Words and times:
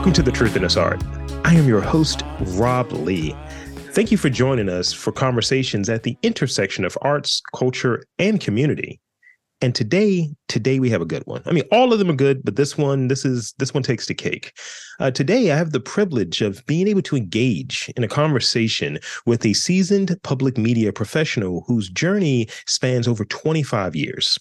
Welcome 0.00 0.14
to 0.14 0.22
The 0.22 0.32
Truth 0.32 0.56
in 0.56 0.62
This 0.62 0.78
Art. 0.78 1.04
I 1.44 1.52
am 1.52 1.68
your 1.68 1.82
host, 1.82 2.22
Rob 2.52 2.90
Lee. 2.90 3.36
Thank 3.92 4.10
you 4.10 4.16
for 4.16 4.30
joining 4.30 4.70
us 4.70 4.94
for 4.94 5.12
conversations 5.12 5.90
at 5.90 6.04
the 6.04 6.16
intersection 6.22 6.86
of 6.86 6.96
arts, 7.02 7.42
culture, 7.54 8.02
and 8.18 8.40
community. 8.40 8.98
And 9.60 9.74
today, 9.74 10.30
today 10.48 10.80
we 10.80 10.88
have 10.88 11.02
a 11.02 11.04
good 11.04 11.24
one. 11.26 11.42
I 11.44 11.52
mean, 11.52 11.64
all 11.70 11.92
of 11.92 11.98
them 11.98 12.08
are 12.08 12.14
good, 12.14 12.42
but 12.42 12.56
this 12.56 12.78
one, 12.78 13.08
this 13.08 13.26
is 13.26 13.52
this 13.58 13.74
one 13.74 13.82
takes 13.82 14.06
the 14.06 14.14
cake. 14.14 14.58
Uh, 15.00 15.10
today, 15.10 15.52
I 15.52 15.56
have 15.56 15.72
the 15.72 15.80
privilege 15.80 16.40
of 16.40 16.64
being 16.64 16.88
able 16.88 17.02
to 17.02 17.16
engage 17.16 17.92
in 17.94 18.02
a 18.02 18.08
conversation 18.08 19.00
with 19.26 19.44
a 19.44 19.52
seasoned 19.52 20.18
public 20.22 20.56
media 20.56 20.94
professional 20.94 21.62
whose 21.66 21.90
journey 21.90 22.48
spans 22.66 23.06
over 23.06 23.26
25 23.26 23.94
years. 23.94 24.38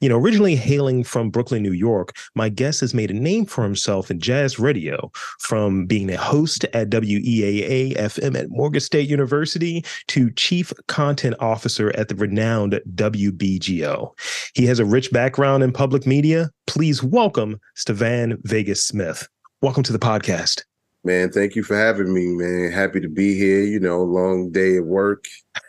You 0.00 0.08
know, 0.08 0.16
originally 0.16 0.56
hailing 0.56 1.04
from 1.04 1.28
Brooklyn, 1.28 1.62
New 1.62 1.72
York, 1.72 2.16
my 2.34 2.48
guest 2.48 2.80
has 2.80 2.94
made 2.94 3.10
a 3.10 3.14
name 3.14 3.44
for 3.44 3.62
himself 3.62 4.10
in 4.10 4.18
jazz 4.18 4.58
radio, 4.58 5.12
from 5.40 5.84
being 5.84 6.10
a 6.10 6.16
host 6.16 6.64
at 6.72 6.88
WEAA 6.88 7.94
FM 7.98 8.34
at 8.34 8.48
Morgan 8.48 8.80
State 8.80 9.10
University 9.10 9.84
to 10.08 10.30
chief 10.30 10.72
content 10.88 11.34
officer 11.38 11.94
at 11.98 12.08
the 12.08 12.14
renowned 12.14 12.80
WBGO. 12.94 14.10
He 14.54 14.64
has 14.64 14.78
a 14.78 14.86
rich 14.86 15.12
background 15.12 15.62
in 15.62 15.70
public 15.70 16.06
media. 16.06 16.50
Please 16.66 17.02
welcome 17.02 17.60
Stevan 17.74 18.38
Vegas 18.44 18.82
Smith. 18.82 19.28
Welcome 19.60 19.82
to 19.82 19.92
the 19.92 19.98
podcast. 19.98 20.62
Man, 21.02 21.30
thank 21.30 21.56
you 21.56 21.62
for 21.62 21.76
having 21.76 22.12
me, 22.12 22.26
man. 22.26 22.70
Happy 22.70 23.00
to 23.00 23.08
be 23.08 23.34
here. 23.34 23.62
You 23.62 23.80
know, 23.80 24.02
long 24.02 24.50
day 24.50 24.76
of 24.76 24.86
work. 24.86 25.24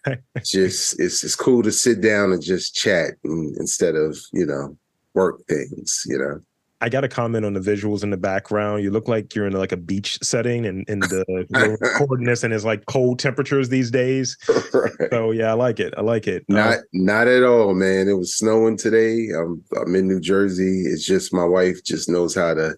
just 0.44 1.00
it's 1.00 1.24
it's 1.24 1.36
cool 1.36 1.64
to 1.64 1.72
sit 1.72 2.02
down 2.02 2.34
and 2.34 2.42
just 2.42 2.76
chat 2.76 3.12
and, 3.24 3.56
instead 3.58 3.96
of, 3.96 4.18
you 4.34 4.46
know, 4.46 4.78
work 5.14 5.42
things, 5.48 6.04
you 6.06 6.18
know. 6.18 6.42
I 6.84 6.90
got 6.90 7.04
a 7.04 7.08
comment 7.08 7.46
on 7.46 7.54
the 7.54 7.60
visuals 7.60 8.02
in 8.02 8.10
the 8.10 8.18
background. 8.18 8.82
You 8.82 8.90
look 8.90 9.08
like 9.08 9.36
you're 9.36 9.46
in 9.46 9.54
like 9.54 9.72
a 9.72 9.78
beach 9.78 10.18
setting 10.24 10.66
and 10.66 10.84
in 10.90 11.00
the 11.00 11.24
recording 11.80 12.26
this 12.26 12.44
and 12.44 12.52
it's 12.52 12.66
like 12.66 12.88
cold 12.88 13.20
temperatures 13.20 13.70
these 13.70 13.92
days. 13.92 14.36
right. 14.74 14.92
So 15.12 15.30
yeah, 15.30 15.52
I 15.52 15.54
like 15.54 15.80
it. 15.80 15.94
I 15.96 16.02
like 16.02 16.28
it. 16.28 16.44
Not 16.50 16.80
um, 16.80 16.84
not 16.92 17.28
at 17.28 17.44
all, 17.44 17.76
man. 17.76 18.10
It 18.10 18.18
was 18.18 18.36
snowing 18.36 18.78
today. 18.78 19.28
I'm 19.38 19.64
I'm 19.80 19.94
in 19.94 20.08
New 20.08 20.20
Jersey. 20.20 20.82
It's 20.88 21.06
just 21.06 21.34
my 21.34 21.46
wife 21.46 21.84
just 21.84 22.10
knows 22.10 22.34
how 22.34 22.56
to 22.56 22.76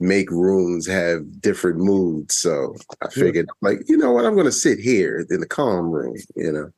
make 0.00 0.30
rooms 0.30 0.86
have 0.86 1.40
different 1.40 1.78
moods. 1.78 2.36
So 2.36 2.74
I 3.02 3.08
figured, 3.08 3.46
yeah. 3.48 3.68
like, 3.68 3.80
you 3.88 3.96
know 3.96 4.12
what, 4.12 4.24
I'm 4.24 4.34
going 4.34 4.46
to 4.46 4.52
sit 4.52 4.78
here 4.78 5.26
in 5.30 5.40
the 5.40 5.46
calm 5.46 5.90
room. 5.90 6.16
You 6.34 6.52
know, 6.52 6.70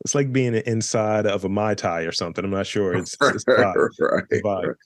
it's 0.00 0.14
like 0.14 0.32
being 0.32 0.54
inside 0.54 1.26
of 1.26 1.44
a 1.44 1.48
mai 1.48 1.74
tai 1.74 2.02
or 2.02 2.12
something. 2.12 2.44
I'm 2.44 2.50
not 2.50 2.66
sure. 2.66 2.94
It's, 2.94 3.16
it's 3.22 3.44
vibe. 3.44 3.90
right, 4.00 4.24
it's 4.30 4.42
vibe. 4.42 4.66
Right. 4.66 4.76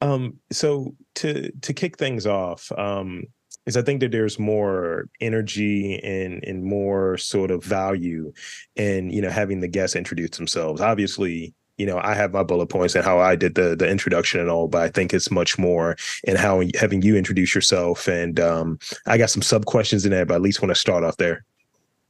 Um, 0.00 0.38
so 0.52 0.94
to 1.16 1.50
to 1.62 1.72
kick 1.72 1.96
things 1.96 2.26
off, 2.26 2.70
um, 2.76 3.24
is 3.66 3.76
I 3.76 3.82
think 3.82 4.00
that 4.00 4.12
there's 4.12 4.38
more 4.38 5.08
energy 5.20 5.98
and 6.02 6.44
and 6.44 6.64
more 6.64 7.16
sort 7.16 7.50
of 7.50 7.64
value 7.64 8.32
in 8.76 9.10
you 9.10 9.22
know 9.22 9.30
having 9.30 9.60
the 9.60 9.68
guests 9.68 9.96
introduce 9.96 10.36
themselves. 10.36 10.80
Obviously, 10.80 11.54
you 11.76 11.86
know, 11.86 11.98
I 11.98 12.14
have 12.14 12.32
my 12.32 12.42
bullet 12.42 12.68
points 12.68 12.94
and 12.94 13.04
how 13.04 13.18
I 13.18 13.36
did 13.36 13.54
the 13.54 13.74
the 13.74 13.88
introduction 13.88 14.40
and 14.40 14.48
all, 14.48 14.68
but 14.68 14.82
I 14.82 14.88
think 14.88 15.12
it's 15.12 15.30
much 15.30 15.58
more 15.58 15.96
in 16.24 16.36
how 16.36 16.62
having 16.78 17.02
you 17.02 17.16
introduce 17.16 17.54
yourself. 17.54 18.06
And 18.06 18.38
um, 18.38 18.78
I 19.06 19.18
got 19.18 19.30
some 19.30 19.42
sub 19.42 19.66
questions 19.66 20.04
in 20.04 20.12
there, 20.12 20.26
but 20.26 20.34
at 20.34 20.42
least 20.42 20.62
want 20.62 20.70
to 20.70 20.80
start 20.80 21.04
off 21.04 21.16
there. 21.16 21.44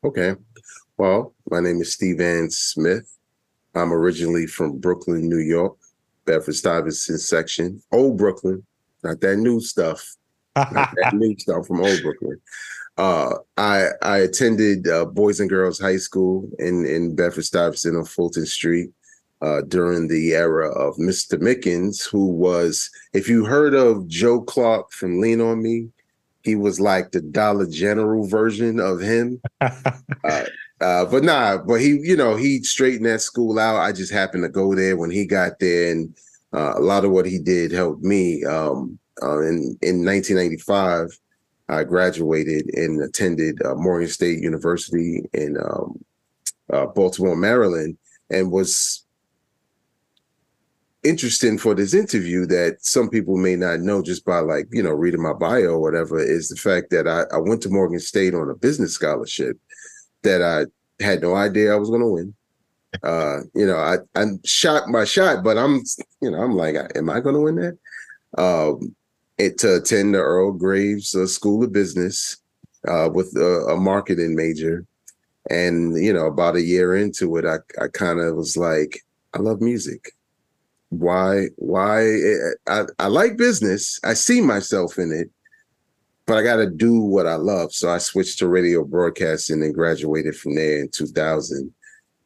Okay. 0.05 0.34
Well, 0.98 1.34
my 1.51 1.61
name 1.61 1.81
is 1.81 1.95
Stevan 1.95 2.51
Smith. 2.51 3.11
I'm 3.75 3.93
originally 3.93 4.47
from 4.47 4.79
Brooklyn, 4.79 5.29
New 5.29 5.39
York, 5.39 5.77
Bedford 6.27 6.55
Stuyvesant 6.55 7.21
section, 7.21 7.83
old 7.91 8.17
Brooklyn, 8.17 8.65
not 9.03 9.21
that 9.21 9.37
new 9.37 9.61
stuff. 9.61 10.15
not 10.56 10.94
that 11.03 11.15
new 11.15 11.37
stuff 11.38 11.67
from 11.67 11.81
old 11.81 12.03
Brooklyn. 12.03 12.41
Uh, 12.97 13.34
I 13.56 13.88
I 14.03 14.19
attended 14.19 14.87
uh, 14.87 15.06
Boys 15.06 15.41
and 15.41 15.49
Girls 15.49 15.81
High 15.81 15.97
School 15.97 16.49
in 16.59 16.87
in 16.87 17.17
Bedford 17.17 17.44
Stuyvesant 17.44 17.97
on 17.97 18.05
Fulton 18.05 18.47
Street 18.47 18.91
uh, 19.43 19.62
during 19.62 20.09
the 20.09 20.33
era 20.33 20.71
of 20.71 20.97
Mr. 20.97 21.39
Mickens, 21.39 22.09
who 22.09 22.27
was, 22.27 22.91
if 23.12 23.28
you 23.28 23.45
heard 23.45 23.75
of 23.75 24.09
Joe 24.09 24.41
Clark 24.41 24.91
from 24.93 25.21
Lean 25.21 25.41
on 25.41 25.62
Me, 25.62 25.89
he 26.43 26.55
was 26.55 26.78
like 26.78 27.11
the 27.11 27.22
Dollar 27.22 27.67
General 27.67 28.27
version 28.27 28.78
of 28.78 29.00
him. 29.00 29.41
uh, 29.61 30.44
uh, 30.81 31.05
but 31.06 31.25
nah, 31.25 31.59
but 31.59 31.81
he, 31.81 31.99
you 32.03 32.17
know, 32.17 32.37
he 32.37 32.62
straightened 32.62 33.06
that 33.06 33.23
school 33.23 33.59
out. 33.59 33.81
I 33.81 33.93
just 33.93 34.12
happened 34.12 34.44
to 34.44 34.50
go 34.50 34.75
there 34.75 34.97
when 34.97 35.11
he 35.11 35.27
got 35.27 35.59
there, 35.59 35.91
and 35.91 36.15
uh, 36.53 36.75
a 36.77 36.81
lot 36.81 37.05
of 37.05 37.12
what 37.12 37.27
he 37.27 37.39
did 37.39 37.73
helped 37.73 38.03
me. 38.03 38.44
Um, 38.44 38.99
uh, 39.23 39.41
in 39.41 39.78
in 39.81 40.05
1995, 40.05 41.19
I 41.71 41.84
graduated 41.84 42.69
and 42.75 43.03
attended 43.03 43.65
uh, 43.65 43.75
Morgan 43.75 44.09
State 44.09 44.41
University 44.41 45.23
in 45.33 45.56
um, 45.56 46.05
Baltimore, 46.69 47.37
Maryland, 47.37 47.97
and 48.28 48.50
was 48.50 49.03
interesting 51.04 51.59
for 51.59 51.75
this 51.75 51.94
interview 51.94 52.47
that 52.47 52.78
some 52.81 53.10
people 53.10 53.37
may 53.37 53.56
not 53.56 53.81
know 53.81 54.03
just 54.03 54.25
by 54.25 54.38
like 54.38 54.66
you 54.72 54.82
know 54.82 54.91
reading 54.91 55.22
my 55.22 55.34
bio 55.34 55.75
or 55.75 55.81
whatever 55.81 56.19
is 56.19 56.48
the 56.48 56.56
fact 56.56 56.91
that 56.91 57.06
I, 57.06 57.22
I 57.34 57.38
went 57.38 57.62
to 57.62 57.69
Morgan 57.69 58.00
State 58.00 58.34
on 58.34 58.50
a 58.50 58.54
business 58.54 58.94
scholarship 58.94 59.59
that 60.22 60.43
I 60.43 60.64
had 61.04 61.20
no 61.20 61.34
idea 61.34 61.72
I 61.72 61.76
was 61.76 61.91
going 61.91 62.00
to 62.00 62.09
win. 62.09 62.34
Uh, 63.03 63.41
you 63.54 63.66
know, 63.66 63.76
I 63.76 63.98
I 64.19 64.25
shot 64.44 64.88
my 64.88 65.04
shot, 65.04 65.44
but 65.44 65.59
I'm 65.59 65.82
you 66.20 66.31
know 66.31 66.38
I'm 66.38 66.56
like, 66.56 66.76
am 66.97 67.10
I 67.10 67.20
going 67.20 67.34
to 67.34 67.43
win 67.43 67.56
that? 67.56 67.78
Um, 68.43 68.97
it 69.37 69.59
to 69.59 69.76
attend 69.76 70.14
the 70.14 70.19
Earl 70.19 70.53
Graves 70.53 71.14
uh, 71.14 71.26
School 71.26 71.64
of 71.64 71.72
Business 71.72 72.37
uh, 72.88 73.10
with 73.12 73.37
a, 73.37 73.66
a 73.72 73.76
marketing 73.76 74.34
major, 74.34 74.87
and 75.50 75.97
you 76.03 76.12
know, 76.12 76.26
about 76.26 76.56
a 76.56 76.62
year 76.62 76.97
into 76.97 77.37
it, 77.37 77.44
I 77.44 77.59
I 77.82 77.88
kind 77.88 78.20
of 78.20 78.37
was 78.37 78.56
like, 78.56 79.00
I 79.34 79.41
love 79.41 79.60
music 79.60 80.12
why 80.91 81.47
why 81.56 82.03
I, 82.69 82.84
I 82.99 83.06
like 83.09 83.37
business. 83.37 83.99
I 84.05 84.15
see 84.15 84.41
myself 84.41 84.99
in 84.99 85.12
it 85.12 85.31
but 86.27 86.39
i 86.39 86.43
got 86.43 86.56
to 86.56 86.71
do 86.71 87.00
what 87.00 87.27
i 87.27 87.34
love. 87.34 87.72
So 87.72 87.91
i 87.91 87.99
switched 87.99 88.39
to 88.39 88.49
radio 88.49 88.84
broadcasting 88.84 89.62
and 89.62 89.75
graduated 89.75 90.37
from 90.37 90.55
there 90.55 90.81
in 90.81 90.89
2000 90.91 91.73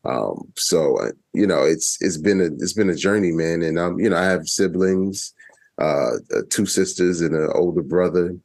um, 0.04 0.50
so 0.56 0.96
uh, 0.98 1.10
you 1.32 1.46
know 1.46 1.64
it's 1.64 1.98
it's 2.00 2.16
been 2.16 2.40
a 2.40 2.46
it's 2.46 2.72
been 2.72 2.90
a 2.90 2.94
journey 2.94 3.32
man. 3.32 3.62
And 3.62 3.78
i'm 3.78 3.98
you 3.98 4.10
know 4.10 4.16
i 4.16 4.24
have 4.24 4.48
siblings 4.48 5.34
uh, 5.78 6.16
uh 6.34 6.42
two 6.50 6.66
sisters 6.66 7.20
and 7.20 7.34
an 7.34 7.50
older 7.54 7.82
brother. 7.82 8.36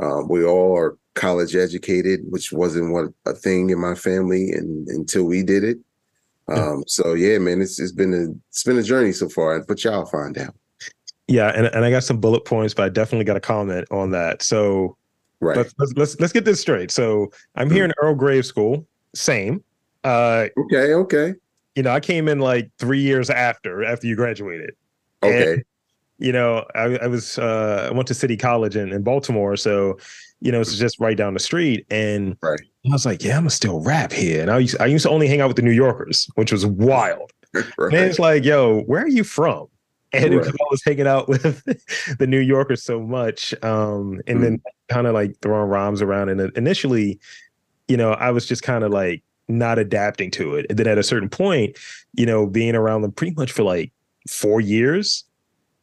Um, 0.00 0.28
we 0.28 0.44
all 0.44 0.76
are 0.76 0.96
college 1.14 1.56
educated 1.56 2.20
which 2.28 2.52
wasn't 2.52 2.92
what 2.92 3.06
a 3.26 3.32
thing 3.32 3.70
in 3.70 3.80
my 3.80 3.94
family 3.94 4.52
and 4.52 4.86
until 4.88 5.24
we 5.24 5.42
did 5.42 5.64
it 5.64 5.78
um, 6.48 6.84
so 6.86 7.14
yeah, 7.14 7.38
man, 7.38 7.60
it's 7.60 7.78
it's 7.78 7.92
been 7.92 8.14
a 8.14 8.26
it's 8.48 8.64
been 8.64 8.78
a 8.78 8.82
journey 8.82 9.12
so 9.12 9.28
far, 9.28 9.60
but 9.60 9.82
y'all 9.84 10.06
find 10.06 10.36
out. 10.38 10.54
Yeah, 11.26 11.52
and, 11.54 11.66
and 11.66 11.84
I 11.84 11.90
got 11.90 12.04
some 12.04 12.20
bullet 12.20 12.46
points, 12.46 12.72
but 12.72 12.84
I 12.84 12.88
definitely 12.88 13.24
got 13.24 13.36
a 13.36 13.40
comment 13.40 13.86
on 13.90 14.10
that. 14.12 14.42
So 14.42 14.96
right. 15.40 15.56
let's 15.56 15.74
let's 15.78 15.92
let's, 15.94 16.20
let's 16.20 16.32
get 16.32 16.44
this 16.44 16.60
straight. 16.60 16.90
So 16.90 17.30
I'm 17.54 17.70
here 17.70 17.84
mm-hmm. 17.84 17.90
in 17.90 18.06
Earl 18.06 18.14
Graves 18.14 18.48
School, 18.48 18.86
same. 19.14 19.62
Uh 20.04 20.46
okay, 20.56 20.94
okay. 20.94 21.34
You 21.74 21.82
know, 21.82 21.90
I 21.90 22.00
came 22.00 22.28
in 22.28 22.40
like 22.40 22.70
three 22.78 23.00
years 23.00 23.28
after 23.30 23.84
after 23.84 24.06
you 24.06 24.16
graduated. 24.16 24.74
Okay. 25.22 25.62
You 26.18 26.32
know, 26.32 26.64
I, 26.74 26.96
I 26.96 27.06
was 27.06 27.38
uh 27.38 27.88
I 27.90 27.94
went 27.94 28.08
to 28.08 28.14
City 28.14 28.36
College 28.36 28.76
in, 28.76 28.92
in 28.92 29.02
Baltimore, 29.02 29.56
so 29.56 29.98
you 30.40 30.52
know, 30.52 30.60
it's 30.60 30.76
just 30.76 31.00
right 31.00 31.16
down 31.16 31.34
the 31.34 31.40
street. 31.40 31.86
And 31.90 32.36
right. 32.42 32.60
I 32.86 32.92
was 32.92 33.04
like, 33.04 33.22
yeah, 33.22 33.36
I'm 33.36 33.42
gonna 33.42 33.50
still 33.50 33.80
rap 33.80 34.12
here. 34.12 34.40
And 34.40 34.50
I 34.50 34.58
used, 34.58 34.80
I 34.80 34.86
used 34.86 35.04
to 35.04 35.10
only 35.10 35.26
hang 35.26 35.40
out 35.40 35.48
with 35.48 35.56
the 35.56 35.62
New 35.62 35.72
Yorkers, 35.72 36.28
which 36.34 36.52
was 36.52 36.64
wild. 36.64 37.32
right. 37.54 37.94
And 37.94 37.94
it's 37.94 38.18
like, 38.18 38.44
yo, 38.44 38.82
where 38.82 39.02
are 39.02 39.08
you 39.08 39.24
from? 39.24 39.66
And 40.12 40.36
right. 40.36 40.46
I 40.48 40.64
was 40.70 40.82
hanging 40.84 41.06
out 41.06 41.28
with 41.28 41.64
the 42.18 42.26
New 42.26 42.38
Yorkers 42.38 42.82
so 42.82 43.00
much. 43.00 43.52
Um, 43.62 44.20
and 44.26 44.38
mm. 44.38 44.42
then 44.42 44.62
kind 44.88 45.06
of 45.06 45.14
like 45.14 45.36
throwing 45.42 45.68
rhymes 45.68 46.02
around. 46.02 46.28
And 46.28 46.40
initially, 46.56 47.18
you 47.88 47.96
know, 47.96 48.12
I 48.12 48.30
was 48.30 48.46
just 48.46 48.62
kind 48.62 48.84
of 48.84 48.92
like 48.92 49.22
not 49.48 49.78
adapting 49.78 50.30
to 50.32 50.54
it. 50.54 50.66
And 50.70 50.78
then 50.78 50.86
at 50.86 50.98
a 50.98 51.02
certain 51.02 51.28
point, 51.28 51.76
you 52.14 52.26
know, 52.26 52.46
being 52.46 52.74
around 52.74 53.02
them 53.02 53.12
pretty 53.12 53.34
much 53.34 53.50
for 53.50 53.64
like 53.64 53.92
four 54.28 54.60
years, 54.60 55.24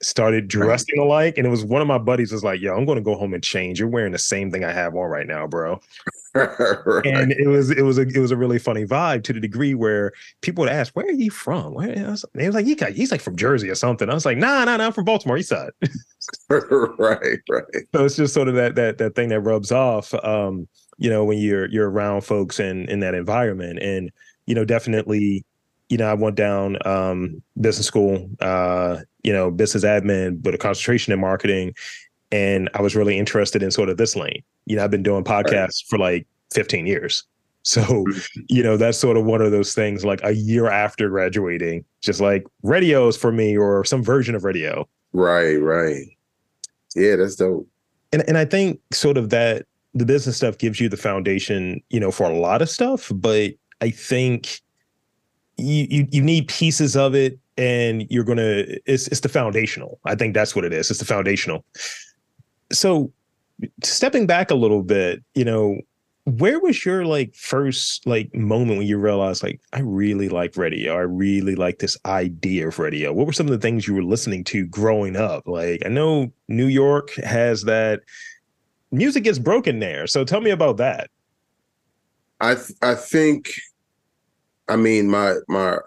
started 0.01 0.47
dressing 0.47 0.99
right. 0.99 1.05
alike. 1.05 1.37
And 1.37 1.47
it 1.47 1.49
was 1.49 1.63
one 1.63 1.81
of 1.81 1.87
my 1.87 1.97
buddies 1.97 2.31
was 2.31 2.43
like, 2.43 2.61
yo, 2.61 2.75
I'm 2.75 2.85
going 2.85 2.97
to 2.97 3.03
go 3.03 3.15
home 3.15 3.33
and 3.33 3.43
change. 3.43 3.79
You're 3.79 3.89
wearing 3.89 4.11
the 4.11 4.19
same 4.19 4.51
thing 4.51 4.63
I 4.63 4.71
have 4.71 4.95
on 4.95 5.09
right 5.09 5.27
now, 5.27 5.47
bro. 5.47 5.79
right. 6.35 7.05
And 7.05 7.31
it 7.31 7.47
was 7.47 7.71
it 7.71 7.83
was 7.83 7.97
a 7.97 8.01
it 8.01 8.17
was 8.17 8.31
a 8.31 8.37
really 8.37 8.59
funny 8.59 8.85
vibe 8.85 9.23
to 9.23 9.33
the 9.33 9.39
degree 9.39 9.73
where 9.73 10.11
people 10.41 10.63
would 10.63 10.71
ask, 10.71 10.93
"Where 10.93 11.05
are 11.05 11.11
you 11.11 11.31
from?" 11.31 11.73
Where 11.73 11.93
was, 12.09 12.25
they 12.33 12.45
was 12.45 12.55
like, 12.55 12.65
"He 12.65 12.75
he's 12.93 13.09
like 13.09 13.21
from 13.21 13.37
Jersey 13.37 13.69
or 13.69 13.75
something." 13.75 14.09
I 14.09 14.13
was 14.13 14.25
like, 14.25 14.37
"Nah, 14.37 14.65
nah, 14.65 14.75
nah, 14.75 14.87
I'm 14.87 14.91
from 14.91 15.05
Baltimore 15.05 15.37
East 15.37 15.49
Side." 15.49 15.71
right, 16.49 17.39
right. 17.49 17.63
So 17.93 18.05
it's 18.05 18.17
just 18.17 18.33
sort 18.33 18.49
of 18.49 18.55
that 18.55 18.75
that 18.75 18.97
that 18.97 19.15
thing 19.15 19.29
that 19.29 19.39
rubs 19.39 19.71
off, 19.71 20.13
um, 20.25 20.67
you 20.97 21.09
know, 21.09 21.23
when 21.23 21.37
you're 21.37 21.69
you're 21.69 21.89
around 21.89 22.21
folks 22.21 22.59
in 22.59 22.89
in 22.89 22.99
that 22.99 23.15
environment, 23.15 23.79
and 23.79 24.11
you 24.45 24.55
know, 24.55 24.65
definitely, 24.65 25.45
you 25.87 25.97
know, 25.97 26.07
I 26.07 26.15
went 26.15 26.35
down 26.35 26.77
um, 26.85 27.41
business 27.59 27.87
school, 27.87 28.29
uh, 28.41 28.97
you 29.25 29.33
know, 29.33 29.49
business 29.49 29.83
admin, 29.83 30.41
but 30.41 30.53
a 30.53 30.57
concentration 30.57 31.11
in 31.11 31.19
marketing, 31.19 31.73
and 32.31 32.69
I 32.75 32.81
was 32.81 32.95
really 32.95 33.17
interested 33.17 33.63
in 33.63 33.71
sort 33.71 33.89
of 33.89 33.97
this 33.97 34.15
lane. 34.15 34.43
You 34.67 34.75
know, 34.75 34.83
I've 34.83 34.91
been 34.91 35.03
doing 35.03 35.23
podcasts 35.23 35.81
right. 35.81 35.89
for 35.89 35.97
like 35.97 36.27
15 36.53 36.85
years. 36.85 37.23
So, 37.67 37.81
mm-hmm. 37.81 38.41
you 38.47 38.61
know, 38.61 38.77
that's 38.77 38.95
sort 38.95 39.17
of 39.17 39.25
one 39.25 39.41
of 39.41 39.49
those 39.49 39.73
things 39.73 40.05
like 40.05 40.19
a 40.23 40.33
year 40.33 40.69
after 40.69 41.09
graduating, 41.09 41.83
just 41.99 42.21
like 42.21 42.45
radios 42.61 43.17
for 43.17 43.31
me 43.31 43.57
or 43.57 43.83
some 43.83 44.03
version 44.03 44.35
of 44.35 44.43
radio. 44.43 44.87
Right, 45.13 45.55
right. 45.55 46.05
Yeah, 46.95 47.15
that's 47.15 47.33
dope. 47.37 47.67
And 48.13 48.23
and 48.27 48.37
I 48.37 48.45
think 48.45 48.79
sort 48.93 49.17
of 49.17 49.31
that 49.31 49.65
the 49.95 50.05
business 50.05 50.37
stuff 50.37 50.59
gives 50.59 50.79
you 50.79 50.89
the 50.89 50.95
foundation, 50.95 51.81
you 51.89 51.99
know, 51.99 52.11
for 52.11 52.29
a 52.29 52.37
lot 52.37 52.61
of 52.61 52.69
stuff, 52.69 53.11
but 53.15 53.53
I 53.81 53.89
think 53.89 54.61
you 55.57 55.87
you, 55.89 56.07
you 56.11 56.21
need 56.21 56.47
pieces 56.47 56.95
of 56.95 57.15
it 57.15 57.39
and 57.57 58.05
you're 58.09 58.23
gonna 58.23 58.63
it's 58.85 59.07
it's 59.07 59.21
the 59.21 59.29
foundational. 59.29 59.99
I 60.05 60.15
think 60.15 60.33
that's 60.33 60.55
what 60.55 60.65
it 60.65 60.73
is. 60.73 60.89
It's 60.89 60.99
the 60.99 61.05
foundational. 61.05 61.63
So 62.71 63.11
stepping 63.83 64.27
back 64.27 64.51
a 64.51 64.55
little 64.55 64.83
bit, 64.83 65.23
you 65.33 65.45
know, 65.45 65.79
where 66.25 66.59
was 66.59 66.83
your 66.83 67.05
like 67.05 67.35
first 67.35 68.05
like 68.07 68.33
moment 68.33 68.79
when 68.79 68.87
you 68.87 68.97
realized 68.97 69.43
like 69.43 69.61
I 69.73 69.81
really 69.81 70.27
like 70.27 70.57
radio? 70.57 70.95
I 70.95 71.01
really 71.01 71.55
like 71.55 71.79
this 71.79 71.97
idea 72.05 72.67
of 72.67 72.79
radio. 72.79 73.13
What 73.13 73.27
were 73.27 73.33
some 73.33 73.45
of 73.45 73.51
the 73.51 73.59
things 73.59 73.87
you 73.87 73.93
were 73.93 74.03
listening 74.03 74.43
to 74.45 74.65
growing 74.65 75.15
up? 75.15 75.47
Like 75.47 75.83
I 75.85 75.89
know 75.89 76.31
New 76.47 76.65
York 76.65 77.13
has 77.15 77.63
that 77.63 78.01
music 78.91 79.23
gets 79.23 79.39
broken 79.39 79.79
there. 79.79 80.07
So 80.07 80.23
tell 80.23 80.41
me 80.41 80.49
about 80.49 80.77
that. 80.77 81.09
I 82.41 82.55
th- 82.55 82.77
I 82.81 82.95
think 82.95 83.51
I 84.67 84.75
mean 84.75 85.07
my 85.07 85.35
my 85.47 85.77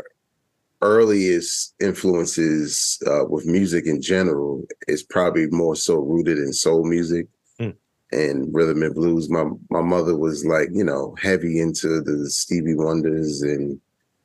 earliest 0.83 1.75
influences 1.81 3.01
uh, 3.07 3.25
with 3.25 3.47
music 3.47 3.87
in 3.87 4.01
general 4.01 4.65
is 4.87 5.03
probably 5.03 5.47
more 5.49 5.77
so 5.77 5.97
rooted 5.97 6.39
in 6.39 6.53
soul 6.53 6.85
music 6.85 7.27
mm. 7.61 7.75
and 8.13 8.55
rhythm 8.55 8.83
and 8.83 8.95
blues. 8.95 9.29
My 9.29 9.45
my 9.71 9.83
mother 9.83 10.17
was 10.17 10.45
like, 10.45 10.69
you 10.73 10.85
know, 10.85 11.17
heavy 11.21 11.61
into 11.61 12.01
the 12.01 12.31
Stevie 12.31 12.75
Wonders 12.75 13.43
and 13.43 13.81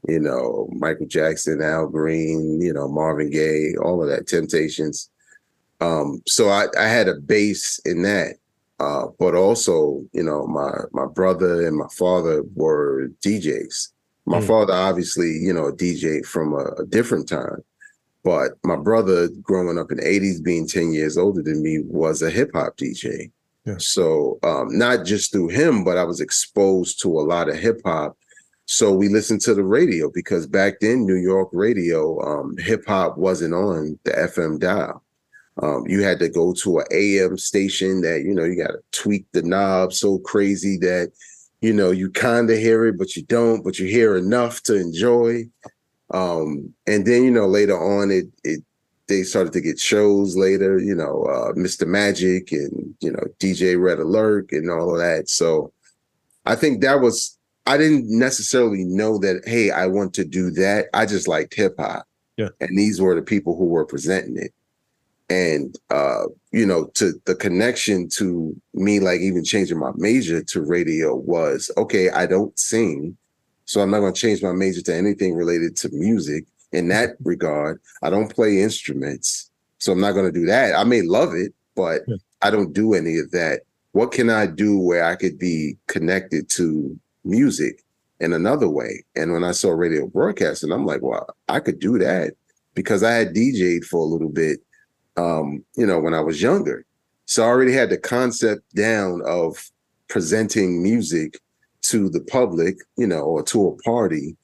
you 0.07 0.19
know 0.19 0.69
Michael 0.73 1.07
Jackson, 1.07 1.61
Al 1.61 1.87
Green, 1.87 2.61
you 2.61 2.73
know 2.73 2.87
Marvin 2.87 3.29
Gaye, 3.29 3.75
all 3.81 4.03
of 4.03 4.09
that, 4.09 4.27
Temptations. 4.27 5.09
Um, 5.81 6.21
so 6.25 6.49
I, 6.49 6.67
I 6.79 6.87
had 6.87 7.09
a 7.09 7.15
base 7.15 7.79
in 7.83 8.03
that, 8.03 8.35
uh, 8.79 9.07
but 9.19 9.35
also, 9.35 10.03
you 10.13 10.23
know, 10.23 10.47
my 10.47 10.71
my 10.91 11.05
brother 11.05 11.67
and 11.67 11.77
my 11.77 11.87
father 11.91 12.43
were 12.55 13.09
DJs. 13.25 13.89
My 14.25 14.39
mm. 14.39 14.47
father, 14.47 14.73
obviously, 14.73 15.37
you 15.37 15.53
know, 15.53 15.67
a 15.67 15.73
DJ 15.73 16.25
from 16.25 16.53
a, 16.53 16.81
a, 16.81 16.85
different 16.85 17.27
time, 17.27 17.63
but 18.23 18.51
my 18.63 18.77
brother, 18.77 19.27
growing 19.41 19.77
up 19.77 19.91
in 19.91 19.97
the 19.97 20.03
'80s, 20.03 20.43
being 20.43 20.67
10 20.67 20.93
years 20.93 21.17
older 21.17 21.41
than 21.41 21.61
me, 21.61 21.79
was 21.85 22.21
a 22.21 22.29
hip 22.29 22.51
hop 22.53 22.77
DJ. 22.77 23.31
Yeah. 23.65 23.75
So 23.79 24.39
um, 24.43 24.77
not 24.77 25.05
just 25.05 25.31
through 25.31 25.49
him, 25.49 25.83
but 25.83 25.97
I 25.97 26.03
was 26.03 26.19
exposed 26.19 27.01
to 27.01 27.09
a 27.19 27.21
lot 27.21 27.49
of 27.49 27.57
hip 27.57 27.81
hop. 27.85 28.17
So 28.65 28.91
we 28.93 29.09
listened 29.09 29.41
to 29.41 29.53
the 29.53 29.63
radio 29.63 30.09
because 30.13 30.47
back 30.47 30.79
then, 30.79 31.05
New 31.05 31.15
York 31.15 31.49
radio, 31.51 32.19
um, 32.21 32.55
hip 32.57 32.85
hop 32.87 33.17
wasn't 33.17 33.53
on 33.53 33.99
the 34.03 34.11
FM 34.11 34.59
dial. 34.59 35.03
Um, 35.61 35.83
you 35.87 36.01
had 36.01 36.19
to 36.19 36.29
go 36.29 36.53
to 36.53 36.79
an 36.79 36.85
AM 36.91 37.37
station 37.37 38.01
that 38.01 38.23
you 38.23 38.33
know 38.33 38.43
you 38.43 38.55
got 38.55 38.71
to 38.71 38.79
tweak 38.91 39.25
the 39.33 39.43
knob 39.43 39.93
so 39.93 40.17
crazy 40.19 40.77
that 40.77 41.11
you 41.63 41.71
know, 41.71 41.91
you 41.91 42.11
kind 42.11 42.49
of 42.49 42.57
hear 42.57 42.85
it, 42.85 42.97
but 42.97 43.15
you 43.15 43.23
don't, 43.23 43.63
but 43.63 43.79
you 43.79 43.85
hear 43.85 44.17
enough 44.17 44.61
to 44.63 44.75
enjoy. 44.75 45.45
Um, 46.13 46.73
and 46.85 47.05
then, 47.05 47.23
you 47.23 47.31
know, 47.31 47.47
later 47.47 47.79
on 47.79 48.11
it 48.11 48.25
it 48.43 48.61
they 49.07 49.23
started 49.23 49.53
to 49.53 49.61
get 49.61 49.79
shows 49.79 50.35
later, 50.35 50.77
you 50.77 50.93
know, 50.93 51.23
uh, 51.23 51.53
Mr. 51.53 51.87
Magic 51.87 52.51
and, 52.51 52.93
you 52.99 53.13
know, 53.13 53.23
DJ 53.39 53.81
Red 53.81 53.99
Alert 53.99 54.51
and 54.51 54.69
all 54.69 54.91
of 54.91 54.99
that. 54.99 55.29
So 55.29 55.71
I 56.45 56.55
think 56.55 56.81
that 56.81 56.99
was 56.99 57.39
I 57.65 57.77
didn't 57.77 58.07
necessarily 58.09 58.83
know 58.83 59.17
that, 59.19 59.43
hey, 59.45 59.71
I 59.71 59.87
want 59.87 60.13
to 60.15 60.25
do 60.25 60.51
that. 60.51 60.87
I 60.93 61.05
just 61.05 61.29
liked 61.29 61.53
hip 61.53 61.75
hop. 61.79 62.05
Yeah. 62.35 62.49
And 62.59 62.77
these 62.77 62.99
were 62.99 63.15
the 63.15 63.21
people 63.21 63.55
who 63.55 63.67
were 63.67 63.85
presenting 63.85 64.35
it 64.37 64.53
and 65.29 65.77
uh 65.89 66.25
you 66.53 66.65
know 66.67 66.85
to 66.93 67.13
the 67.25 67.35
connection 67.35 68.07
to 68.07 68.55
me 68.75 68.99
like 68.99 69.19
even 69.19 69.43
changing 69.43 69.79
my 69.79 69.91
major 69.95 70.41
to 70.41 70.61
radio 70.61 71.15
was 71.15 71.69
okay 71.77 72.09
i 72.11 72.25
don't 72.25 72.57
sing 72.57 73.17
so 73.65 73.81
i'm 73.81 73.91
not 73.91 73.99
going 73.99 74.13
to 74.13 74.21
change 74.21 74.41
my 74.41 74.53
major 74.53 74.81
to 74.81 74.95
anything 74.95 75.33
related 75.33 75.75
to 75.75 75.89
music 75.89 76.45
in 76.71 76.87
that 76.87 77.11
regard. 77.23 77.79
I 78.01 78.09
don't 78.09 78.33
play 78.33 78.61
instruments 78.61 79.49
so 79.79 79.91
i'm 79.91 79.99
not 79.99 80.13
going 80.13 80.31
to 80.31 80.39
do 80.39 80.45
that. 80.45 80.75
I 80.75 80.83
may 80.85 81.01
love 81.01 81.33
it 81.33 81.53
but 81.75 82.01
yeah. 82.07 82.15
i 82.41 82.49
don't 82.49 82.71
do 82.71 82.93
any 82.93 83.17
of 83.17 83.31
that. 83.31 83.61
What 83.91 84.11
can 84.11 84.29
i 84.29 84.45
do 84.45 84.77
where 84.77 85.03
i 85.03 85.15
could 85.15 85.39
be 85.39 85.75
connected 85.87 86.49
to 86.49 86.97
music 87.25 87.83
in 88.19 88.31
another 88.31 88.69
way? 88.69 89.03
And 89.15 89.33
when 89.33 89.43
i 89.43 89.51
saw 89.51 89.71
radio 89.71 90.05
broadcasting 90.05 90.71
i'm 90.71 90.85
like 90.85 91.01
well 91.01 91.27
i 91.49 91.59
could 91.59 91.79
do 91.79 91.97
that 91.97 92.35
because 92.75 93.01
i 93.01 93.11
had 93.11 93.33
dj'd 93.33 93.85
for 93.85 94.01
a 94.01 94.11
little 94.13 94.29
bit 94.29 94.59
um, 95.17 95.63
you 95.75 95.85
know, 95.85 95.99
when 95.99 96.13
I 96.13 96.21
was 96.21 96.41
younger. 96.41 96.85
So 97.25 97.43
I 97.43 97.47
already 97.47 97.73
had 97.73 97.89
the 97.89 97.97
concept 97.97 98.73
down 98.75 99.21
of 99.25 99.69
presenting 100.07 100.83
music 100.83 101.39
to 101.83 102.09
the 102.09 102.21
public, 102.21 102.77
you 102.97 103.07
know, 103.07 103.23
or 103.23 103.43
to 103.43 103.67
a 103.67 103.75
party. 103.77 104.35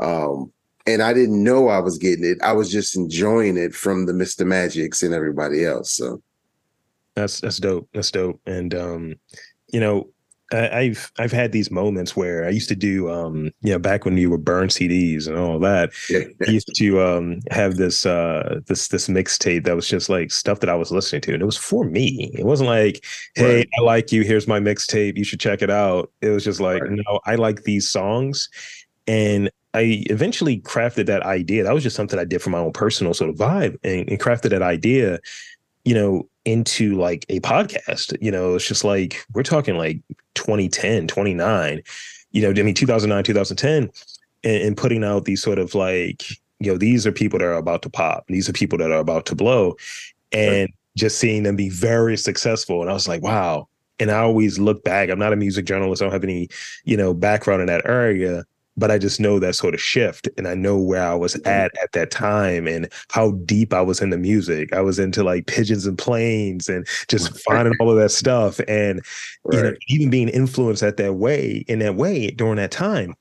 Um, 0.00 0.52
and 0.86 1.02
I 1.02 1.12
didn't 1.12 1.42
know 1.42 1.68
I 1.68 1.80
was 1.80 1.98
getting 1.98 2.24
it. 2.24 2.38
I 2.42 2.52
was 2.52 2.70
just 2.70 2.96
enjoying 2.96 3.56
it 3.56 3.74
from 3.74 4.06
the 4.06 4.12
Mr. 4.12 4.46
Magics 4.46 5.02
and 5.02 5.12
everybody 5.12 5.64
else. 5.64 5.92
So 5.92 6.22
that's 7.14 7.40
that's 7.40 7.58
dope. 7.58 7.88
That's 7.92 8.10
dope. 8.10 8.40
And 8.46 8.74
um, 8.74 9.14
you 9.72 9.80
know, 9.80 10.08
I've 10.52 11.12
I've 11.18 11.32
had 11.32 11.52
these 11.52 11.70
moments 11.70 12.16
where 12.16 12.46
I 12.46 12.48
used 12.48 12.68
to 12.70 12.76
do 12.76 13.10
um 13.10 13.52
you 13.60 13.72
know 13.72 13.78
back 13.78 14.04
when 14.04 14.16
you 14.16 14.30
were 14.30 14.38
burn 14.38 14.68
CDs 14.68 15.26
and 15.26 15.36
all 15.36 15.58
that. 15.58 15.90
Yeah. 16.08 16.24
I 16.46 16.50
used 16.50 16.74
to 16.74 17.02
um 17.02 17.40
have 17.50 17.76
this 17.76 18.06
uh 18.06 18.60
this 18.66 18.88
this 18.88 19.08
mixtape 19.08 19.64
that 19.64 19.76
was 19.76 19.88
just 19.88 20.08
like 20.08 20.30
stuff 20.30 20.60
that 20.60 20.70
I 20.70 20.74
was 20.74 20.90
listening 20.90 21.20
to 21.22 21.34
and 21.34 21.42
it 21.42 21.46
was 21.46 21.56
for 21.56 21.84
me. 21.84 22.30
It 22.34 22.46
wasn't 22.46 22.70
like, 22.70 23.04
hey, 23.34 23.56
right. 23.56 23.68
I 23.78 23.82
like 23.82 24.10
you, 24.10 24.22
here's 24.22 24.48
my 24.48 24.58
mixtape, 24.58 25.18
you 25.18 25.24
should 25.24 25.40
check 25.40 25.60
it 25.60 25.70
out. 25.70 26.10
It 26.22 26.30
was 26.30 26.44
just 26.44 26.60
like, 26.60 26.82
right. 26.82 26.92
no, 26.92 27.20
I 27.26 27.34
like 27.34 27.64
these 27.64 27.88
songs 27.88 28.48
and 29.06 29.50
I 29.74 30.04
eventually 30.06 30.60
crafted 30.60 31.06
that 31.06 31.22
idea. 31.22 31.62
That 31.62 31.74
was 31.74 31.82
just 31.82 31.96
something 31.96 32.18
I 32.18 32.24
did 32.24 32.40
for 32.40 32.50
my 32.50 32.58
own 32.58 32.72
personal 32.72 33.12
sort 33.12 33.30
of 33.30 33.36
vibe 33.36 33.76
and, 33.84 34.08
and 34.08 34.18
crafted 34.18 34.50
that 34.50 34.62
idea, 34.62 35.18
you 35.88 35.94
know, 35.94 36.28
into 36.44 36.96
like 36.96 37.24
a 37.30 37.40
podcast. 37.40 38.14
You 38.20 38.30
know, 38.30 38.56
it's 38.56 38.68
just 38.68 38.84
like 38.84 39.24
we're 39.32 39.42
talking 39.42 39.78
like 39.78 40.02
2010, 40.34 41.08
29, 41.08 41.82
you 42.32 42.42
know, 42.42 42.50
I 42.50 42.62
mean 42.62 42.74
2009, 42.74 43.24
2010, 43.24 43.90
and, 44.44 44.62
and 44.62 44.76
putting 44.76 45.02
out 45.02 45.24
these 45.24 45.42
sort 45.42 45.58
of 45.58 45.74
like, 45.74 46.28
you 46.60 46.70
know, 46.70 46.76
these 46.76 47.06
are 47.06 47.12
people 47.12 47.38
that 47.38 47.46
are 47.46 47.54
about 47.54 47.80
to 47.82 47.88
pop. 47.88 48.26
These 48.28 48.50
are 48.50 48.52
people 48.52 48.76
that 48.80 48.90
are 48.90 48.98
about 48.98 49.24
to 49.26 49.34
blow. 49.34 49.76
And 50.30 50.64
right. 50.64 50.74
just 50.94 51.18
seeing 51.18 51.44
them 51.44 51.56
be 51.56 51.70
very 51.70 52.18
successful. 52.18 52.82
And 52.82 52.90
I 52.90 52.92
was 52.92 53.08
like, 53.08 53.22
wow. 53.22 53.66
And 53.98 54.10
I 54.10 54.18
always 54.18 54.58
look 54.58 54.84
back. 54.84 55.08
I'm 55.08 55.18
not 55.18 55.32
a 55.32 55.36
music 55.36 55.64
journalist. 55.64 56.02
I 56.02 56.04
don't 56.04 56.12
have 56.12 56.22
any, 56.22 56.50
you 56.84 56.98
know, 56.98 57.14
background 57.14 57.62
in 57.62 57.66
that 57.68 57.86
area 57.86 58.44
but 58.78 58.90
I 58.90 58.98
just 58.98 59.20
know 59.20 59.38
that 59.38 59.56
sort 59.56 59.74
of 59.74 59.80
shift 59.80 60.28
and 60.36 60.46
I 60.46 60.54
know 60.54 60.78
where 60.78 61.04
I 61.04 61.14
was 61.14 61.34
mm-hmm. 61.34 61.48
at 61.48 61.76
at 61.82 61.92
that 61.92 62.10
time 62.10 62.66
and 62.66 62.90
how 63.10 63.32
deep 63.32 63.74
I 63.74 63.80
was 63.80 64.00
in 64.00 64.10
the 64.10 64.18
music. 64.18 64.72
I 64.72 64.80
was 64.80 64.98
into 64.98 65.24
like 65.24 65.46
pigeons 65.46 65.86
and 65.86 65.98
planes 65.98 66.68
and 66.68 66.86
just 67.08 67.38
finding 67.44 67.74
all 67.80 67.90
of 67.90 67.96
that 67.96 68.10
stuff 68.10 68.60
and 68.68 69.02
right. 69.44 69.56
you 69.56 69.62
know 69.62 69.76
even 69.88 70.10
being 70.10 70.28
influenced 70.28 70.82
at 70.82 70.96
that 70.98 71.14
way 71.14 71.64
in 71.68 71.80
that 71.80 71.96
way 71.96 72.30
during 72.30 72.56
that 72.56 72.70
time. 72.70 73.14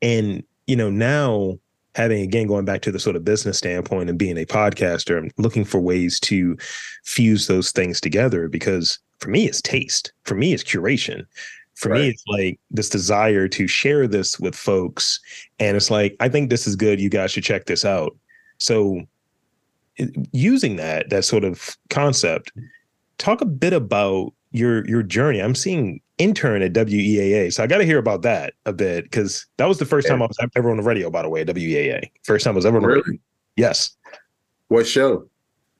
And 0.00 0.44
you 0.66 0.76
know 0.76 0.90
now 0.90 1.58
having 1.94 2.22
again 2.22 2.46
going 2.46 2.64
back 2.64 2.82
to 2.82 2.92
the 2.92 3.00
sort 3.00 3.16
of 3.16 3.24
business 3.24 3.58
standpoint 3.58 4.08
and 4.08 4.18
being 4.18 4.38
a 4.38 4.46
podcaster 4.46 5.18
and 5.18 5.32
looking 5.38 5.64
for 5.64 5.80
ways 5.80 6.18
to 6.20 6.56
fuse 7.04 7.46
those 7.46 7.70
things 7.72 8.00
together 8.00 8.48
because 8.48 8.98
for 9.20 9.28
me 9.28 9.46
it's 9.46 9.60
taste 9.60 10.12
for 10.24 10.34
me 10.34 10.52
it's 10.52 10.64
curation 10.64 11.26
for 11.74 11.90
right. 11.90 12.00
me 12.00 12.08
it's 12.08 12.24
like 12.26 12.60
this 12.70 12.88
desire 12.88 13.48
to 13.48 13.66
share 13.66 14.06
this 14.06 14.38
with 14.38 14.54
folks. 14.54 15.20
And 15.58 15.76
it's 15.76 15.90
like 15.90 16.16
i 16.20 16.28
think 16.28 16.50
this 16.50 16.66
is 16.66 16.76
good. 16.76 17.00
You 17.00 17.08
guys 17.08 17.32
should 17.32 17.44
check 17.44 17.66
this 17.66 17.84
out. 17.84 18.16
So 18.58 19.02
using 20.32 20.76
that 20.76 21.10
that 21.10 21.24
sort 21.24 21.44
of 21.44 21.76
concept 21.90 22.52
talk 23.18 23.40
a 23.40 23.46
bit 23.46 23.72
about 23.72 24.32
your 24.52 24.86
your 24.88 25.02
journey. 25.02 25.40
I'm 25.40 25.54
seeing 25.54 26.00
intern 26.18 26.62
at 26.62 26.72
weaa 26.72 27.52
so 27.52 27.64
i 27.64 27.66
got 27.66 27.78
to 27.78 27.84
hear 27.84 27.98
about 27.98 28.22
that 28.22 28.54
a 28.66 28.72
bit 28.72 29.04
because 29.04 29.46
that 29.56 29.66
was 29.66 29.78
the 29.78 29.84
first 29.84 30.06
yeah. 30.06 30.12
time 30.12 30.22
i 30.22 30.26
was 30.26 30.36
ever 30.54 30.70
on 30.70 30.76
the 30.76 30.82
radio 30.82 31.10
by 31.10 31.22
the 31.22 31.28
way 31.28 31.40
at 31.40 31.48
weaa 31.48 32.08
first 32.22 32.44
time 32.44 32.52
i 32.52 32.56
was 32.56 32.66
ever 32.66 32.76
on 32.76 32.84
really? 32.84 33.00
the 33.00 33.10
radio. 33.10 33.20
Yes. 33.56 33.96
What 34.68 34.86
show 34.86 35.26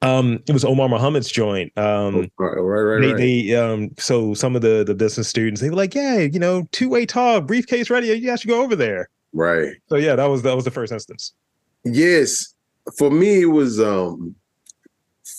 um, 0.03 0.39
it 0.47 0.53
was 0.53 0.65
Omar 0.65 0.89
Muhammad's 0.89 1.31
joint. 1.31 1.71
Um, 1.77 2.29
oh, 2.39 2.45
right, 2.45 2.57
right, 2.57 3.07
right. 3.07 3.17
they, 3.17 3.55
um, 3.55 3.91
so 3.97 4.33
some 4.33 4.55
of 4.55 4.61
the 4.61 4.83
the 4.83 4.95
business 4.95 5.27
students, 5.27 5.61
they 5.61 5.69
were 5.69 5.75
like, 5.75 5.95
"Yeah, 5.95 6.19
you 6.19 6.39
know, 6.39 6.67
two 6.71 6.89
way 6.89 7.05
talk, 7.05 7.47
briefcase 7.47 7.89
ready. 7.89 8.07
You 8.07 8.27
guys 8.27 8.41
should 8.41 8.49
go 8.49 8.61
over 8.61 8.75
there." 8.75 9.09
Right. 9.33 9.73
So 9.87 9.95
yeah, 9.95 10.15
that 10.15 10.25
was 10.25 10.41
that 10.43 10.55
was 10.55 10.65
the 10.65 10.71
first 10.71 10.91
instance. 10.91 11.33
Yes, 11.83 12.53
for 12.97 13.09
me, 13.09 13.41
it 13.41 13.45
was 13.45 13.79
um, 13.79 14.35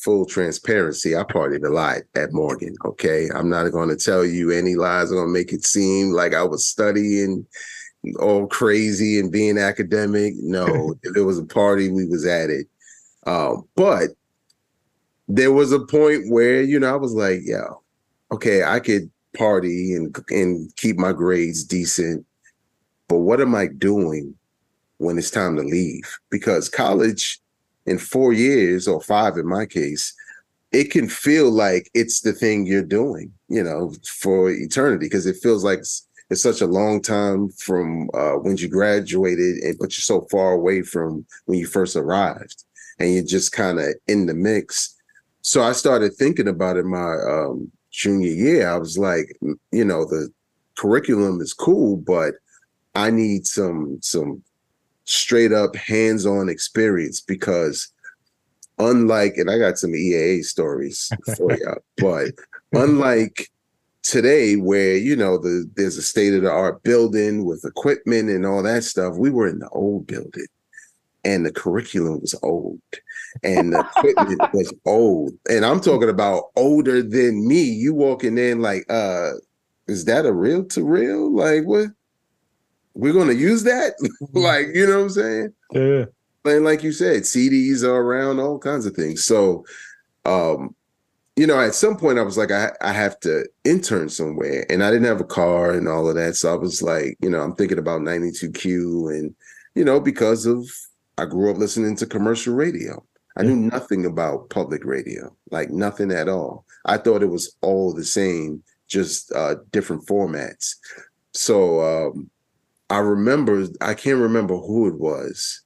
full 0.05 0.27
transparency, 0.27 1.17
I 1.17 1.23
partied 1.23 1.65
a 1.65 1.71
lot 1.71 2.03
at 2.15 2.33
Morgan. 2.33 2.75
Okay. 2.85 3.29
I'm 3.35 3.49
not 3.49 3.69
going 3.71 3.89
to 3.89 3.97
tell 3.97 4.25
you 4.25 4.51
any 4.51 4.75
lies. 4.75 5.11
I'm 5.11 5.17
going 5.17 5.29
to 5.29 5.33
make 5.33 5.53
it 5.53 5.65
seem 5.65 6.11
like 6.11 6.35
I 6.35 6.43
was 6.43 6.69
studying 6.69 7.47
all 8.21 8.47
crazy 8.47 9.19
and 9.19 9.33
being 9.33 9.57
academic. 9.57 10.35
No, 10.37 10.95
if 11.03 11.17
it 11.17 11.23
was 11.23 11.39
a 11.39 11.45
party, 11.45 11.91
we 11.91 12.07
was 12.07 12.27
at 12.27 12.51
it. 12.51 12.67
Um, 13.27 13.67
but 13.77 14.11
there 15.29 15.53
was 15.53 15.73
a 15.73 15.81
point 15.81 16.31
where, 16.31 16.63
you 16.63 16.79
know, 16.79 16.93
I 16.93 16.97
was 16.97 17.13
like, 17.13 17.41
yo, 17.45 17.83
okay, 18.33 18.63
I 18.65 18.81
could 18.81 19.11
party 19.37 19.95
and 19.95 20.17
and 20.31 20.75
keep 20.77 20.97
my 20.97 21.13
grades 21.13 21.65
decent, 21.65 22.25
but 23.09 23.19
what 23.19 23.41
am 23.41 23.55
I 23.55 23.67
doing 23.67 24.35
when 24.99 25.19
it's 25.19 25.31
time 25.31 25.57
to 25.57 25.63
leave? 25.63 26.19
Because 26.31 26.69
college 26.69 27.41
in 27.87 27.99
four 27.99 28.33
years 28.33 28.89
or 28.89 29.01
five 29.01 29.37
in 29.37 29.47
my 29.47 29.67
case, 29.67 30.15
it 30.73 30.91
can 30.91 31.09
feel 31.09 31.51
like 31.51 31.91
it's 31.95 32.23
the 32.23 32.33
thing 32.33 32.67
you're 32.67 32.83
doing, 32.83 33.33
you 33.49 33.63
know, 33.63 33.93
for 34.21 34.51
eternity 34.51 35.07
because 35.07 35.27
it 35.27 35.37
feels 35.37 35.65
like 35.65 35.81
it's, 35.81 36.07
it's, 36.31 36.43
such 36.43 36.61
a 36.61 36.67
long 36.67 37.01
time 37.01 37.49
from 37.51 38.09
uh, 38.15 38.33
when 38.33 38.57
you 38.57 38.69
graduated, 38.69 39.59
and 39.59 39.79
but 39.79 39.97
you're 39.97 40.03
so 40.03 40.23
far 40.31 40.53
away 40.53 40.83
from 40.83 41.25
when 41.45 41.59
you 41.59 41.67
first 41.67 41.97
arrived, 41.97 42.65
and 42.99 43.13
you're 43.13 43.25
just 43.25 43.53
kind 43.53 43.79
of 43.79 43.95
in 44.09 44.27
the 44.27 44.35
mix. 44.35 44.94
So 45.47 45.63
I 45.63 45.73
started 45.73 46.15
thinking 46.15 46.49
about 46.49 46.79
it 46.79 46.87
my 46.87 47.17
um, 47.29 47.71
junior 47.91 48.31
year. 48.31 48.67
I 48.67 48.79
was 48.79 48.97
like, 48.97 49.37
you 49.73 49.85
know, 49.85 50.07
the 50.07 50.31
curriculum 50.75 51.39
is 51.43 51.53
cool, 51.53 51.99
but 51.99 52.37
I 52.95 53.11
need 53.11 53.47
some 53.47 53.99
some 54.01 54.43
straight 55.05 55.53
up 55.53 55.77
hands-on 55.77 56.49
experience 56.49 57.21
because 57.21 57.93
unlike 58.79 59.37
and 59.37 59.51
I 59.51 59.59
got 59.59 59.77
some 59.77 59.93
EAA 59.93 60.45
stories 60.45 61.13
for 61.37 61.53
you, 61.53 61.75
but 61.99 62.29
unlike 62.73 63.51
today 64.03 64.57
where 64.57 64.97
you 64.97 65.15
know 65.15 65.37
the 65.37 65.71
there's 65.77 65.99
a 65.99 66.03
state 66.03 66.33
of 66.33 66.43
the 66.43 66.51
art 66.51 66.83
building 66.85 67.45
with 67.45 67.67
equipment 67.67 68.31
and 68.31 68.47
all 68.47 68.63
that 68.63 68.83
stuff, 68.83 69.17
we 69.17 69.29
were 69.29 69.49
in 69.49 69.59
the 69.59 69.69
old 69.69 70.07
building 70.07 70.47
and 71.23 71.45
the 71.45 71.53
curriculum 71.53 72.19
was 72.23 72.35
old 72.43 72.81
and 73.43 73.73
the 73.73 73.81
equipment 73.81 74.41
was 74.53 74.73
old. 74.85 75.33
And 75.49 75.65
I'm 75.65 75.81
talking 75.81 76.09
about 76.09 76.45
older 76.57 77.03
than 77.03 77.47
me. 77.47 77.63
You 77.63 77.95
walking 77.95 78.39
in 78.39 78.61
like, 78.61 78.85
uh, 78.89 79.33
is 79.87 80.05
that 80.07 80.27
a 80.27 80.33
reel 80.33 80.65
to 80.67 80.85
reel? 80.85 81.35
Like 81.35 81.65
what? 81.65 81.89
we're 82.95 83.13
going 83.13 83.29
to 83.29 83.35
use 83.35 83.65
that. 83.65 83.95
Mm-hmm. 84.05 84.39
like, 84.39 84.67
you 84.75 84.87
know 84.87 84.99
what 84.99 85.03
I'm 85.03 85.11
saying? 85.11 85.53
Yeah. 85.73 86.05
And 86.45 86.65
like 86.65 86.83
you 86.83 86.93
said, 86.93 87.23
CDs 87.23 87.83
are 87.83 87.97
around, 87.97 88.39
all 88.39 88.59
kinds 88.59 88.87
of 88.87 88.95
things. 88.95 89.25
So, 89.25 89.65
um, 90.25 90.75
you 91.37 91.47
know, 91.47 91.59
at 91.61 91.75
some 91.75 91.97
point 91.97 92.19
I 92.19 92.23
was 92.23 92.39
like, 92.39 92.51
I, 92.51 92.73
I 92.81 92.93
have 92.93 93.19
to 93.21 93.47
intern 93.65 94.09
somewhere. 94.09 94.67
And 94.71 94.85
I 94.85 94.91
didn't 94.91 95.07
have 95.07 95.21
a 95.21 95.25
car 95.25 95.73
and 95.73 95.89
all 95.89 96.09
of 96.09 96.15
that. 96.17 96.37
So 96.37 96.53
I 96.53 96.57
was 96.57 96.81
like, 96.83 97.17
you 97.21 97.29
know, 97.29 97.41
I'm 97.41 97.55
thinking 97.55 97.79
about 97.79 98.03
92Q 98.03 99.11
and, 99.11 99.35
you 99.75 99.85
know, 99.85 100.01
because 100.01 100.47
of 100.47 100.67
I 101.19 101.27
grew 101.27 101.51
up 101.51 101.59
listening 101.59 101.97
to 101.97 102.07
commercial 102.07 102.55
radio. 102.55 103.05
I 103.37 103.43
knew 103.43 103.57
nothing 103.57 104.07
about 104.07 104.51
public 104.51 104.85
radio, 104.85 105.35
like 105.51 105.71
nothing 105.71 106.13
at 106.13 106.29
all. 106.29 106.65
I 106.85 106.99
thought 106.99 107.23
it 107.23 107.31
was 107.31 107.57
all 107.63 107.93
the 107.93 108.05
same, 108.05 108.63
just 108.87 109.33
uh, 109.33 109.57
different 109.73 110.07
formats. 110.07 110.77
So 111.33 111.81
um, 111.83 112.31
I 112.91 112.99
remember, 112.99 113.67
I 113.81 113.95
can't 113.95 114.21
remember 114.21 114.57
who 114.57 114.87
it 114.87 114.99
was. 114.99 115.63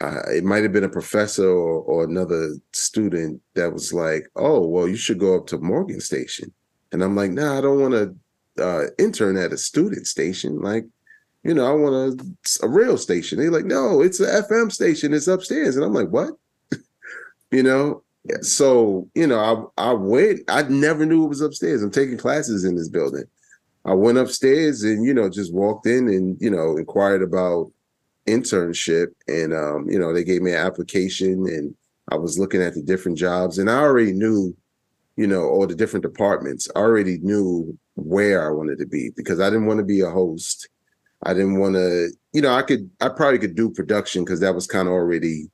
Uh, 0.00 0.22
it 0.32 0.44
might 0.44 0.62
have 0.62 0.72
been 0.72 0.84
a 0.84 0.88
professor 0.88 1.48
or, 1.48 1.82
or, 1.82 2.04
another 2.04 2.54
student 2.72 3.42
that 3.54 3.72
was 3.72 3.92
like, 3.92 4.28
"Oh, 4.36 4.64
well, 4.64 4.86
you 4.86 4.94
should 4.94 5.18
go 5.18 5.36
up 5.36 5.48
to 5.48 5.58
Morgan 5.58 6.00
Station," 6.00 6.52
and 6.92 7.02
I'm 7.02 7.16
like, 7.16 7.32
"Nah, 7.32 7.58
I 7.58 7.60
don't 7.60 7.80
want 7.80 7.94
to 7.94 8.64
uh, 8.64 8.84
intern 8.96 9.36
at 9.36 9.52
a 9.52 9.58
student 9.58 10.06
station. 10.06 10.60
Like, 10.60 10.86
you 11.42 11.52
know, 11.52 11.66
I 11.66 11.72
want 11.72 12.20
a, 12.20 12.64
a 12.64 12.68
real 12.68 12.96
station." 12.96 13.38
They're 13.40 13.50
like, 13.50 13.64
"No, 13.64 14.00
it's 14.00 14.20
an 14.20 14.28
FM 14.44 14.70
station. 14.70 15.12
It's 15.12 15.26
upstairs," 15.26 15.74
and 15.74 15.84
I'm 15.84 15.94
like, 15.94 16.10
"What?" 16.10 16.30
You 17.50 17.62
know. 17.62 18.02
So 18.42 19.08
you 19.14 19.26
know, 19.26 19.72
I 19.76 19.90
I 19.90 19.92
went. 19.92 20.40
I 20.48 20.62
never 20.62 21.06
knew 21.06 21.24
it 21.24 21.28
was 21.28 21.40
upstairs. 21.40 21.82
I'm 21.82 21.90
taking 21.90 22.18
classes 22.18 22.64
in 22.64 22.76
this 22.76 22.88
building. 22.88 23.24
I 23.84 23.94
went 23.94 24.18
upstairs 24.18 24.82
and 24.82 25.04
you 25.04 25.14
know 25.14 25.30
just 25.30 25.54
walked 25.54 25.86
in 25.86 26.08
and 26.08 26.36
you 26.40 26.50
know 26.50 26.76
inquired 26.76 27.22
about 27.22 27.72
internship 28.26 29.06
and 29.26 29.54
um, 29.54 29.88
you 29.88 29.98
know 29.98 30.12
they 30.12 30.24
gave 30.24 30.42
me 30.42 30.52
an 30.52 30.58
application 30.58 31.46
and 31.46 31.74
I 32.10 32.16
was 32.16 32.38
looking 32.38 32.62
at 32.62 32.74
the 32.74 32.82
different 32.82 33.16
jobs 33.16 33.58
and 33.58 33.70
I 33.70 33.78
already 33.78 34.12
knew 34.12 34.54
you 35.16 35.26
know 35.26 35.44
all 35.44 35.66
the 35.66 35.74
different 35.74 36.02
departments. 36.02 36.68
I 36.76 36.80
already 36.80 37.18
knew 37.18 37.78
where 37.94 38.46
I 38.46 38.52
wanted 38.52 38.78
to 38.80 38.86
be 38.86 39.10
because 39.16 39.40
I 39.40 39.48
didn't 39.48 39.66
want 39.66 39.78
to 39.78 39.84
be 39.84 40.00
a 40.00 40.10
host. 40.10 40.68
I 41.22 41.32
didn't 41.32 41.58
want 41.58 41.74
to 41.76 42.10
you 42.32 42.42
know 42.42 42.52
I 42.52 42.62
could 42.62 42.90
I 43.00 43.08
probably 43.08 43.38
could 43.38 43.56
do 43.56 43.70
production 43.70 44.24
because 44.24 44.40
that 44.40 44.54
was 44.54 44.66
kind 44.66 44.86
of 44.86 44.92
already 44.92 45.50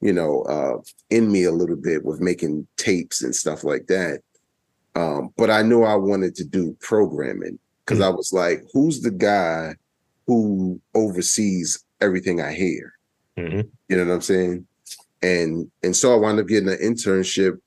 you 0.00 0.12
know 0.12 0.42
uh, 0.42 0.78
in 1.10 1.30
me 1.30 1.44
a 1.44 1.52
little 1.52 1.76
bit 1.76 2.04
with 2.04 2.20
making 2.20 2.66
tapes 2.76 3.22
and 3.22 3.34
stuff 3.34 3.64
like 3.64 3.86
that. 3.86 4.20
Um, 4.94 5.30
but 5.36 5.50
I 5.50 5.62
knew 5.62 5.82
I 5.82 5.94
wanted 5.94 6.34
to 6.36 6.44
do 6.44 6.76
programming 6.80 7.58
because 7.84 7.98
mm-hmm. 7.98 8.12
I 8.12 8.16
was 8.16 8.32
like, 8.32 8.64
who's 8.72 9.02
the 9.02 9.10
guy 9.10 9.74
who 10.26 10.80
oversees 10.94 11.84
everything 12.00 12.40
I 12.40 12.52
hear? 12.52 12.94
Mm-hmm. 13.36 13.68
You 13.88 13.96
know 13.96 14.06
what 14.06 14.14
I'm 14.14 14.20
saying? 14.22 14.66
And 15.22 15.70
and 15.82 15.94
so 15.94 16.14
I 16.14 16.16
wound 16.16 16.40
up 16.40 16.46
getting 16.46 16.68
an 16.68 16.78
internship 16.78 17.58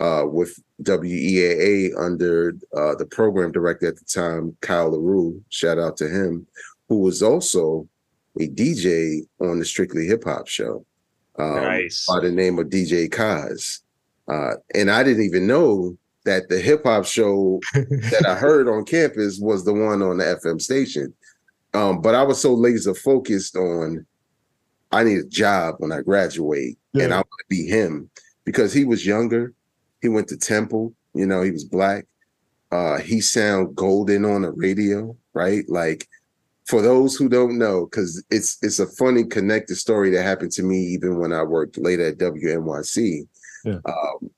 uh, 0.00 0.24
with 0.26 0.58
WEAA 0.82 1.90
under 1.98 2.54
uh, 2.76 2.94
the 2.96 3.06
program 3.06 3.50
director 3.50 3.88
at 3.88 3.96
the 3.96 4.04
time, 4.04 4.56
Kyle 4.60 4.90
LaRue. 4.90 5.42
Shout 5.48 5.78
out 5.78 5.96
to 5.98 6.08
him, 6.08 6.46
who 6.88 6.98
was 6.98 7.22
also 7.22 7.88
a 8.38 8.48
DJ 8.48 9.22
on 9.40 9.58
the 9.58 9.64
Strictly 9.64 10.06
Hip 10.06 10.24
Hop 10.24 10.46
show 10.46 10.84
um, 11.38 11.56
nice. 11.56 12.06
by 12.06 12.20
the 12.20 12.30
name 12.30 12.58
of 12.58 12.66
DJ 12.66 13.08
Kaz. 13.08 13.80
Uh, 14.28 14.54
and 14.74 14.90
I 14.90 15.02
didn't 15.02 15.24
even 15.24 15.46
know 15.46 15.96
that 16.24 16.48
the 16.48 16.58
hip 16.58 16.82
hop 16.84 17.04
show 17.04 17.60
that 17.74 18.26
I 18.26 18.34
heard 18.34 18.68
on 18.68 18.84
campus 18.84 19.38
was 19.38 19.64
the 19.64 19.72
one 19.72 20.02
on 20.02 20.18
the 20.18 20.24
FM 20.24 20.60
station. 20.60 21.14
Um, 21.74 22.00
but 22.00 22.14
I 22.14 22.22
was 22.22 22.40
so 22.40 22.54
laser 22.54 22.94
focused 22.94 23.56
on 23.56 24.06
I 24.92 25.04
need 25.04 25.18
a 25.18 25.24
job 25.24 25.76
when 25.78 25.92
I 25.92 26.00
graduate 26.00 26.78
yeah. 26.92 27.04
and 27.04 27.12
I 27.12 27.18
want 27.18 27.26
to 27.26 27.46
be 27.48 27.66
him 27.66 28.10
because 28.44 28.72
he 28.72 28.84
was 28.84 29.06
younger. 29.06 29.52
He 30.00 30.08
went 30.08 30.28
to 30.28 30.36
Temple, 30.36 30.94
you 31.14 31.26
know, 31.26 31.42
he 31.42 31.50
was 31.50 31.64
black. 31.64 32.06
Uh, 32.72 32.98
he 32.98 33.20
sound 33.20 33.76
golden 33.76 34.24
on 34.24 34.42
the 34.42 34.52
radio, 34.52 35.16
right? 35.34 35.64
Like 35.68 36.08
for 36.66 36.82
those 36.82 37.16
who 37.16 37.28
don't 37.28 37.58
know, 37.58 37.86
because 37.86 38.22
it's 38.30 38.58
it's 38.62 38.80
a 38.80 38.86
funny 38.86 39.24
connected 39.24 39.76
story 39.76 40.10
that 40.10 40.22
happened 40.22 40.52
to 40.52 40.62
me 40.62 40.78
even 40.78 41.18
when 41.18 41.32
I 41.32 41.42
worked 41.42 41.78
late 41.78 42.00
at 42.00 42.18
WNYC. 42.18 43.26
Yeah. 43.64 43.78
Um, 43.84 44.30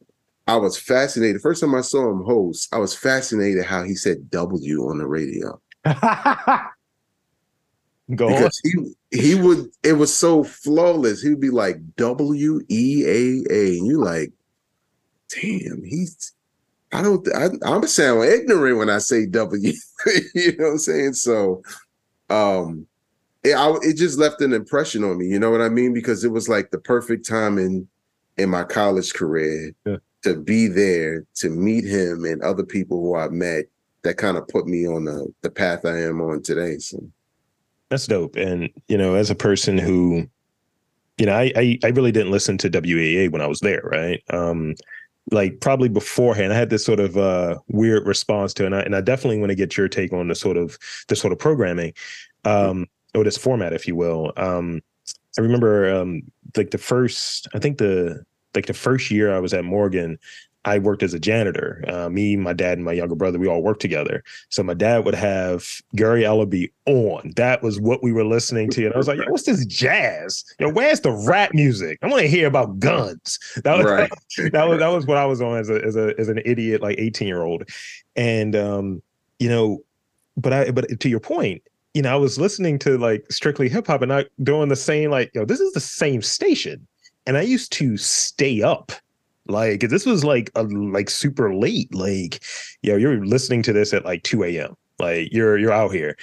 I 0.46 0.56
was 0.56 0.78
fascinated. 0.78 1.42
First 1.42 1.60
time 1.60 1.74
I 1.74 1.82
saw 1.82 2.10
him 2.10 2.22
host, 2.24 2.74
I 2.74 2.78
was 2.78 2.94
fascinated 2.94 3.64
how 3.64 3.82
he 3.82 3.94
said 3.94 4.30
W 4.30 4.88
on 4.88 4.98
the 4.98 5.06
radio. 5.06 5.60
Go 8.14 8.28
because 8.28 8.60
on. 8.64 8.94
he 9.10 9.18
he 9.18 9.34
would 9.34 9.70
it 9.82 9.94
was 9.94 10.14
so 10.14 10.44
flawless. 10.44 11.22
He 11.22 11.30
would 11.30 11.40
be 11.40 11.50
like 11.50 11.76
W 11.96 12.60
E 12.68 13.04
A 13.06 13.44
A, 13.52 13.78
and 13.78 13.86
you 13.86 14.02
like, 14.02 14.32
damn, 15.28 15.82
he's. 15.84 16.32
I 16.90 17.02
don't. 17.02 17.26
I, 17.34 17.48
I'm 17.66 17.86
sound 17.86 18.24
ignorant 18.24 18.78
when 18.78 18.88
I 18.88 18.96
say 18.98 19.26
W. 19.26 19.72
you 20.34 20.56
know 20.56 20.64
what 20.64 20.70
I'm 20.72 20.78
saying? 20.78 21.12
So, 21.12 21.62
um, 22.30 22.86
it, 23.44 23.54
I, 23.54 23.74
it 23.82 23.96
just 23.96 24.18
left 24.18 24.40
an 24.40 24.52
impression 24.52 25.04
on 25.04 25.18
me. 25.18 25.26
You 25.26 25.38
know 25.38 25.50
what 25.50 25.60
I 25.60 25.68
mean? 25.68 25.94
Because 25.94 26.24
it 26.24 26.32
was 26.32 26.48
like 26.48 26.70
the 26.70 26.78
perfect 26.78 27.26
time 27.26 27.58
in 27.58 27.88
in 28.36 28.48
my 28.48 28.62
college 28.62 29.14
career 29.14 29.72
yeah 29.84 29.96
to 30.22 30.36
be 30.36 30.66
there 30.66 31.24
to 31.36 31.48
meet 31.48 31.84
him 31.84 32.24
and 32.24 32.42
other 32.42 32.64
people 32.64 33.00
who 33.00 33.16
I 33.16 33.28
met 33.28 33.66
that 34.02 34.16
kind 34.16 34.36
of 34.36 34.48
put 34.48 34.66
me 34.66 34.86
on 34.86 35.04
the 35.04 35.32
the 35.42 35.50
path 35.50 35.84
I 35.84 36.00
am 36.02 36.20
on 36.20 36.42
today. 36.42 36.78
So 36.78 36.98
that's 37.88 38.06
dope. 38.06 38.36
And 38.36 38.70
you 38.88 38.98
know, 38.98 39.14
as 39.14 39.30
a 39.30 39.34
person 39.34 39.78
who, 39.78 40.28
you 41.18 41.26
know, 41.26 41.34
I 41.34 41.52
I, 41.56 41.78
I 41.84 41.88
really 41.88 42.12
didn't 42.12 42.32
listen 42.32 42.58
to 42.58 42.70
WEAA 42.70 43.30
when 43.30 43.42
I 43.42 43.46
was 43.46 43.60
there, 43.60 43.82
right? 43.84 44.22
Um, 44.30 44.74
like 45.30 45.60
probably 45.60 45.88
beforehand, 45.88 46.52
I 46.52 46.56
had 46.56 46.70
this 46.70 46.84
sort 46.84 47.00
of 47.00 47.16
uh, 47.16 47.58
weird 47.68 48.06
response 48.06 48.54
to, 48.54 48.64
it, 48.64 48.66
and 48.66 48.74
I 48.74 48.80
and 48.80 48.96
I 48.96 49.00
definitely 49.00 49.38
want 49.38 49.50
to 49.50 49.56
get 49.56 49.76
your 49.76 49.88
take 49.88 50.12
on 50.12 50.28
the 50.28 50.34
sort 50.34 50.56
of 50.56 50.78
the 51.08 51.16
sort 51.16 51.32
of 51.32 51.38
programming, 51.38 51.92
um, 52.44 52.86
or 53.14 53.24
this 53.24 53.38
format, 53.38 53.72
if 53.72 53.86
you 53.86 53.94
will. 53.94 54.32
Um, 54.36 54.82
I 55.38 55.42
remember 55.42 55.94
um, 55.94 56.22
like 56.56 56.70
the 56.70 56.78
first, 56.78 57.48
I 57.54 57.58
think 57.58 57.78
the 57.78 58.24
like 58.54 58.66
the 58.66 58.74
first 58.74 59.10
year 59.10 59.34
I 59.34 59.38
was 59.40 59.52
at 59.54 59.64
Morgan, 59.64 60.18
I 60.68 60.78
worked 60.78 61.02
as 61.02 61.14
a 61.14 61.18
janitor. 61.18 61.82
Uh, 61.88 62.10
me, 62.10 62.36
my 62.36 62.52
dad, 62.52 62.76
and 62.76 62.84
my 62.84 62.92
younger 62.92 63.14
brother, 63.14 63.38
we 63.38 63.48
all 63.48 63.62
worked 63.62 63.80
together. 63.80 64.22
So 64.50 64.62
my 64.62 64.74
dad 64.74 65.04
would 65.04 65.14
have 65.14 65.80
Gary 65.96 66.22
Ellaby 66.22 66.70
on. 66.86 67.32
That 67.36 67.62
was 67.62 67.80
what 67.80 68.02
we 68.02 68.12
were 68.12 68.24
listening 68.24 68.68
to. 68.70 68.84
And 68.84 68.94
I 68.94 68.98
was 68.98 69.08
like, 69.08 69.18
Yo, 69.18 69.24
what's 69.28 69.44
this 69.44 69.64
jazz? 69.64 70.44
Yo, 70.58 70.70
where's 70.70 71.00
the 71.00 71.12
rap 71.12 71.54
music? 71.54 71.98
I 72.02 72.08
want 72.08 72.20
to 72.22 72.28
hear 72.28 72.46
about 72.46 72.78
guns. 72.78 73.38
That 73.64 73.78
was 73.78 73.86
right. 73.86 74.10
that 74.52 74.68
was 74.68 74.78
that 74.78 74.88
was 74.88 75.06
what 75.06 75.16
I 75.16 75.24
was 75.24 75.40
on 75.40 75.56
as 75.56 75.70
a 75.70 75.82
as 75.82 75.96
a 75.96 76.14
as 76.18 76.28
an 76.28 76.42
idiot, 76.44 76.82
like 76.82 76.98
18 76.98 77.26
year 77.26 77.42
old. 77.42 77.64
And 78.14 78.54
um, 78.54 79.02
you 79.38 79.48
know, 79.48 79.82
but 80.36 80.52
I 80.52 80.70
but 80.70 81.00
to 81.00 81.08
your 81.08 81.20
point, 81.20 81.62
you 81.94 82.02
know, 82.02 82.12
I 82.12 82.16
was 82.16 82.38
listening 82.38 82.78
to 82.80 82.98
like 82.98 83.24
strictly 83.30 83.68
hip 83.68 83.86
hop 83.86 84.02
and 84.02 84.10
not 84.10 84.26
doing 84.42 84.68
the 84.68 84.76
same, 84.76 85.10
like, 85.10 85.34
yo, 85.34 85.44
this 85.44 85.60
is 85.60 85.72
the 85.72 85.80
same 85.80 86.22
station. 86.22 86.86
And 87.26 87.36
I 87.36 87.42
used 87.42 87.72
to 87.72 87.96
stay 87.96 88.62
up. 88.62 88.92
Like 89.48 89.80
this 89.80 90.06
was 90.06 90.24
like 90.24 90.50
a 90.54 90.64
like 90.64 91.10
super 91.10 91.54
late. 91.54 91.94
Like, 91.94 92.42
yo, 92.82 92.96
you're 92.96 93.24
listening 93.24 93.62
to 93.64 93.72
this 93.72 93.92
at 93.94 94.04
like 94.04 94.22
2 94.22 94.44
a.m. 94.44 94.76
Like 94.98 95.32
you're 95.32 95.58
you're 95.58 95.72
out 95.72 95.92
here. 95.92 96.16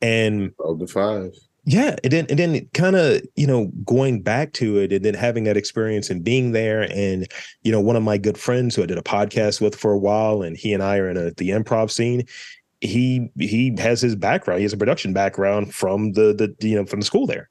And 0.00 0.52
the 0.58 0.86
five. 0.86 1.32
Yeah. 1.64 1.94
And 2.02 2.12
then 2.12 2.26
and 2.28 2.38
then 2.38 2.68
kind 2.74 2.96
of, 2.96 3.22
you 3.36 3.46
know, 3.46 3.66
going 3.84 4.22
back 4.22 4.52
to 4.54 4.78
it 4.78 4.92
and 4.92 5.04
then 5.04 5.14
having 5.14 5.44
that 5.44 5.56
experience 5.56 6.10
and 6.10 6.24
being 6.24 6.52
there. 6.52 6.82
And, 6.92 7.28
you 7.62 7.70
know, 7.70 7.80
one 7.80 7.94
of 7.94 8.02
my 8.02 8.18
good 8.18 8.36
friends 8.36 8.74
who 8.74 8.82
I 8.82 8.86
did 8.86 8.98
a 8.98 9.02
podcast 9.02 9.60
with 9.60 9.76
for 9.76 9.92
a 9.92 9.98
while, 9.98 10.42
and 10.42 10.56
he 10.56 10.74
and 10.74 10.82
I 10.82 10.98
are 10.98 11.08
in 11.08 11.16
a, 11.16 11.30
the 11.30 11.50
improv 11.50 11.90
scene 11.90 12.26
he 12.82 13.30
he 13.38 13.74
has 13.78 14.00
his 14.00 14.16
background. 14.16 14.58
He 14.58 14.64
has 14.64 14.72
a 14.72 14.76
production 14.76 15.12
background 15.12 15.72
from 15.72 16.12
the 16.12 16.34
the 16.34 16.68
you 16.68 16.74
know 16.76 16.84
from 16.84 17.00
the 17.00 17.06
school 17.06 17.26
there. 17.26 17.48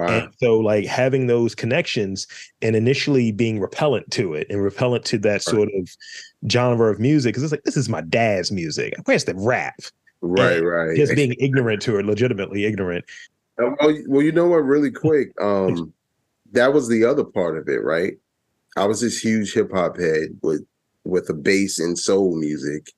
Wow. 0.00 0.06
And 0.06 0.34
so 0.38 0.58
like 0.58 0.86
having 0.86 1.26
those 1.26 1.54
connections 1.54 2.26
and 2.62 2.74
initially 2.74 3.32
being 3.32 3.60
repellent 3.60 4.10
to 4.12 4.32
it 4.32 4.46
and 4.48 4.62
repellent 4.62 5.04
to 5.06 5.18
that 5.18 5.42
sort 5.42 5.68
of 5.74 5.90
genre 6.50 6.90
of 6.90 6.98
music 6.98 7.34
because 7.34 7.42
it's 7.42 7.52
like 7.52 7.64
this 7.64 7.76
is 7.76 7.90
my 7.90 8.00
dad's 8.00 8.50
music. 8.50 8.94
Where's 9.04 9.24
the 9.24 9.34
rap? 9.34 9.78
Right, 10.22 10.56
and 10.56 10.66
right. 10.66 10.96
Just 10.96 11.14
being 11.14 11.34
ignorant 11.38 11.82
to 11.82 11.98
it, 11.98 12.06
legitimately 12.06 12.64
ignorant. 12.64 13.04
Uh, 13.62 13.72
well, 13.78 13.98
well, 14.08 14.22
you 14.22 14.32
know 14.32 14.48
what? 14.48 14.64
Really 14.64 14.90
quick, 15.06 15.32
um, 15.38 15.92
that 16.52 16.72
was 16.72 16.88
the 16.88 17.04
other 17.04 17.24
part 17.24 17.58
of 17.58 17.68
it, 17.68 17.82
right? 17.82 18.14
I 18.78 18.86
was 18.86 19.02
this 19.02 19.18
huge 19.18 19.52
hip 19.52 19.70
hop 19.70 19.98
head 19.98 20.30
with 20.42 20.64
with 21.04 21.28
a 21.28 21.34
bass 21.34 21.78
and 21.78 21.98
soul 21.98 22.38
music. 22.38 22.90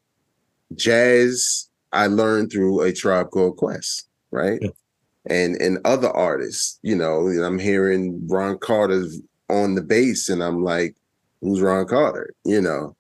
Jazz 0.77 1.69
I 1.93 2.07
learned 2.07 2.53
through 2.53 2.83
a 2.83 2.93
tribe 2.93 3.31
called 3.31 3.57
Quest, 3.57 4.09
right? 4.31 4.61
Yeah. 4.63 4.71
And 5.27 5.61
and 5.61 5.79
other 5.85 6.11
artists, 6.11 6.79
you 6.83 6.97
know, 6.97 7.29
I'm 7.29 7.59
hearing 7.59 8.27
Ron 8.29 8.59
Carter 8.59 9.05
on 9.49 9.75
the 9.77 9.83
bass, 9.83 10.29
and 10.29 10.43
I'm 10.43 10.65
like, 10.65 10.97
who's 11.41 11.61
Ron 11.61 11.87
Carter? 11.87 12.35
You 12.45 12.61
know. 12.61 12.97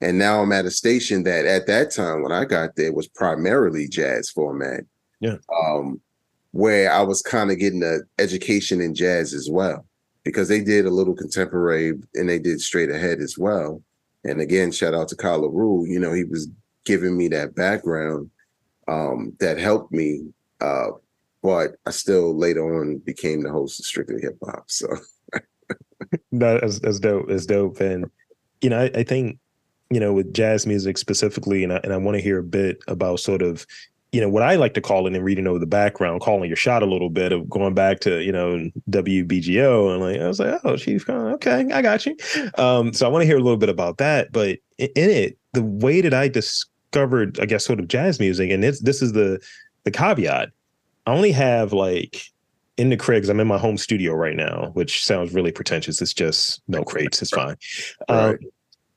And 0.00 0.18
now 0.18 0.42
I'm 0.42 0.52
at 0.52 0.66
a 0.66 0.70
station 0.70 1.22
that 1.24 1.46
at 1.46 1.66
that 1.68 1.90
time 1.90 2.22
when 2.22 2.32
I 2.32 2.44
got 2.44 2.76
there 2.76 2.92
was 2.92 3.08
primarily 3.08 3.88
jazz 3.88 4.28
format. 4.30 4.84
Yeah. 5.20 5.36
Um, 5.64 6.00
where 6.52 6.90
I 6.90 7.02
was 7.02 7.20
kind 7.20 7.50
of 7.50 7.58
getting 7.58 7.82
an 7.82 8.02
education 8.18 8.80
in 8.80 8.94
jazz 8.94 9.34
as 9.34 9.50
well. 9.50 9.84
Because 10.24 10.48
they 10.48 10.62
did 10.62 10.86
a 10.86 10.90
little 10.90 11.14
contemporary 11.14 11.92
and 12.14 12.28
they 12.28 12.38
did 12.38 12.60
straight 12.60 12.90
ahead 12.90 13.20
as 13.20 13.36
well. 13.38 13.82
And 14.24 14.40
again, 14.40 14.72
shout 14.72 14.94
out 14.94 15.08
to 15.08 15.16
Kyle 15.16 15.42
LaRue, 15.42 15.86
you 15.86 16.00
know, 16.00 16.12
he 16.12 16.24
was 16.24 16.48
giving 16.84 17.16
me 17.16 17.28
that 17.28 17.54
background 17.54 18.30
um, 18.88 19.34
that 19.38 19.58
helped 19.58 19.92
me. 19.92 20.32
Uh, 20.60 20.88
but 21.46 21.76
I 21.86 21.92
still 21.92 22.36
later 22.36 22.80
on 22.80 22.98
became 22.98 23.44
the 23.44 23.52
host 23.52 23.78
of 23.78 23.86
Strictly 23.86 24.20
Hip 24.20 24.36
Hop. 24.44 24.64
So 24.68 24.88
that's, 26.32 26.80
that's 26.80 26.98
dope. 26.98 27.28
That's 27.28 27.46
dope. 27.46 27.78
And 27.78 28.10
you 28.60 28.68
know, 28.68 28.80
I, 28.80 28.90
I 28.92 29.02
think 29.04 29.38
you 29.90 30.00
know 30.00 30.12
with 30.12 30.34
jazz 30.34 30.66
music 30.66 30.98
specifically, 30.98 31.62
and 31.62 31.72
I, 31.72 31.76
and 31.84 31.92
I 31.92 31.98
want 31.98 32.16
to 32.16 32.20
hear 32.22 32.38
a 32.40 32.42
bit 32.42 32.78
about 32.88 33.20
sort 33.20 33.42
of 33.42 33.64
you 34.10 34.20
know 34.20 34.28
what 34.28 34.42
I 34.42 34.56
like 34.56 34.74
to 34.74 34.80
call 34.80 35.06
it 35.06 35.14
and 35.14 35.24
reading 35.24 35.46
over 35.46 35.60
the 35.60 35.66
background, 35.66 36.20
calling 36.20 36.50
your 36.50 36.56
shot 36.56 36.82
a 36.82 36.86
little 36.86 37.10
bit 37.10 37.30
of 37.30 37.48
going 37.48 37.74
back 37.74 38.00
to 38.00 38.24
you 38.24 38.32
know 38.32 38.68
WBGO 38.90 39.92
and 39.92 40.02
like 40.02 40.20
I 40.20 40.26
was 40.26 40.40
like, 40.40 40.60
oh, 40.64 40.76
Chief 40.76 41.08
okay, 41.08 41.70
I 41.72 41.80
got 41.80 42.06
you. 42.06 42.16
Um, 42.58 42.92
so 42.92 43.06
I 43.06 43.08
want 43.08 43.22
to 43.22 43.26
hear 43.26 43.36
a 43.36 43.42
little 43.42 43.56
bit 43.56 43.68
about 43.68 43.98
that. 43.98 44.32
But 44.32 44.58
in 44.78 44.90
it, 44.96 45.38
the 45.52 45.62
way 45.62 46.00
that 46.00 46.12
I 46.12 46.26
discovered, 46.26 47.38
I 47.38 47.46
guess, 47.46 47.64
sort 47.64 47.78
of 47.78 47.86
jazz 47.86 48.18
music, 48.18 48.50
and 48.50 48.64
it's 48.64 48.80
this 48.80 49.00
is 49.00 49.12
the 49.12 49.40
the 49.84 49.92
caveat. 49.92 50.48
I 51.06 51.12
only 51.12 51.32
have 51.32 51.72
like 51.72 52.20
in 52.76 52.90
the 52.90 52.96
crib 52.96 53.24
I'm 53.28 53.40
in 53.40 53.46
my 53.46 53.58
home 53.58 53.78
studio 53.78 54.12
right 54.12 54.36
now, 54.36 54.70
which 54.74 55.04
sounds 55.04 55.32
really 55.32 55.52
pretentious. 55.52 56.02
It's 56.02 56.12
just 56.12 56.62
no 56.68 56.82
crates. 56.82 57.22
It's 57.22 57.30
fine. 57.30 57.56
Right. 58.08 58.34
Um, 58.34 58.38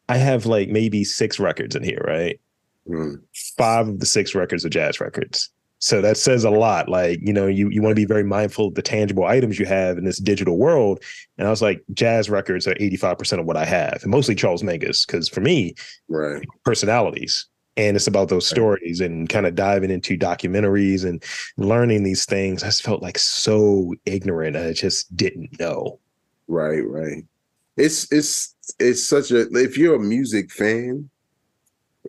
I 0.09 0.17
have 0.17 0.45
like 0.45 0.69
maybe 0.69 1.03
six 1.03 1.39
records 1.39 1.75
in 1.75 1.83
here, 1.83 2.03
right? 2.05 2.39
Mm. 2.87 3.21
Five 3.57 3.87
of 3.87 3.99
the 3.99 4.05
six 4.05 4.35
records 4.35 4.65
are 4.65 4.69
jazz 4.69 4.99
records. 4.99 5.49
So 5.81 6.01
that 6.01 6.17
says 6.17 6.43
a 6.43 6.49
lot. 6.49 6.89
Like, 6.89 7.19
you 7.21 7.31
know, 7.31 7.47
you, 7.47 7.69
you 7.69 7.81
want 7.81 7.91
to 7.91 8.01
be 8.01 8.05
very 8.05 8.23
mindful 8.23 8.67
of 8.67 8.75
the 8.75 8.81
tangible 8.81 9.25
items 9.25 9.57
you 9.57 9.65
have 9.65 9.97
in 9.97 10.03
this 10.03 10.17
digital 10.17 10.57
world. 10.57 11.01
And 11.37 11.47
I 11.47 11.49
was 11.49 11.61
like, 11.61 11.81
jazz 11.93 12.29
records 12.29 12.67
are 12.67 12.75
85% 12.75 13.39
of 13.39 13.45
what 13.45 13.55
I 13.55 13.63
have, 13.63 13.99
and 14.01 14.11
mostly 14.11 14.35
Charles 14.35 14.61
Mingus, 14.61 15.07
because 15.07 15.29
for 15.29 15.39
me, 15.39 15.75
right, 16.09 16.45
personalities 16.65 17.47
and 17.79 17.95
it's 17.95 18.07
about 18.07 18.27
those 18.27 18.45
stories 18.45 18.99
and 18.99 19.29
kind 19.29 19.45
of 19.45 19.55
diving 19.55 19.89
into 19.89 20.17
documentaries 20.17 21.05
and 21.05 21.23
learning 21.55 22.03
these 22.03 22.25
things. 22.25 22.61
I 22.61 22.67
just 22.67 22.83
felt 22.83 23.01
like 23.01 23.17
so 23.17 23.93
ignorant. 24.05 24.57
I 24.57 24.73
just 24.73 25.15
didn't 25.15 25.57
know. 25.59 25.97
Right, 26.49 26.85
right. 26.85 27.23
It's 27.77 28.11
it's 28.11 28.53
it's 28.79 29.01
such 29.01 29.31
a 29.31 29.47
if 29.51 29.77
you're 29.77 29.95
a 29.95 29.99
music 29.99 30.51
fan, 30.51 31.09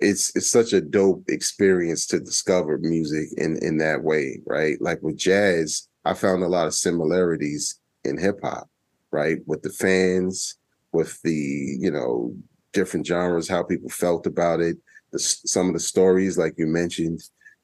it's 0.00 0.34
it's 0.34 0.50
such 0.50 0.72
a 0.72 0.80
dope 0.80 1.22
experience 1.28 2.04
to 2.08 2.18
discover 2.18 2.78
music 2.78 3.28
in 3.36 3.56
in 3.62 3.78
that 3.78 4.02
way, 4.02 4.40
right? 4.46 4.76
Like 4.80 5.00
with 5.02 5.18
jazz, 5.18 5.86
I 6.04 6.14
found 6.14 6.42
a 6.42 6.48
lot 6.48 6.66
of 6.66 6.74
similarities 6.74 7.78
in 8.04 8.18
hip 8.18 8.40
hop, 8.42 8.68
right? 9.12 9.38
With 9.46 9.62
the 9.62 9.70
fans, 9.70 10.56
with 10.90 11.22
the, 11.22 11.76
you 11.78 11.92
know, 11.92 12.34
different 12.72 13.06
genres, 13.06 13.48
how 13.48 13.62
people 13.62 13.88
felt 13.88 14.26
about 14.26 14.58
it 14.58 14.76
the, 15.12 15.18
some 15.18 15.68
of 15.68 15.74
the 15.74 15.80
stories, 15.80 16.38
like 16.38 16.54
you 16.56 16.66
mentioned. 16.66 17.22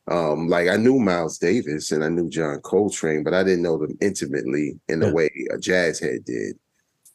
Um, 0.08 0.48
like 0.48 0.68
I 0.68 0.76
knew 0.76 1.00
Miles 1.00 1.38
Davis 1.38 1.90
and 1.90 2.04
I 2.04 2.08
knew 2.08 2.30
John 2.30 2.60
Coltrane, 2.60 3.24
but 3.24 3.34
I 3.34 3.42
didn't 3.42 3.62
know 3.62 3.76
them 3.76 3.98
intimately 4.00 4.78
in 4.88 5.00
the 5.00 5.08
yeah. 5.08 5.12
way 5.12 5.30
a 5.52 5.58
jazz 5.58 5.98
head 5.98 6.24
did. 6.24 6.56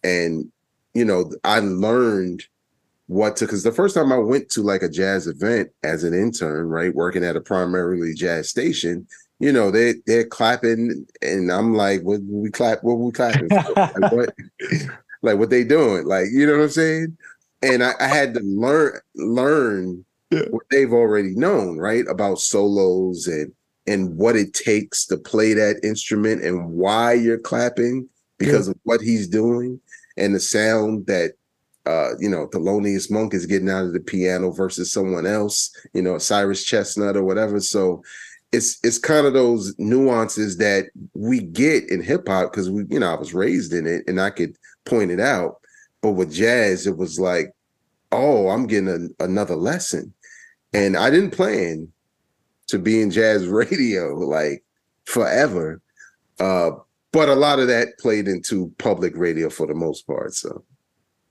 And 0.03 0.51
you 0.93 1.05
know, 1.05 1.31
I 1.45 1.59
learned 1.59 2.43
what 3.07 3.37
to 3.37 3.45
because 3.45 3.63
the 3.63 3.71
first 3.71 3.95
time 3.95 4.11
I 4.11 4.17
went 4.17 4.49
to 4.51 4.61
like 4.61 4.83
a 4.83 4.89
jazz 4.89 5.27
event 5.27 5.69
as 5.83 6.03
an 6.03 6.13
intern, 6.13 6.67
right, 6.67 6.93
working 6.93 7.23
at 7.23 7.37
a 7.37 7.41
primarily 7.41 8.13
jazz 8.13 8.49
station, 8.49 9.07
you 9.39 9.51
know, 9.51 9.71
they 9.71 9.95
they're 10.05 10.25
clapping, 10.25 11.05
and 11.21 11.51
I'm 11.51 11.73
like, 11.73 12.01
what 12.01 12.21
we 12.23 12.51
clap? 12.51 12.83
What 12.83 12.99
we 12.99 13.11
clapping? 13.11 13.47
like, 13.75 14.11
what? 14.11 14.35
like 15.21 15.37
what 15.37 15.49
they 15.49 15.63
doing? 15.63 16.05
Like 16.05 16.27
you 16.31 16.45
know 16.45 16.57
what 16.57 16.63
I'm 16.63 16.69
saying? 16.69 17.17
And 17.61 17.83
I, 17.83 17.93
I 17.99 18.07
had 18.07 18.33
to 18.35 18.39
learn 18.41 18.99
learn 19.15 20.05
yeah. 20.31 20.43
what 20.49 20.63
they've 20.71 20.93
already 20.93 21.35
known, 21.35 21.77
right? 21.77 22.05
About 22.07 22.39
solos 22.39 23.27
and 23.27 23.51
and 23.87 24.15
what 24.15 24.35
it 24.35 24.53
takes 24.53 25.05
to 25.07 25.17
play 25.17 25.53
that 25.53 25.79
instrument 25.83 26.43
and 26.43 26.71
why 26.71 27.13
you're 27.13 27.39
clapping 27.39 28.07
because 28.37 28.67
yeah. 28.67 28.71
of 28.71 28.79
what 28.83 29.01
he's 29.01 29.27
doing 29.27 29.79
and 30.17 30.35
the 30.35 30.39
sound 30.39 31.07
that 31.07 31.31
uh, 31.85 32.09
you 32.19 32.29
know, 32.29 32.47
Thelonious 32.47 33.09
Monk 33.09 33.33
is 33.33 33.45
getting 33.45 33.69
out 33.69 33.85
of 33.85 33.93
the 33.93 33.99
piano 33.99 34.51
versus 34.51 34.93
someone 34.93 35.25
else, 35.25 35.75
you 35.93 36.01
know, 36.01 36.17
Cyrus 36.17 36.63
Chestnut 36.63 37.17
or 37.17 37.23
whatever. 37.23 37.59
So 37.59 38.03
it's 38.51 38.79
it's 38.83 38.97
kind 38.97 39.25
of 39.25 39.33
those 39.33 39.73
nuances 39.79 40.57
that 40.57 40.85
we 41.13 41.39
get 41.39 41.89
in 41.89 42.03
hip 42.03 42.27
hop 42.27 42.51
because 42.51 42.69
we, 42.69 42.85
you 42.89 42.99
know, 42.99 43.11
I 43.11 43.17
was 43.17 43.33
raised 43.33 43.73
in 43.73 43.87
it 43.87 44.03
and 44.07 44.21
I 44.21 44.29
could 44.29 44.55
point 44.85 45.09
it 45.09 45.19
out. 45.19 45.55
But 46.01 46.11
with 46.11 46.33
jazz, 46.33 46.85
it 46.85 46.97
was 46.97 47.19
like, 47.19 47.51
oh, 48.11 48.49
I'm 48.49 48.67
getting 48.67 49.13
a, 49.19 49.23
another 49.23 49.55
lesson. 49.55 50.13
And 50.73 50.95
I 50.95 51.09
didn't 51.09 51.31
plan 51.31 51.91
to 52.67 52.79
be 52.79 53.01
in 53.01 53.11
jazz 53.11 53.47
radio 53.47 54.13
like 54.15 54.63
forever. 55.05 55.81
Uh, 56.39 56.71
but 57.11 57.29
a 57.29 57.35
lot 57.35 57.59
of 57.59 57.67
that 57.67 57.99
played 57.99 58.27
into 58.27 58.73
public 58.77 59.13
radio 59.15 59.49
for 59.49 59.67
the 59.67 59.73
most 59.73 60.07
part. 60.07 60.33
So 60.33 60.63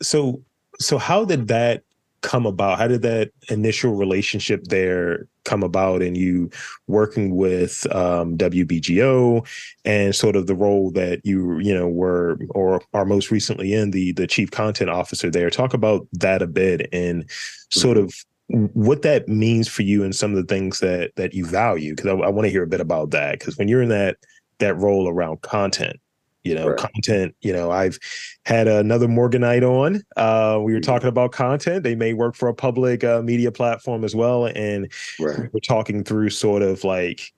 so 0.02 0.42
so 0.78 0.98
how 0.98 1.24
did 1.24 1.48
that 1.48 1.82
come 2.22 2.46
about? 2.46 2.78
How 2.78 2.86
did 2.86 3.02
that 3.02 3.30
initial 3.48 3.94
relationship 3.94 4.64
there 4.64 5.26
come 5.44 5.62
about 5.62 6.02
and 6.02 6.16
you 6.16 6.50
working 6.86 7.34
with 7.34 7.86
um, 7.94 8.36
WBGO 8.36 9.46
and 9.84 10.14
sort 10.14 10.36
of 10.36 10.46
the 10.46 10.54
role 10.54 10.90
that 10.90 11.24
you, 11.24 11.58
you 11.60 11.74
know, 11.74 11.88
were 11.88 12.38
or 12.50 12.82
are 12.92 13.06
most 13.06 13.30
recently 13.30 13.72
in 13.72 13.90
the 13.90 14.12
the 14.12 14.26
chief 14.26 14.50
content 14.50 14.90
officer 14.90 15.30
there? 15.30 15.50
Talk 15.50 15.74
about 15.74 16.06
that 16.12 16.42
a 16.42 16.46
bit 16.46 16.88
and 16.92 17.28
sort 17.70 17.96
mm-hmm. 17.96 18.06
of 18.06 18.14
what 18.50 19.02
that 19.02 19.28
means 19.28 19.68
for 19.68 19.82
you 19.82 20.02
and 20.02 20.14
some 20.14 20.32
of 20.32 20.36
the 20.36 20.54
things 20.54 20.80
that 20.80 21.12
that 21.16 21.34
you 21.34 21.44
value 21.44 21.94
because 21.94 22.10
I, 22.10 22.14
I 22.14 22.28
want 22.28 22.46
to 22.46 22.50
hear 22.50 22.62
a 22.62 22.68
bit 22.68 22.80
about 22.80 23.10
that 23.10 23.38
because 23.38 23.56
when 23.56 23.68
you're 23.68 23.82
in 23.82 23.88
that 23.90 24.16
that 24.58 24.74
role 24.76 25.08
around 25.08 25.42
content 25.42 26.00
you 26.42 26.54
know 26.54 26.68
right. 26.68 26.78
content 26.78 27.34
you 27.42 27.52
know 27.52 27.70
i've 27.70 27.98
had 28.46 28.66
another 28.66 29.06
morganite 29.06 29.62
on 29.62 30.02
uh, 30.16 30.58
we 30.60 30.72
were 30.72 30.80
mm-hmm. 30.80 30.90
talking 30.90 31.08
about 31.08 31.32
content 31.32 31.84
they 31.84 31.94
may 31.94 32.12
work 32.12 32.34
for 32.34 32.48
a 32.48 32.54
public 32.54 33.04
uh, 33.04 33.22
media 33.22 33.52
platform 33.52 34.04
as 34.04 34.14
well 34.14 34.46
and 34.46 34.90
right. 35.20 35.52
we're 35.52 35.60
talking 35.60 36.02
through 36.02 36.30
sort 36.30 36.62
of 36.62 36.82
like 36.82 37.32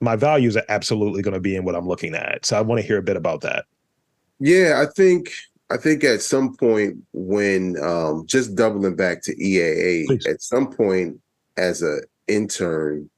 my 0.00 0.16
values 0.16 0.56
are 0.56 0.64
absolutely 0.68 1.22
going 1.22 1.34
to 1.34 1.40
be 1.40 1.54
in 1.54 1.64
what 1.64 1.76
i'm 1.76 1.86
looking 1.86 2.14
at 2.14 2.44
so 2.44 2.56
i 2.56 2.60
want 2.60 2.80
to 2.80 2.86
hear 2.86 2.98
a 2.98 3.02
bit 3.02 3.16
about 3.16 3.40
that 3.40 3.66
yeah 4.40 4.82
i 4.82 4.92
think 4.94 5.30
i 5.70 5.76
think 5.76 6.04
at 6.04 6.22
some 6.22 6.56
point 6.56 6.96
when 7.12 7.76
um, 7.82 8.24
just 8.26 8.54
doubling 8.54 8.96
back 8.96 9.22
to 9.22 9.34
eaa 9.36 10.06
Please. 10.06 10.26
at 10.26 10.42
some 10.42 10.72
point 10.72 11.18
as 11.56 11.82
a 11.82 12.00
intern 12.28 13.08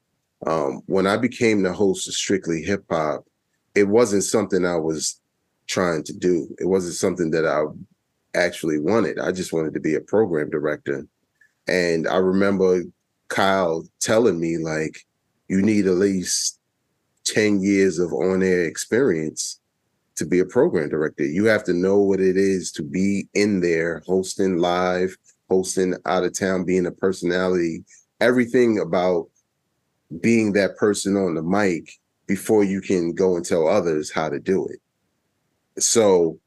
um, 0.46 0.82
when 0.87 1.06
i 1.06 1.16
became 1.16 1.62
the 1.62 1.72
host 1.72 2.08
of 2.08 2.14
strictly 2.14 2.62
hip 2.62 2.84
hop 2.90 3.24
it 3.74 3.84
wasn't 3.84 4.24
something 4.24 4.64
i 4.64 4.76
was 4.76 5.20
trying 5.68 6.02
to 6.02 6.12
do. 6.12 6.48
It 6.58 6.66
wasn't 6.66 6.94
something 6.94 7.30
that 7.30 7.46
I 7.46 7.64
actually 8.37 8.80
wanted. 8.80 9.20
I 9.20 9.30
just 9.30 9.52
wanted 9.52 9.74
to 9.74 9.80
be 9.80 9.94
a 9.94 10.00
program 10.00 10.50
director. 10.50 11.06
And 11.68 12.08
I 12.08 12.16
remember 12.16 12.82
Kyle 13.28 13.87
telling 14.00 14.40
me, 14.40 14.56
like, 14.56 14.98
you 15.48 15.62
need 15.62 15.87
at 15.87 15.94
least 15.94 16.58
10 17.26 17.61
years 17.61 17.98
of 17.98 18.12
on 18.12 18.42
air 18.42 18.64
experience 18.64 19.61
to 20.18 20.26
be 20.26 20.40
a 20.40 20.44
program 20.44 20.88
director. 20.88 21.24
You 21.24 21.46
have 21.46 21.64
to 21.64 21.72
know 21.72 21.98
what 21.98 22.20
it 22.20 22.37
is 22.37 22.70
to 22.72 22.83
be 22.83 23.28
in 23.35 23.61
there, 23.61 24.02
hosting 24.07 24.59
live, 24.59 25.16
hosting 25.48 25.94
out 26.07 26.24
of 26.24 26.38
town, 26.38 26.64
being 26.64 26.87
a 26.87 26.92
personality, 26.92 27.85
everything 28.20 28.81
about 28.81 29.28
being 30.20 30.52
that 30.52 30.76
person 30.76 31.16
on 31.16 31.35
the 31.35 31.42
mic 31.42 31.90
before 32.26 32.64
you 32.64 32.81
can 32.81 33.14
go 33.14 33.37
and 33.37 33.44
tell 33.44 33.66
others 33.66 34.11
how 34.11 34.28
to 34.28 34.38
do 34.38 34.66
it 34.66 34.81
so 35.83 36.38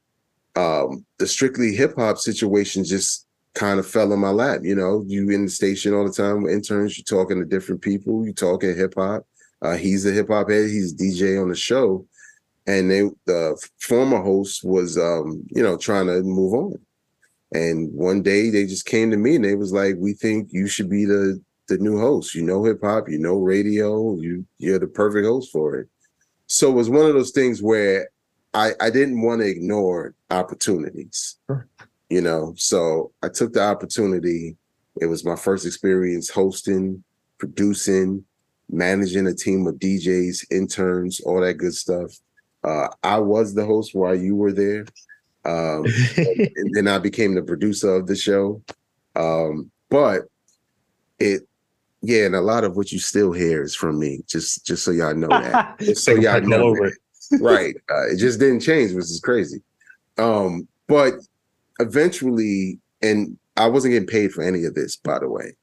um, 0.55 1.05
the 1.17 1.27
strictly 1.27 1.75
hip 1.75 1.95
hop 1.95 2.17
situation 2.17 2.83
just 2.83 3.27
kind 3.53 3.79
of 3.79 3.87
fell 3.87 4.13
in 4.13 4.19
my 4.19 4.29
lap. 4.29 4.61
You 4.63 4.75
know, 4.75 5.03
you 5.07 5.29
in 5.29 5.45
the 5.45 5.51
station 5.51 5.93
all 5.93 6.05
the 6.05 6.13
time 6.13 6.43
with 6.43 6.53
interns, 6.53 6.97
you're 6.97 7.05
talking 7.05 7.39
to 7.39 7.45
different 7.45 7.81
people, 7.81 8.25
you 8.25 8.33
talking 8.33 8.75
hip 8.75 8.93
hop. 8.95 9.23
Uh, 9.61 9.77
he's 9.77 10.05
a 10.05 10.11
hip 10.11 10.27
hop 10.29 10.49
head, 10.49 10.69
he's 10.69 10.93
DJ 10.93 11.41
on 11.41 11.49
the 11.49 11.55
show. 11.55 12.05
And 12.67 12.89
they 12.89 13.01
the 13.25 13.67
former 13.79 14.21
host 14.21 14.63
was 14.63 14.97
um, 14.97 15.43
you 15.49 15.63
know, 15.63 15.77
trying 15.77 16.07
to 16.07 16.21
move 16.21 16.53
on. 16.53 16.75
And 17.53 17.93
one 17.93 18.21
day 18.21 18.49
they 18.49 18.65
just 18.65 18.85
came 18.85 19.11
to 19.11 19.17
me 19.17 19.35
and 19.35 19.43
they 19.43 19.55
was 19.55 19.73
like, 19.73 19.95
We 19.97 20.13
think 20.13 20.49
you 20.51 20.67
should 20.67 20.89
be 20.89 21.05
the 21.05 21.41
the 21.67 21.77
new 21.77 21.99
host. 21.99 22.35
You 22.35 22.43
know 22.43 22.63
hip 22.63 22.79
hop, 22.83 23.09
you 23.09 23.17
know 23.17 23.39
radio, 23.39 24.15
you 24.17 24.45
you're 24.57 24.79
the 24.79 24.87
perfect 24.87 25.25
host 25.25 25.51
for 25.51 25.77
it. 25.77 25.87
So 26.47 26.69
it 26.69 26.75
was 26.75 26.89
one 26.89 27.05
of 27.05 27.13
those 27.13 27.31
things 27.31 27.61
where 27.61 28.09
I, 28.53 28.73
I 28.81 28.89
didn't 28.89 29.21
want 29.21 29.41
to 29.41 29.47
ignore 29.47 30.13
opportunities. 30.29 31.37
Sure. 31.47 31.67
You 32.09 32.21
know, 32.21 32.53
so 32.57 33.13
I 33.23 33.29
took 33.29 33.53
the 33.53 33.63
opportunity. 33.63 34.57
It 34.99 35.05
was 35.05 35.23
my 35.23 35.37
first 35.37 35.65
experience 35.65 36.29
hosting, 36.29 37.03
producing, 37.37 38.25
managing 38.69 39.27
a 39.27 39.33
team 39.33 39.65
of 39.67 39.75
DJs, 39.75 40.45
interns, 40.51 41.21
all 41.21 41.39
that 41.39 41.53
good 41.53 41.73
stuff. 41.73 42.11
Uh, 42.63 42.87
I 43.03 43.19
was 43.19 43.53
the 43.53 43.65
host 43.65 43.95
while 43.95 44.15
you 44.15 44.35
were 44.35 44.51
there. 44.51 44.85
Um, 45.45 45.85
and 46.17 46.73
then 46.73 46.87
I 46.87 46.97
became 46.99 47.35
the 47.35 47.41
producer 47.41 47.95
of 47.95 48.07
the 48.07 48.15
show. 48.15 48.61
Um, 49.15 49.71
but 49.89 50.23
it, 51.19 51.47
yeah, 52.01 52.25
and 52.25 52.35
a 52.35 52.41
lot 52.41 52.63
of 52.63 52.75
what 52.75 52.91
you 52.91 52.99
still 52.99 53.31
hear 53.31 53.63
is 53.63 53.75
from 53.75 53.99
me. 53.99 54.21
Just, 54.27 54.65
just 54.65 54.83
so 54.83 54.91
y'all 54.91 55.15
know 55.15 55.27
that. 55.27 55.77
Just 55.79 56.03
so 56.03 56.13
y'all 56.13 56.41
know. 56.41 56.73
That 56.73 56.97
right. 57.39 57.75
Uh, 57.89 58.07
it 58.09 58.17
just 58.17 58.39
didn't 58.39 58.61
change, 58.61 58.93
which 58.93 59.05
is 59.05 59.21
crazy. 59.23 59.61
Um, 60.17 60.67
but 60.87 61.13
eventually, 61.79 62.79
and 63.01 63.37
I 63.57 63.67
wasn't 63.67 63.93
getting 63.93 64.07
paid 64.07 64.31
for 64.31 64.41
any 64.41 64.65
of 64.65 64.73
this, 64.73 64.95
by 64.95 65.19
the 65.19 65.29
way. 65.29 65.55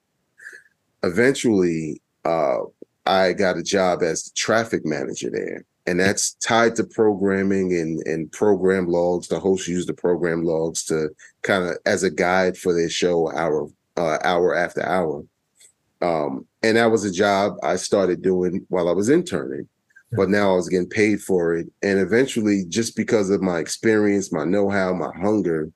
Eventually, 1.03 2.01
uh, 2.25 2.59
I 3.07 3.33
got 3.33 3.57
a 3.57 3.63
job 3.63 4.03
as 4.03 4.25
the 4.25 4.31
traffic 4.35 4.85
manager 4.85 5.31
there. 5.31 5.65
And 5.89 5.99
that's 5.99 6.35
tied 6.35 6.77
to 6.77 6.85
programming 6.85 7.73
and, 7.73 8.07
and 8.07 8.31
program 8.31 8.87
logs. 8.87 9.29
The 9.29 9.41
hosts 9.41 9.69
use 9.69 9.87
the 9.87 9.95
program 9.95 10.43
logs 10.43 10.85
to 10.85 11.09
kind 11.43 11.65
of 11.65 11.77
as 11.87 12.03
a 12.03 12.11
guide 12.11 12.59
for 12.59 12.75
their 12.75 12.91
show 12.91 13.33
hour 13.33 13.69
uh, 13.97 14.19
hour 14.23 14.55
after 14.55 14.85
hour. 14.85 15.25
Um, 16.03 16.47
and 16.63 16.77
that 16.77 16.91
was 16.91 17.05
a 17.05 17.11
job 17.11 17.55
I 17.63 17.77
started 17.77 18.23
doing 18.23 18.67
while 18.69 18.89
I 18.89 18.93
was 18.93 19.09
interning 19.09 19.69
but 20.13 20.31
now 20.31 20.53
I 20.53 20.57
was 20.57 20.69
getting 20.69 20.89
paid 20.89 21.21
for 21.21 21.55
it. 21.55 21.67
And 21.83 21.99
eventually, 21.99 22.65
just 22.69 22.97
because 22.97 23.31
of 23.31 23.43
my 23.43 23.59
experience, 23.59 24.33
my 24.33 24.45
know-how, 24.45 24.95
my 24.95 25.11
hunger, 25.17 25.71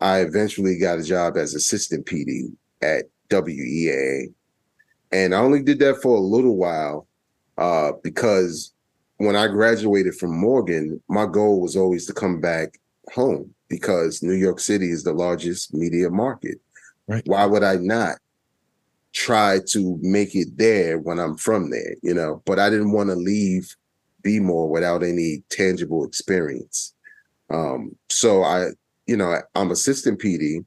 I 0.00 0.20
eventually 0.20 0.78
got 0.78 0.98
a 0.98 1.02
job 1.04 1.36
as 1.36 1.54
assistant 1.54 2.06
PD 2.06 2.52
at 2.82 3.06
WEAA. 3.30 4.32
And 5.12 5.34
I 5.34 5.38
only 5.38 5.62
did 5.62 5.78
that 5.80 6.02
for 6.02 6.16
a 6.16 6.20
little 6.20 6.56
while 6.56 7.06
uh, 7.58 7.92
because 8.02 8.72
when 9.20 9.36
I 9.36 9.46
graduated 9.48 10.14
from 10.14 10.38
Morgan, 10.38 11.02
my 11.08 11.26
goal 11.26 11.60
was 11.60 11.76
always 11.76 12.06
to 12.06 12.12
come 12.12 12.40
back 12.40 12.78
home 13.12 13.54
because 13.68 14.22
New 14.22 14.34
York 14.34 14.60
City 14.60 14.90
is 14.90 15.04
the 15.04 15.12
largest 15.12 15.74
media 15.74 16.10
market. 16.10 16.58
Right. 17.06 17.22
Why 17.26 17.44
would 17.46 17.62
I 17.62 17.76
not? 17.76 18.18
try 19.12 19.58
to 19.66 19.98
make 20.02 20.34
it 20.34 20.56
there 20.56 20.98
when 20.98 21.18
I'm 21.18 21.36
from 21.36 21.70
there, 21.70 21.96
you 22.02 22.14
know. 22.14 22.42
But 22.44 22.58
I 22.58 22.70
didn't 22.70 22.92
want 22.92 23.10
to 23.10 23.16
leave 23.16 23.74
B-more 24.22 24.68
without 24.68 25.02
any 25.02 25.42
tangible 25.50 26.04
experience. 26.04 26.94
Um, 27.48 27.96
so 28.08 28.42
I, 28.42 28.68
you 29.06 29.16
know, 29.16 29.36
I'm 29.54 29.70
assistant 29.70 30.20
PD, 30.20 30.64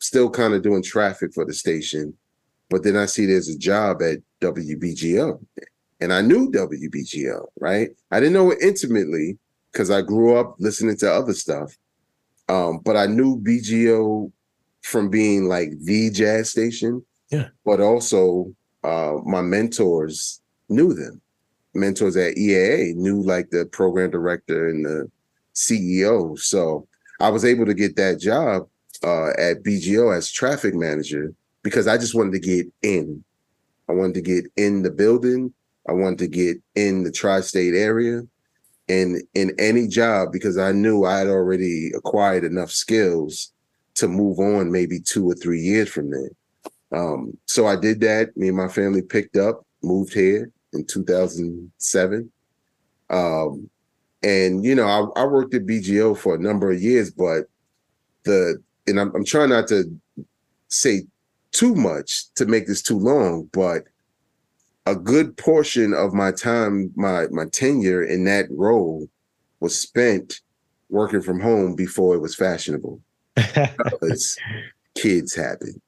still 0.00 0.28
kind 0.28 0.52
of 0.54 0.62
doing 0.62 0.82
traffic 0.82 1.32
for 1.32 1.44
the 1.44 1.54
station, 1.54 2.14
but 2.68 2.82
then 2.82 2.96
I 2.96 3.06
see 3.06 3.26
there's 3.26 3.48
a 3.48 3.58
job 3.58 4.02
at 4.02 4.18
WBGO. 4.40 5.40
And 6.02 6.12
I 6.12 6.20
knew 6.20 6.50
WBGO, 6.50 7.46
right? 7.60 7.90
I 8.10 8.20
didn't 8.20 8.34
know 8.34 8.50
it 8.50 8.58
intimately 8.60 9.38
because 9.72 9.90
I 9.90 10.02
grew 10.02 10.36
up 10.36 10.56
listening 10.58 10.96
to 10.98 11.12
other 11.12 11.34
stuff. 11.34 11.76
Um, 12.48 12.80
but 12.84 12.96
I 12.96 13.06
knew 13.06 13.38
BGO 13.40 14.30
from 14.82 15.08
being 15.08 15.44
like 15.48 15.70
the 15.80 16.10
jazz 16.10 16.50
station 16.50 17.04
yeah. 17.32 17.48
But 17.64 17.80
also, 17.80 18.54
uh, 18.84 19.14
my 19.24 19.40
mentors 19.40 20.42
knew 20.68 20.92
them. 20.92 21.20
Mentors 21.74 22.16
at 22.16 22.36
EAA 22.36 22.94
knew 22.94 23.22
like 23.22 23.48
the 23.48 23.64
program 23.64 24.10
director 24.10 24.68
and 24.68 24.84
the 24.84 25.10
CEO. 25.54 26.38
So 26.38 26.86
I 27.18 27.30
was 27.30 27.46
able 27.46 27.64
to 27.64 27.74
get 27.74 27.96
that 27.96 28.20
job 28.20 28.68
uh, 29.02 29.30
at 29.38 29.62
BGO 29.64 30.14
as 30.14 30.30
traffic 30.30 30.74
manager 30.74 31.32
because 31.62 31.88
I 31.88 31.96
just 31.96 32.14
wanted 32.14 32.32
to 32.34 32.38
get 32.38 32.66
in. 32.82 33.24
I 33.88 33.92
wanted 33.92 34.14
to 34.14 34.20
get 34.22 34.44
in 34.56 34.82
the 34.82 34.90
building. 34.90 35.54
I 35.88 35.92
wanted 35.92 36.18
to 36.18 36.28
get 36.28 36.56
in 36.74 37.02
the 37.02 37.12
tri-state 37.12 37.74
area 37.74 38.22
and 38.88 39.22
in 39.34 39.54
any 39.58 39.86
job 39.88 40.32
because 40.32 40.58
I 40.58 40.72
knew 40.72 41.04
I 41.04 41.18
had 41.18 41.28
already 41.28 41.92
acquired 41.94 42.44
enough 42.44 42.70
skills 42.70 43.52
to 43.94 44.08
move 44.08 44.38
on 44.38 44.72
maybe 44.72 45.00
two 45.00 45.28
or 45.28 45.34
three 45.34 45.60
years 45.60 45.88
from 45.88 46.10
there. 46.10 46.30
Um, 46.92 47.36
so 47.46 47.66
I 47.66 47.76
did 47.76 48.00
that. 48.00 48.36
Me 48.36 48.48
and 48.48 48.56
my 48.56 48.68
family 48.68 49.02
picked 49.02 49.36
up, 49.36 49.64
moved 49.82 50.12
here 50.12 50.50
in 50.72 50.84
2007. 50.84 52.30
Um, 53.10 53.70
and 54.22 54.64
you 54.64 54.74
know, 54.74 54.86
I, 54.86 55.22
I, 55.22 55.24
worked 55.24 55.54
at 55.54 55.66
BGO 55.66 56.16
for 56.16 56.34
a 56.34 56.38
number 56.38 56.70
of 56.70 56.80
years, 56.80 57.10
but 57.10 57.44
the 58.24 58.62
and 58.86 59.00
I'm, 59.00 59.14
I'm 59.14 59.24
trying 59.24 59.50
not 59.50 59.68
to 59.68 59.84
say 60.68 61.02
too 61.50 61.74
much 61.74 62.32
to 62.34 62.46
make 62.46 62.66
this 62.66 62.82
too 62.82 62.98
long, 62.98 63.48
but 63.52 63.84
a 64.86 64.96
good 64.96 65.36
portion 65.36 65.94
of 65.94 66.12
my 66.12 66.32
time, 66.32 66.92
my 66.96 67.26
my 67.30 67.46
tenure 67.46 68.02
in 68.02 68.24
that 68.24 68.46
role 68.50 69.08
was 69.60 69.78
spent 69.78 70.40
working 70.88 71.22
from 71.22 71.40
home 71.40 71.74
before 71.74 72.14
it 72.14 72.20
was 72.20 72.34
fashionable. 72.34 73.00
because 73.34 74.36
kids 74.94 75.34
happen. 75.34 75.80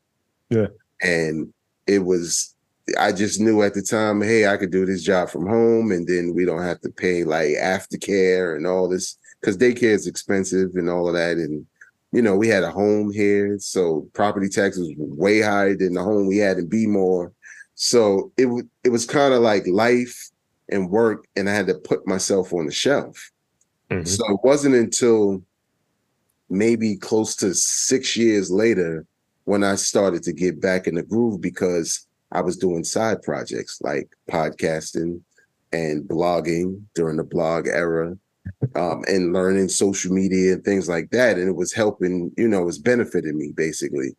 Yeah 0.48 0.68
and 1.04 1.52
it 1.86 2.00
was 2.00 2.54
I 2.98 3.12
just 3.12 3.40
knew 3.40 3.62
at 3.62 3.72
the 3.72 3.80
time, 3.80 4.20
hey, 4.20 4.46
I 4.46 4.58
could 4.58 4.70
do 4.70 4.84
this 4.84 5.02
job 5.02 5.30
from 5.30 5.46
home, 5.46 5.90
and 5.90 6.06
then 6.06 6.34
we 6.34 6.44
don't 6.44 6.62
have 6.62 6.82
to 6.82 6.90
pay 6.90 7.24
like 7.24 7.56
aftercare 7.56 8.56
and 8.56 8.66
all 8.66 8.90
this 8.90 9.16
because 9.40 9.56
daycare 9.56 9.94
is 9.94 10.06
expensive 10.06 10.72
and 10.74 10.90
all 10.90 11.08
of 11.08 11.14
that. 11.14 11.38
And 11.38 11.64
you 12.12 12.20
know, 12.20 12.36
we 12.36 12.46
had 12.46 12.62
a 12.62 12.70
home 12.70 13.10
here, 13.10 13.58
so 13.58 14.06
property 14.12 14.50
taxes 14.50 14.92
was 14.98 15.18
way 15.18 15.40
higher 15.40 15.74
than 15.74 15.94
the 15.94 16.02
home 16.02 16.26
we 16.26 16.36
had 16.38 16.58
in 16.58 16.68
B-more. 16.68 17.32
So 17.74 18.32
it 18.36 18.46
was 18.46 18.64
it 18.84 18.90
was 18.90 19.06
kind 19.06 19.34
of 19.34 19.42
like 19.42 19.66
life 19.66 20.30
and 20.70 20.90
work, 20.90 21.26
and 21.36 21.48
I 21.48 21.54
had 21.54 21.66
to 21.66 21.74
put 21.74 22.06
myself 22.06 22.52
on 22.52 22.66
the 22.66 22.72
shelf. 22.72 23.30
Mm-hmm. 23.90 24.04
So 24.04 24.24
it 24.30 24.40
wasn't 24.42 24.74
until 24.74 25.42
maybe 26.48 26.96
close 26.96 27.36
to 27.36 27.54
six 27.54 28.16
years 28.16 28.50
later 28.50 29.06
when 29.44 29.64
I 29.64 29.74
started 29.74 30.22
to 30.24 30.32
get 30.32 30.60
back 30.60 30.86
in 30.86 30.94
the 30.94 31.02
groove 31.02 31.40
because 31.40 32.06
I 32.32 32.40
was 32.40 32.56
doing 32.56 32.84
side 32.84 33.22
projects 33.22 33.80
like 33.82 34.08
podcasting 34.30 35.20
and 35.72 36.04
blogging 36.04 36.82
during 36.94 37.16
the 37.16 37.24
blog 37.24 37.66
era. 37.66 38.16
um, 38.74 39.02
and 39.08 39.32
learning 39.32 39.68
social 39.68 40.12
media 40.12 40.52
and 40.52 40.64
things 40.64 40.86
like 40.86 41.08
that. 41.10 41.38
And 41.38 41.48
it 41.48 41.56
was 41.56 41.72
helping, 41.72 42.30
you 42.36 42.46
know, 42.46 42.60
it 42.60 42.66
was 42.66 42.78
benefiting 42.78 43.38
me 43.38 43.52
basically. 43.54 44.14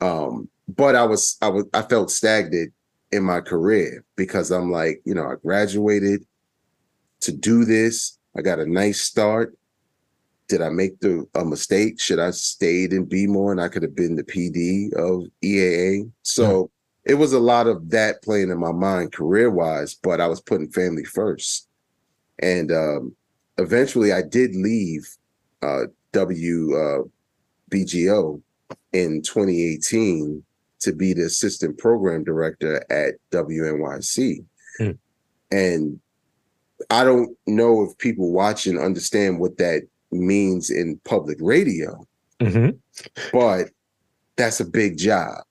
Um, 0.00 0.48
but 0.66 0.96
I 0.96 1.04
was, 1.04 1.36
I 1.42 1.48
was, 1.48 1.64
I 1.74 1.82
felt 1.82 2.10
stagnant 2.10 2.72
in 3.12 3.22
my 3.22 3.40
career 3.40 4.04
because 4.16 4.50
I'm 4.50 4.70
like, 4.70 5.00
you 5.04 5.14
know, 5.14 5.26
I 5.26 5.34
graduated 5.42 6.24
to 7.20 7.32
do 7.32 7.64
this. 7.64 8.18
I 8.36 8.42
got 8.42 8.60
a 8.60 8.70
nice 8.70 9.02
start. 9.02 9.56
Did 10.48 10.62
I 10.62 10.68
make 10.70 11.00
the 11.00 11.26
a 11.34 11.44
mistake? 11.44 12.00
Should 12.00 12.18
I 12.18 12.30
stayed 12.30 12.92
in 12.92 13.08
more 13.30 13.52
and 13.52 13.60
I 13.60 13.68
could 13.68 13.82
have 13.82 13.94
been 13.94 14.16
the 14.16 14.24
PD 14.24 14.92
of 14.94 15.24
EAA? 15.44 16.10
So 16.22 16.70
it 17.04 17.14
was 17.14 17.32
a 17.32 17.40
lot 17.40 17.66
of 17.66 17.90
that 17.90 18.22
playing 18.22 18.50
in 18.50 18.58
my 18.58 18.72
mind 18.72 19.12
career 19.12 19.50
wise, 19.50 19.94
but 19.94 20.20
I 20.20 20.26
was 20.26 20.40
putting 20.40 20.70
family 20.70 21.04
first. 21.04 21.68
And 22.40 22.72
um, 22.72 23.14
eventually 23.58 24.12
I 24.12 24.22
did 24.22 24.54
leave 24.54 25.08
uh, 25.62 25.84
WBGO 26.12 27.08
uh, 27.72 28.74
in 28.92 29.22
2018 29.22 30.42
to 30.80 30.92
be 30.92 31.12
the 31.12 31.24
assistant 31.24 31.78
program 31.78 32.24
director 32.24 32.84
at 32.90 33.14
WNYC. 33.30 34.44
Mm. 34.80 34.98
And 35.50 36.00
I 36.88 37.04
don't 37.04 37.36
know 37.46 37.82
if 37.82 37.98
people 37.98 38.32
watching 38.32 38.78
understand 38.78 39.38
what 39.38 39.58
that 39.58 39.82
means 40.10 40.70
in 40.70 41.00
public 41.04 41.38
radio, 41.40 42.06
mm-hmm. 42.40 42.70
but 43.32 43.70
that's 44.36 44.60
a 44.60 44.64
big 44.64 44.96
job. 44.96 45.42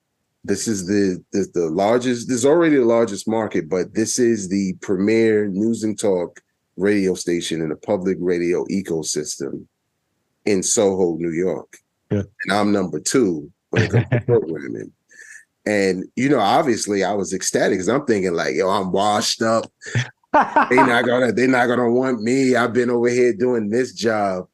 This 0.42 0.66
is 0.66 0.86
the, 0.86 1.22
the 1.32 1.46
the 1.52 1.68
largest. 1.68 2.28
This 2.28 2.38
is 2.38 2.46
already 2.46 2.76
the 2.76 2.84
largest 2.84 3.28
market, 3.28 3.68
but 3.68 3.94
this 3.94 4.18
is 4.18 4.48
the 4.48 4.72
premier 4.80 5.46
news 5.48 5.84
and 5.84 5.98
talk 5.98 6.40
radio 6.76 7.14
station 7.14 7.60
in 7.60 7.68
the 7.68 7.76
public 7.76 8.16
radio 8.20 8.64
ecosystem 8.66 9.66
in 10.46 10.62
Soho, 10.62 11.16
New 11.18 11.32
York. 11.32 11.76
Yeah. 12.10 12.22
And 12.44 12.52
I'm 12.52 12.72
number 12.72 12.98
two 12.98 13.52
when 13.68 13.82
it 13.84 13.90
comes 13.90 14.08
to 14.08 14.20
programming. 14.26 14.92
And 15.66 16.04
you 16.16 16.28
know, 16.28 16.40
obviously, 16.40 17.04
I 17.04 17.12
was 17.12 17.32
ecstatic 17.32 17.72
because 17.72 17.88
I'm 17.88 18.06
thinking 18.06 18.32
like, 18.32 18.54
yo, 18.54 18.68
I'm 18.68 18.92
washed 18.92 19.42
up. 19.42 19.70
they 19.84 19.96
not 20.76 21.04
gonna, 21.04 21.32
they're 21.32 21.48
not 21.48 21.66
gonna 21.66 21.90
want 21.90 22.22
me. 22.22 22.56
I've 22.56 22.72
been 22.72 22.90
over 22.90 23.08
here 23.08 23.32
doing 23.32 23.68
this 23.68 23.92
job, 23.92 24.48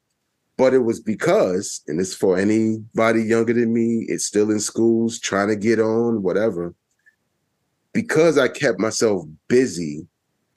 but 0.57 0.73
it 0.73 0.83
was 0.83 0.99
because, 0.99 1.81
and 1.87 1.99
it's 1.99 2.13
for 2.13 2.37
anybody 2.37 3.23
younger 3.23 3.53
than 3.53 3.73
me, 3.73 4.05
it's 4.09 4.25
still 4.25 4.51
in 4.51 4.59
schools, 4.59 5.19
trying 5.19 5.47
to 5.47 5.55
get 5.55 5.79
on, 5.79 6.23
whatever. 6.23 6.73
Because 7.93 8.37
I 8.37 8.47
kept 8.47 8.79
myself 8.79 9.25
busy 9.47 10.05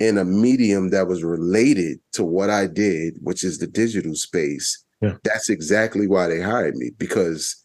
in 0.01 0.17
a 0.19 0.25
medium 0.25 0.91
that 0.91 1.07
was 1.07 1.23
related 1.23 2.01
to 2.13 2.25
what 2.25 2.51
I 2.51 2.67
did, 2.67 3.15
which 3.23 3.45
is 3.45 3.59
the 3.59 3.67
digital 3.67 4.15
space. 4.15 4.83
Yeah. 5.01 5.15
That's 5.25 5.49
exactly 5.49 6.07
why 6.07 6.27
they 6.27 6.41
hired 6.41 6.77
me 6.77 6.91
because 6.99 7.65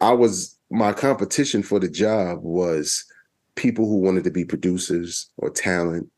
I 0.00 0.12
was 0.12 0.55
my 0.70 0.92
competition 0.92 1.62
for 1.62 1.78
the 1.78 1.88
job 1.88 2.38
was 2.42 3.04
people 3.54 3.86
who 3.86 3.98
wanted 3.98 4.24
to 4.24 4.30
be 4.30 4.44
producers 4.44 5.30
or 5.36 5.50
talent 5.50 6.10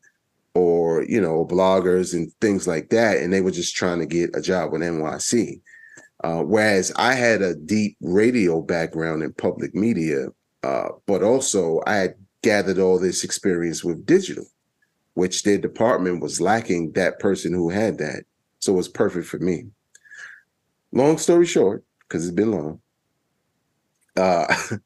or 0.55 1.03
you 1.03 1.21
know 1.21 1.45
bloggers 1.45 2.13
and 2.13 2.31
things 2.41 2.67
like 2.67 2.89
that 2.89 3.17
and 3.17 3.31
they 3.31 3.41
were 3.41 3.51
just 3.51 3.75
trying 3.75 3.99
to 3.99 4.05
get 4.05 4.35
a 4.35 4.41
job 4.41 4.71
with 4.71 4.81
nyc 4.81 5.61
uh, 6.23 6.41
whereas 6.41 6.91
i 6.95 7.13
had 7.13 7.41
a 7.41 7.55
deep 7.55 7.95
radio 8.01 8.59
background 8.61 9.21
in 9.21 9.31
public 9.33 9.73
media 9.75 10.27
uh, 10.63 10.89
but 11.05 11.23
also 11.23 11.79
i 11.85 11.95
had 11.95 12.15
gathered 12.41 12.79
all 12.79 12.99
this 12.99 13.23
experience 13.23 13.83
with 13.83 14.05
digital 14.05 14.45
which 15.19 15.43
their 15.43 15.57
department 15.57 16.21
was 16.21 16.39
lacking 16.39 16.93
that 16.93 17.19
person 17.19 17.53
who 17.53 17.69
had 17.69 17.97
that. 17.97 18.23
So 18.59 18.71
it 18.71 18.77
was 18.77 18.87
perfect 18.87 19.27
for 19.27 19.37
me. 19.37 19.65
Long 20.93 21.17
story 21.17 21.45
short 21.45 21.83
because 21.99 22.25
it's 22.25 22.33
been 22.33 22.51
long 22.51 22.79
uh, 24.19 24.45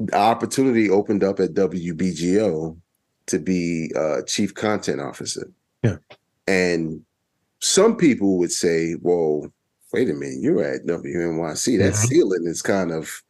the 0.00 0.16
opportunity 0.16 0.90
opened 0.90 1.22
up 1.22 1.40
at 1.40 1.54
WBGO 1.54 2.76
to 3.26 3.38
be 3.38 3.92
uh, 3.96 4.22
chief 4.26 4.54
content 4.54 5.00
officer. 5.00 5.50
Yeah. 5.82 5.96
And 6.46 7.02
some 7.60 7.96
people 7.96 8.38
would 8.38 8.50
say, 8.50 8.96
well, 9.00 9.52
wait 9.92 10.10
a 10.10 10.14
minute, 10.14 10.40
you're 10.40 10.62
at 10.62 10.86
WNYC. 10.86 11.78
That 11.78 11.92
mm-hmm. 11.92 12.06
ceiling 12.06 12.46
is 12.46 12.62
kind 12.62 12.90
of 12.90 13.22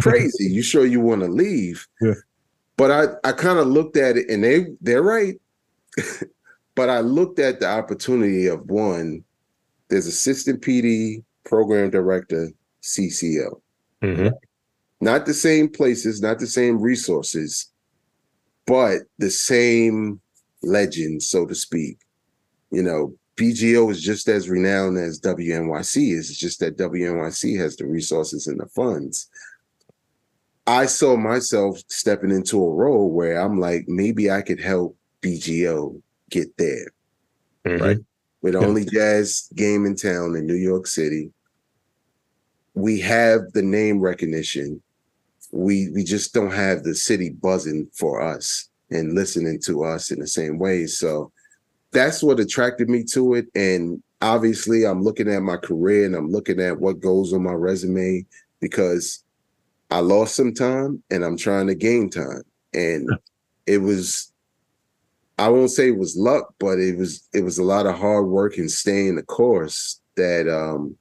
crazy. 0.00 0.44
you 0.44 0.62
sure 0.62 0.86
you 0.86 1.00
want 1.00 1.22
to 1.22 1.28
leave? 1.28 1.86
Yeah. 2.00 2.14
But 2.76 2.90
I, 2.90 3.28
I 3.28 3.32
kind 3.32 3.58
of 3.58 3.66
looked 3.66 3.96
at 3.96 4.16
it 4.16 4.28
and 4.28 4.42
they 4.42 4.66
they're 4.80 5.02
right. 5.02 5.40
but 6.74 6.88
I 6.88 7.00
looked 7.00 7.38
at 7.38 7.60
the 7.60 7.68
opportunity 7.68 8.46
of 8.46 8.68
one, 8.68 9.22
there's 9.88 10.06
assistant 10.06 10.62
PD, 10.62 11.22
program 11.44 11.90
director, 11.90 12.50
CCO. 12.82 13.60
Mm-hmm. 14.04 14.28
Not 15.00 15.26
the 15.26 15.34
same 15.34 15.68
places, 15.68 16.22
not 16.22 16.38
the 16.38 16.46
same 16.46 16.80
resources, 16.80 17.70
but 18.66 19.02
the 19.18 19.30
same 19.30 20.20
legend, 20.62 21.22
so 21.22 21.46
to 21.46 21.54
speak. 21.54 21.98
You 22.70 22.82
know, 22.82 23.14
BGO 23.36 23.90
is 23.90 24.00
just 24.02 24.28
as 24.28 24.48
renowned 24.48 24.96
as 24.98 25.20
WNYC 25.20 26.12
is. 26.12 26.30
It's 26.30 26.38
just 26.38 26.60
that 26.60 26.78
WNYC 26.78 27.58
has 27.58 27.76
the 27.76 27.86
resources 27.86 28.46
and 28.46 28.60
the 28.60 28.66
funds. 28.66 29.28
I 30.66 30.86
saw 30.86 31.16
myself 31.16 31.78
stepping 31.88 32.30
into 32.30 32.64
a 32.64 32.72
role 32.72 33.10
where 33.10 33.38
I'm 33.38 33.60
like, 33.60 33.84
maybe 33.86 34.30
I 34.30 34.40
could 34.40 34.60
help 34.60 34.96
BGO 35.20 36.00
get 36.30 36.56
there. 36.56 36.90
Mm-hmm. 37.66 37.84
Right. 37.84 37.98
We're 38.40 38.52
the 38.52 38.60
yeah. 38.60 38.66
only 38.66 38.84
jazz 38.84 39.48
game 39.54 39.84
in 39.86 39.96
town 39.96 40.36
in 40.36 40.46
New 40.46 40.54
York 40.54 40.86
City 40.86 41.30
we 42.74 43.00
have 43.00 43.52
the 43.52 43.62
name 43.62 44.00
recognition. 44.00 44.82
We 45.52 45.90
we 45.90 46.04
just 46.04 46.34
don't 46.34 46.52
have 46.52 46.82
the 46.82 46.94
city 46.94 47.30
buzzing 47.30 47.88
for 47.94 48.20
us 48.20 48.68
and 48.90 49.14
listening 49.14 49.60
to 49.62 49.84
us 49.84 50.10
in 50.10 50.18
the 50.20 50.26
same 50.26 50.58
way. 50.58 50.86
So 50.86 51.32
that's 51.92 52.22
what 52.22 52.40
attracted 52.40 52.88
me 52.88 53.04
to 53.12 53.34
it. 53.34 53.46
And 53.54 54.02
obviously, 54.20 54.84
I'm 54.84 55.02
looking 55.02 55.30
at 55.30 55.42
my 55.42 55.56
career 55.56 56.06
and 56.06 56.14
I'm 56.14 56.30
looking 56.30 56.60
at 56.60 56.78
what 56.78 57.00
goes 57.00 57.32
on 57.32 57.44
my 57.44 57.52
resume 57.52 58.26
because 58.60 59.22
I 59.90 60.00
lost 60.00 60.34
some 60.34 60.52
time 60.52 61.02
and 61.10 61.24
I'm 61.24 61.36
trying 61.36 61.68
to 61.68 61.74
gain 61.74 62.10
time. 62.10 62.42
And 62.72 63.08
it 63.66 63.78
was 63.78 64.32
I 65.38 65.48
won't 65.48 65.70
say 65.70 65.88
it 65.88 65.98
was 65.98 66.16
luck, 66.16 66.54
but 66.58 66.78
it 66.78 66.96
was 66.96 67.28
it 67.32 67.44
was 67.44 67.58
a 67.58 67.64
lot 67.64 67.86
of 67.86 67.96
hard 67.96 68.26
work 68.26 68.58
and 68.58 68.70
staying 68.70 69.16
the 69.16 69.22
course 69.22 70.00
that 70.16 70.48
um 70.48 70.96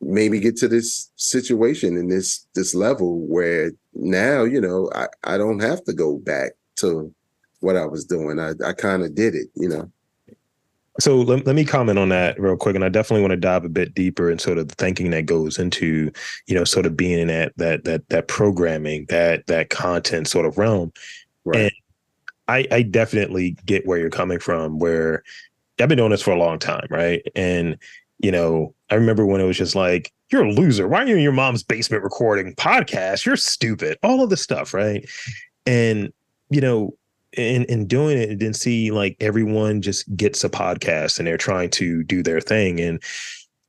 maybe 0.00 0.40
get 0.40 0.56
to 0.56 0.68
this 0.68 1.10
situation 1.16 1.96
in 1.96 2.08
this 2.08 2.46
this 2.54 2.74
level 2.74 3.26
where 3.26 3.72
now 3.94 4.44
you 4.44 4.60
know 4.60 4.90
I 4.94 5.06
I 5.24 5.38
don't 5.38 5.60
have 5.60 5.82
to 5.84 5.92
go 5.92 6.18
back 6.18 6.52
to 6.76 7.12
what 7.60 7.76
I 7.76 7.86
was 7.86 8.04
doing. 8.04 8.38
I 8.38 8.52
I 8.64 8.72
kind 8.72 9.02
of 9.02 9.14
did 9.14 9.34
it, 9.34 9.48
you 9.54 9.68
know. 9.68 9.90
So 11.00 11.18
let, 11.18 11.46
let 11.46 11.54
me 11.54 11.64
comment 11.64 11.98
on 11.98 12.08
that 12.08 12.40
real 12.40 12.56
quick, 12.56 12.74
and 12.74 12.84
I 12.84 12.88
definitely 12.88 13.22
want 13.22 13.30
to 13.30 13.36
dive 13.36 13.64
a 13.64 13.68
bit 13.68 13.94
deeper 13.94 14.30
in 14.30 14.38
sort 14.38 14.58
of 14.58 14.68
the 14.68 14.74
thinking 14.74 15.10
that 15.10 15.26
goes 15.26 15.56
into, 15.56 16.10
you 16.46 16.56
know, 16.56 16.64
sort 16.64 16.86
of 16.86 16.96
being 16.96 17.20
in 17.20 17.28
that 17.28 17.52
that 17.56 17.84
that 17.84 18.08
that 18.08 18.28
programming, 18.28 19.06
that 19.06 19.46
that 19.46 19.70
content 19.70 20.26
sort 20.26 20.46
of 20.46 20.58
realm. 20.58 20.92
Right. 21.44 21.60
And 21.60 21.72
I 22.48 22.66
I 22.70 22.82
definitely 22.82 23.56
get 23.64 23.86
where 23.86 23.98
you're 23.98 24.10
coming 24.10 24.40
from. 24.40 24.78
Where 24.78 25.22
I've 25.80 25.88
been 25.88 25.98
doing 25.98 26.10
this 26.10 26.22
for 26.22 26.32
a 26.32 26.38
long 26.38 26.58
time, 26.58 26.86
right? 26.90 27.22
And 27.36 27.78
you 28.18 28.32
know, 28.32 28.74
I 28.90 28.94
remember 28.94 29.24
when 29.24 29.40
it 29.40 29.44
was 29.44 29.56
just 29.56 29.74
like, 29.74 30.12
you're 30.30 30.44
a 30.44 30.52
loser. 30.52 30.86
Why 30.88 31.02
are 31.02 31.06
you 31.06 31.16
in 31.16 31.22
your 31.22 31.32
mom's 31.32 31.62
basement 31.62 32.02
recording 32.02 32.54
podcast? 32.54 33.24
You're 33.24 33.36
stupid. 33.36 33.98
All 34.02 34.22
of 34.22 34.30
this 34.30 34.42
stuff, 34.42 34.74
right? 34.74 35.08
And 35.66 36.12
you 36.50 36.60
know, 36.60 36.94
in 37.36 37.64
in 37.64 37.86
doing 37.86 38.18
it, 38.18 38.38
didn't 38.38 38.56
see 38.56 38.90
like 38.90 39.16
everyone 39.20 39.82
just 39.82 40.14
gets 40.16 40.44
a 40.44 40.48
podcast 40.48 41.18
and 41.18 41.26
they're 41.26 41.36
trying 41.36 41.70
to 41.70 42.02
do 42.04 42.22
their 42.22 42.40
thing. 42.40 42.80
And 42.80 43.02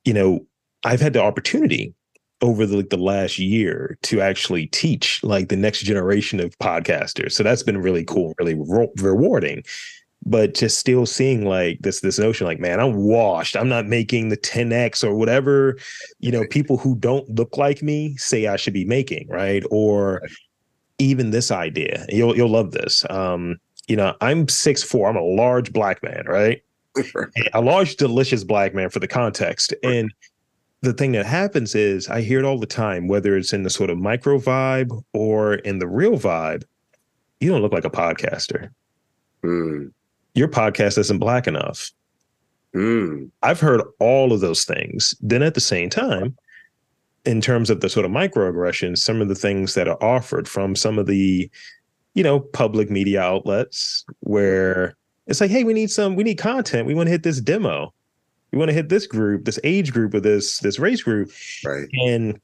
you 0.04 0.12
know, 0.14 0.40
I've 0.84 1.00
had 1.00 1.12
the 1.12 1.22
opportunity 1.22 1.94
over 2.42 2.64
the, 2.64 2.78
like 2.78 2.88
the 2.88 2.96
last 2.96 3.38
year 3.38 3.98
to 4.02 4.20
actually 4.20 4.66
teach 4.68 5.22
like 5.22 5.48
the 5.48 5.56
next 5.56 5.80
generation 5.82 6.40
of 6.40 6.58
podcasters. 6.58 7.32
So 7.32 7.42
that's 7.42 7.62
been 7.62 7.78
really 7.78 8.04
cool, 8.04 8.34
really 8.38 8.54
re- 8.54 8.88
rewarding 8.96 9.62
but 10.24 10.54
just 10.54 10.78
still 10.78 11.06
seeing 11.06 11.44
like 11.44 11.78
this 11.80 12.00
this 12.00 12.18
notion 12.18 12.46
like 12.46 12.60
man 12.60 12.80
i'm 12.80 12.94
washed. 12.94 13.56
I'm 13.56 13.68
not 13.68 13.86
making 13.86 14.28
the 14.28 14.36
10x 14.36 15.02
or 15.02 15.14
whatever 15.14 15.76
you 16.18 16.30
know 16.30 16.46
people 16.46 16.76
who 16.76 16.96
don't 16.96 17.28
look 17.30 17.56
like 17.56 17.82
me 17.82 18.16
say 18.16 18.46
i 18.46 18.56
should 18.56 18.74
be 18.74 18.84
making 18.84 19.28
right? 19.28 19.62
Or 19.70 20.22
even 20.98 21.30
this 21.30 21.50
idea. 21.50 22.04
You'll 22.08 22.36
you'll 22.36 22.50
love 22.50 22.72
this. 22.72 23.04
Um 23.10 23.58
you 23.88 23.96
know 23.96 24.14
i'm 24.20 24.48
six 24.48 24.82
four. 24.82 25.08
I'm 25.08 25.16
a 25.16 25.22
large 25.22 25.72
black 25.72 26.02
man 26.02 26.24
right? 26.26 26.62
A 27.54 27.60
large 27.60 27.96
delicious 27.96 28.42
black 28.42 28.74
man 28.74 28.90
for 28.90 28.98
the 28.98 29.06
context. 29.06 29.72
And 29.84 30.12
the 30.82 30.92
thing 30.92 31.12
that 31.12 31.24
happens 31.24 31.74
is 31.74 32.08
i 32.08 32.20
hear 32.20 32.38
it 32.38 32.44
all 32.44 32.58
the 32.58 32.66
time 32.66 33.06
whether 33.06 33.36
it's 33.36 33.52
in 33.52 33.62
the 33.62 33.70
sort 33.70 33.90
of 33.90 33.98
micro 33.98 34.38
vibe 34.38 35.02
or 35.12 35.54
in 35.56 35.78
the 35.78 35.86
real 35.86 36.18
vibe 36.18 36.64
you 37.38 37.50
don't 37.50 37.62
look 37.62 37.72
like 37.72 37.84
a 37.84 37.90
podcaster. 37.90 38.70
Mm 39.42 39.92
your 40.34 40.48
podcast 40.48 40.98
isn't 40.98 41.18
black 41.18 41.46
enough. 41.46 41.90
Mm. 42.74 43.30
I've 43.42 43.60
heard 43.60 43.82
all 43.98 44.32
of 44.32 44.40
those 44.40 44.64
things. 44.64 45.14
Then 45.20 45.42
at 45.42 45.54
the 45.54 45.60
same 45.60 45.90
time, 45.90 46.36
in 47.24 47.40
terms 47.40 47.68
of 47.70 47.80
the 47.80 47.88
sort 47.88 48.06
of 48.06 48.12
microaggressions, 48.12 48.98
some 48.98 49.20
of 49.20 49.28
the 49.28 49.34
things 49.34 49.74
that 49.74 49.88
are 49.88 50.02
offered 50.02 50.48
from 50.48 50.74
some 50.76 50.98
of 50.98 51.06
the, 51.06 51.50
you 52.14 52.22
know, 52.22 52.40
public 52.40 52.90
media 52.90 53.20
outlets 53.20 54.04
where 54.20 54.96
it's 55.26 55.40
like, 55.40 55.50
hey, 55.50 55.64
we 55.64 55.74
need 55.74 55.90
some, 55.90 56.16
we 56.16 56.24
need 56.24 56.38
content. 56.38 56.86
We 56.86 56.94
want 56.94 57.08
to 57.08 57.12
hit 57.12 57.22
this 57.22 57.40
demo. 57.40 57.92
We 58.52 58.58
want 58.58 58.68
to 58.68 58.74
hit 58.74 58.88
this 58.88 59.06
group, 59.06 59.44
this 59.44 59.60
age 59.62 59.92
group, 59.92 60.14
or 60.14 60.20
this 60.20 60.58
this 60.58 60.80
race 60.80 61.02
group. 61.02 61.30
Right. 61.64 61.88
And 62.04 62.40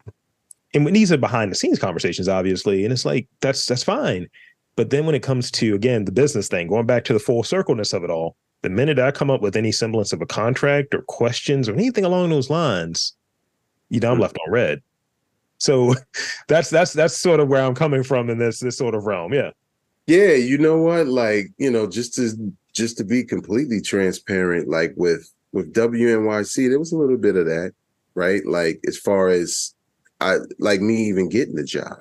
and 0.72 0.86
these 0.94 1.10
are 1.10 1.16
behind 1.16 1.50
the 1.50 1.56
scenes 1.56 1.80
conversations, 1.80 2.28
obviously. 2.28 2.84
And 2.84 2.92
it's 2.92 3.04
like 3.04 3.26
that's 3.40 3.66
that's 3.66 3.82
fine. 3.82 4.28
But 4.76 4.90
then 4.90 5.06
when 5.06 5.14
it 5.14 5.22
comes 5.22 5.50
to 5.52 5.74
again 5.74 6.04
the 6.04 6.12
business 6.12 6.48
thing, 6.48 6.68
going 6.68 6.86
back 6.86 7.04
to 7.04 7.12
the 7.12 7.18
full 7.18 7.42
circleness 7.42 7.92
of 7.92 8.04
it 8.04 8.10
all, 8.10 8.36
the 8.62 8.70
minute 8.70 8.98
I 8.98 9.10
come 9.10 9.30
up 9.30 9.42
with 9.42 9.56
any 9.56 9.72
semblance 9.72 10.12
of 10.12 10.20
a 10.20 10.26
contract 10.26 10.94
or 10.94 11.02
questions 11.02 11.68
or 11.68 11.74
anything 11.74 12.04
along 12.04 12.30
those 12.30 12.50
lines, 12.50 13.14
you 13.88 14.00
know, 14.00 14.10
I'm 14.10 14.16
hmm. 14.16 14.22
left 14.22 14.38
on 14.46 14.52
red. 14.52 14.82
So 15.58 15.94
that's 16.48 16.70
that's 16.70 16.92
that's 16.92 17.16
sort 17.16 17.40
of 17.40 17.48
where 17.48 17.64
I'm 17.64 17.74
coming 17.74 18.02
from 18.02 18.30
in 18.30 18.38
this 18.38 18.60
this 18.60 18.78
sort 18.78 18.94
of 18.94 19.04
realm. 19.04 19.32
Yeah. 19.32 19.50
Yeah, 20.06 20.34
you 20.34 20.56
know 20.56 20.78
what? 20.78 21.08
Like, 21.08 21.48
you 21.58 21.68
know, 21.70 21.88
just 21.88 22.14
to 22.14 22.30
just 22.72 22.96
to 22.98 23.04
be 23.04 23.24
completely 23.24 23.80
transparent, 23.80 24.68
like 24.68 24.92
with 24.96 25.32
with 25.52 25.72
WNYC, 25.72 26.68
there 26.68 26.78
was 26.78 26.92
a 26.92 26.98
little 26.98 27.16
bit 27.16 27.34
of 27.34 27.46
that, 27.46 27.72
right? 28.14 28.44
Like 28.46 28.80
as 28.86 28.96
far 28.98 29.28
as 29.28 29.74
I 30.20 30.36
like 30.58 30.80
me 30.80 31.08
even 31.08 31.28
getting 31.28 31.56
the 31.56 31.64
job. 31.64 31.98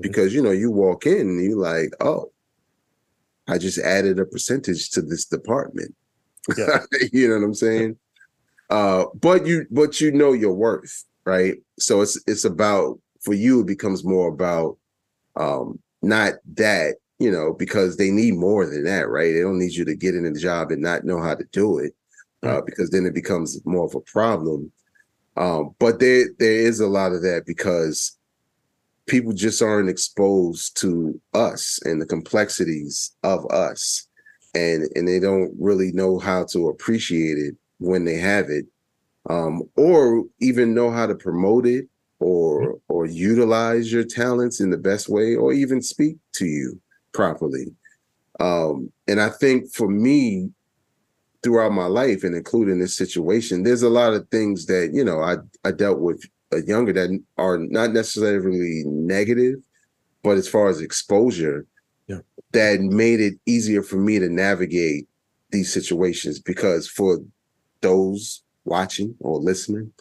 Because 0.00 0.34
you 0.34 0.42
know, 0.42 0.50
you 0.50 0.70
walk 0.70 1.06
in 1.06 1.20
and 1.20 1.42
you 1.42 1.56
like, 1.56 1.90
oh, 2.00 2.30
I 3.48 3.58
just 3.58 3.78
added 3.78 4.18
a 4.18 4.24
percentage 4.24 4.90
to 4.90 5.02
this 5.02 5.24
department. 5.24 5.94
Yeah. 6.56 6.80
you 7.12 7.28
know 7.28 7.36
what 7.36 7.44
I'm 7.44 7.54
saying? 7.54 7.96
Uh, 8.68 9.04
but 9.14 9.46
you 9.46 9.66
but 9.70 10.00
you 10.00 10.10
know 10.10 10.32
your 10.32 10.52
worth, 10.52 11.04
right? 11.24 11.56
So 11.78 12.00
it's 12.00 12.20
it's 12.26 12.44
about 12.44 12.98
for 13.20 13.34
you 13.34 13.60
it 13.60 13.66
becomes 13.66 14.04
more 14.04 14.28
about 14.28 14.76
um 15.36 15.78
not 16.02 16.34
that, 16.54 16.96
you 17.18 17.30
know, 17.30 17.52
because 17.52 17.96
they 17.96 18.10
need 18.10 18.34
more 18.34 18.66
than 18.66 18.84
that, 18.84 19.08
right? 19.08 19.32
They 19.32 19.40
don't 19.40 19.58
need 19.58 19.72
you 19.72 19.84
to 19.84 19.96
get 19.96 20.14
in 20.14 20.24
the 20.24 20.38
job 20.38 20.70
and 20.70 20.82
not 20.82 21.04
know 21.04 21.20
how 21.20 21.34
to 21.34 21.44
do 21.52 21.78
it. 21.78 21.92
Uh, 22.42 22.60
because 22.60 22.90
then 22.90 23.06
it 23.06 23.14
becomes 23.14 23.58
more 23.64 23.86
of 23.86 23.94
a 23.94 24.00
problem. 24.00 24.70
Um, 25.36 25.74
but 25.78 26.00
there 26.00 26.26
there 26.38 26.60
is 26.60 26.80
a 26.80 26.86
lot 26.86 27.12
of 27.12 27.22
that 27.22 27.44
because 27.46 28.15
people 29.06 29.32
just 29.32 29.62
aren't 29.62 29.88
exposed 29.88 30.76
to 30.80 31.20
us 31.34 31.78
and 31.84 32.00
the 32.00 32.06
complexities 32.06 33.14
of 33.22 33.46
us. 33.50 34.06
And 34.54 34.88
and 34.94 35.06
they 35.06 35.20
don't 35.20 35.54
really 35.58 35.92
know 35.92 36.18
how 36.18 36.44
to 36.52 36.68
appreciate 36.68 37.38
it 37.38 37.54
when 37.78 38.04
they 38.04 38.16
have 38.16 38.48
it 38.48 38.66
um, 39.28 39.62
or 39.76 40.24
even 40.40 40.74
know 40.74 40.90
how 40.90 41.06
to 41.06 41.14
promote 41.14 41.66
it 41.66 41.86
or 42.20 42.78
or 42.88 43.06
utilize 43.06 43.92
your 43.92 44.04
talents 44.04 44.60
in 44.60 44.70
the 44.70 44.78
best 44.78 45.08
way 45.08 45.34
or 45.34 45.52
even 45.52 45.82
speak 45.82 46.16
to 46.32 46.46
you 46.46 46.80
properly. 47.12 47.66
Um, 48.40 48.92
and 49.08 49.20
i 49.20 49.28
think 49.28 49.72
for 49.72 49.88
me 49.88 50.50
throughout 51.42 51.72
my 51.72 51.86
life 51.86 52.24
and 52.24 52.34
including 52.34 52.78
this 52.78 52.96
situation 52.96 53.62
there's 53.62 53.82
a 53.82 53.88
lot 53.88 54.14
of 54.14 54.28
things 54.30 54.66
that 54.66 54.90
you 54.92 55.04
know 55.04 55.20
i 55.20 55.36
i 55.64 55.70
dealt 55.70 56.00
with 56.00 56.22
younger 56.64 56.92
that 56.92 57.22
are 57.38 57.58
not 57.58 57.92
necessarily 57.92 58.84
negative, 58.86 59.56
but 60.22 60.36
as 60.36 60.48
far 60.48 60.68
as 60.68 60.80
exposure, 60.80 61.66
yeah. 62.06 62.20
that 62.52 62.80
made 62.80 63.20
it 63.20 63.34
easier 63.46 63.82
for 63.82 63.96
me 63.96 64.18
to 64.18 64.28
navigate 64.28 65.08
these 65.50 65.72
situations 65.72 66.40
because 66.40 66.88
for 66.88 67.18
those 67.80 68.42
watching 68.64 69.14
or 69.20 69.38
listening, 69.38 69.92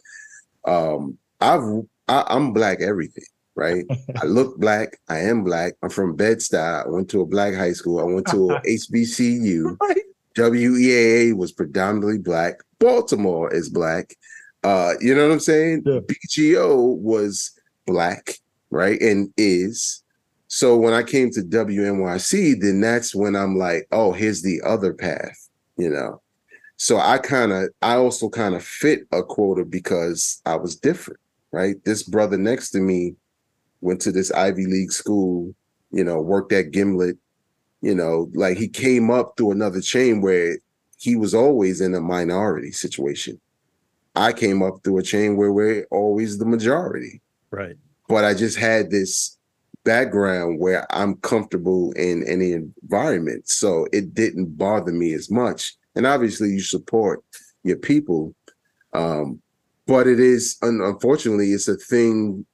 um, 0.65 1.17
I've 1.41 1.61
I, 2.07 2.21
i 2.21 2.35
am 2.35 2.53
black 2.53 2.81
everything, 2.81 3.25
right? 3.55 3.85
I 4.21 4.25
look 4.25 4.57
black. 4.57 4.99
I 5.09 5.19
am 5.19 5.43
black. 5.43 5.73
I'm 5.83 5.89
from 5.89 6.15
Bed 6.15 6.37
Stuy. 6.37 6.85
I 6.85 6.87
went 6.89 7.09
to 7.11 7.21
a 7.21 7.25
black 7.25 7.53
high 7.53 7.73
school. 7.73 7.99
I 7.99 8.03
went 8.03 8.27
to 8.27 8.51
a 8.51 8.61
HBCU. 8.67 9.77
Right. 9.79 10.01
WEAA 10.35 11.33
was 11.33 11.51
predominantly 11.51 12.17
black. 12.17 12.61
Baltimore 12.79 13.53
is 13.53 13.69
black. 13.69 14.15
Uh, 14.65 14.95
you 14.99 15.13
know 15.13 15.27
what 15.27 15.33
I'm 15.33 15.39
saying? 15.39 15.83
Yeah. 15.85 15.99
BGO 15.99 16.97
was 16.97 17.51
black, 17.85 18.39
right? 18.71 18.99
And 18.99 19.31
is. 19.37 20.03
So 20.47 20.75
when 20.75 20.91
I 20.91 21.03
came 21.03 21.29
to 21.31 21.41
WNYC, 21.41 22.61
then 22.61 22.81
that's 22.81 23.13
when 23.13 23.35
I'm 23.35 23.57
like, 23.59 23.87
oh, 23.91 24.11
here's 24.11 24.41
the 24.41 24.59
other 24.65 24.91
path, 24.91 25.49
you 25.77 25.91
know. 25.91 26.19
So 26.77 26.97
I 26.97 27.19
kind 27.19 27.51
of, 27.51 27.69
I 27.83 27.97
also 27.97 28.27
kind 28.27 28.55
of 28.55 28.65
fit 28.65 29.01
a 29.11 29.21
quota 29.21 29.65
because 29.65 30.41
I 30.47 30.55
was 30.55 30.75
different, 30.75 31.19
right? 31.51 31.75
This 31.85 32.01
brother 32.01 32.37
next 32.37 32.71
to 32.71 32.79
me 32.79 33.13
went 33.81 34.01
to 34.01 34.11
this 34.11 34.31
Ivy 34.31 34.65
League 34.65 34.91
school, 34.91 35.53
you 35.91 36.03
know, 36.03 36.19
worked 36.19 36.53
at 36.53 36.71
Gimlet, 36.71 37.19
you 37.81 37.93
know, 37.93 38.31
like 38.33 38.57
he 38.57 38.67
came 38.67 39.11
up 39.11 39.35
through 39.37 39.51
another 39.51 39.79
chain 39.79 40.21
where 40.21 40.57
he 40.97 41.15
was 41.15 41.35
always 41.35 41.81
in 41.81 41.93
a 41.93 42.01
minority 42.01 42.71
situation. 42.71 43.39
I 44.15 44.33
came 44.33 44.63
up 44.63 44.75
through 44.83 44.99
a 44.99 45.03
chain 45.03 45.37
where 45.37 45.51
we're 45.51 45.85
always 45.91 46.37
the 46.37 46.45
majority. 46.45 47.21
Right. 47.51 47.75
But 48.07 48.23
I 48.25 48.33
just 48.33 48.57
had 48.57 48.91
this 48.91 49.37
background 49.83 50.59
where 50.59 50.85
I'm 50.93 51.15
comfortable 51.17 51.91
in 51.93 52.23
any 52.27 52.51
environment. 52.51 53.47
So 53.47 53.87
it 53.93 54.13
didn't 54.13 54.57
bother 54.57 54.91
me 54.91 55.13
as 55.13 55.29
much. 55.29 55.75
And 55.95 56.05
obviously 56.05 56.49
you 56.49 56.61
support 56.61 57.23
your 57.63 57.77
people. 57.77 58.35
Um, 58.93 59.41
but 59.87 60.07
it 60.07 60.19
is 60.19 60.57
unfortunately 60.61 61.51
it's 61.51 61.67
a 61.67 61.75
thing 61.75 62.45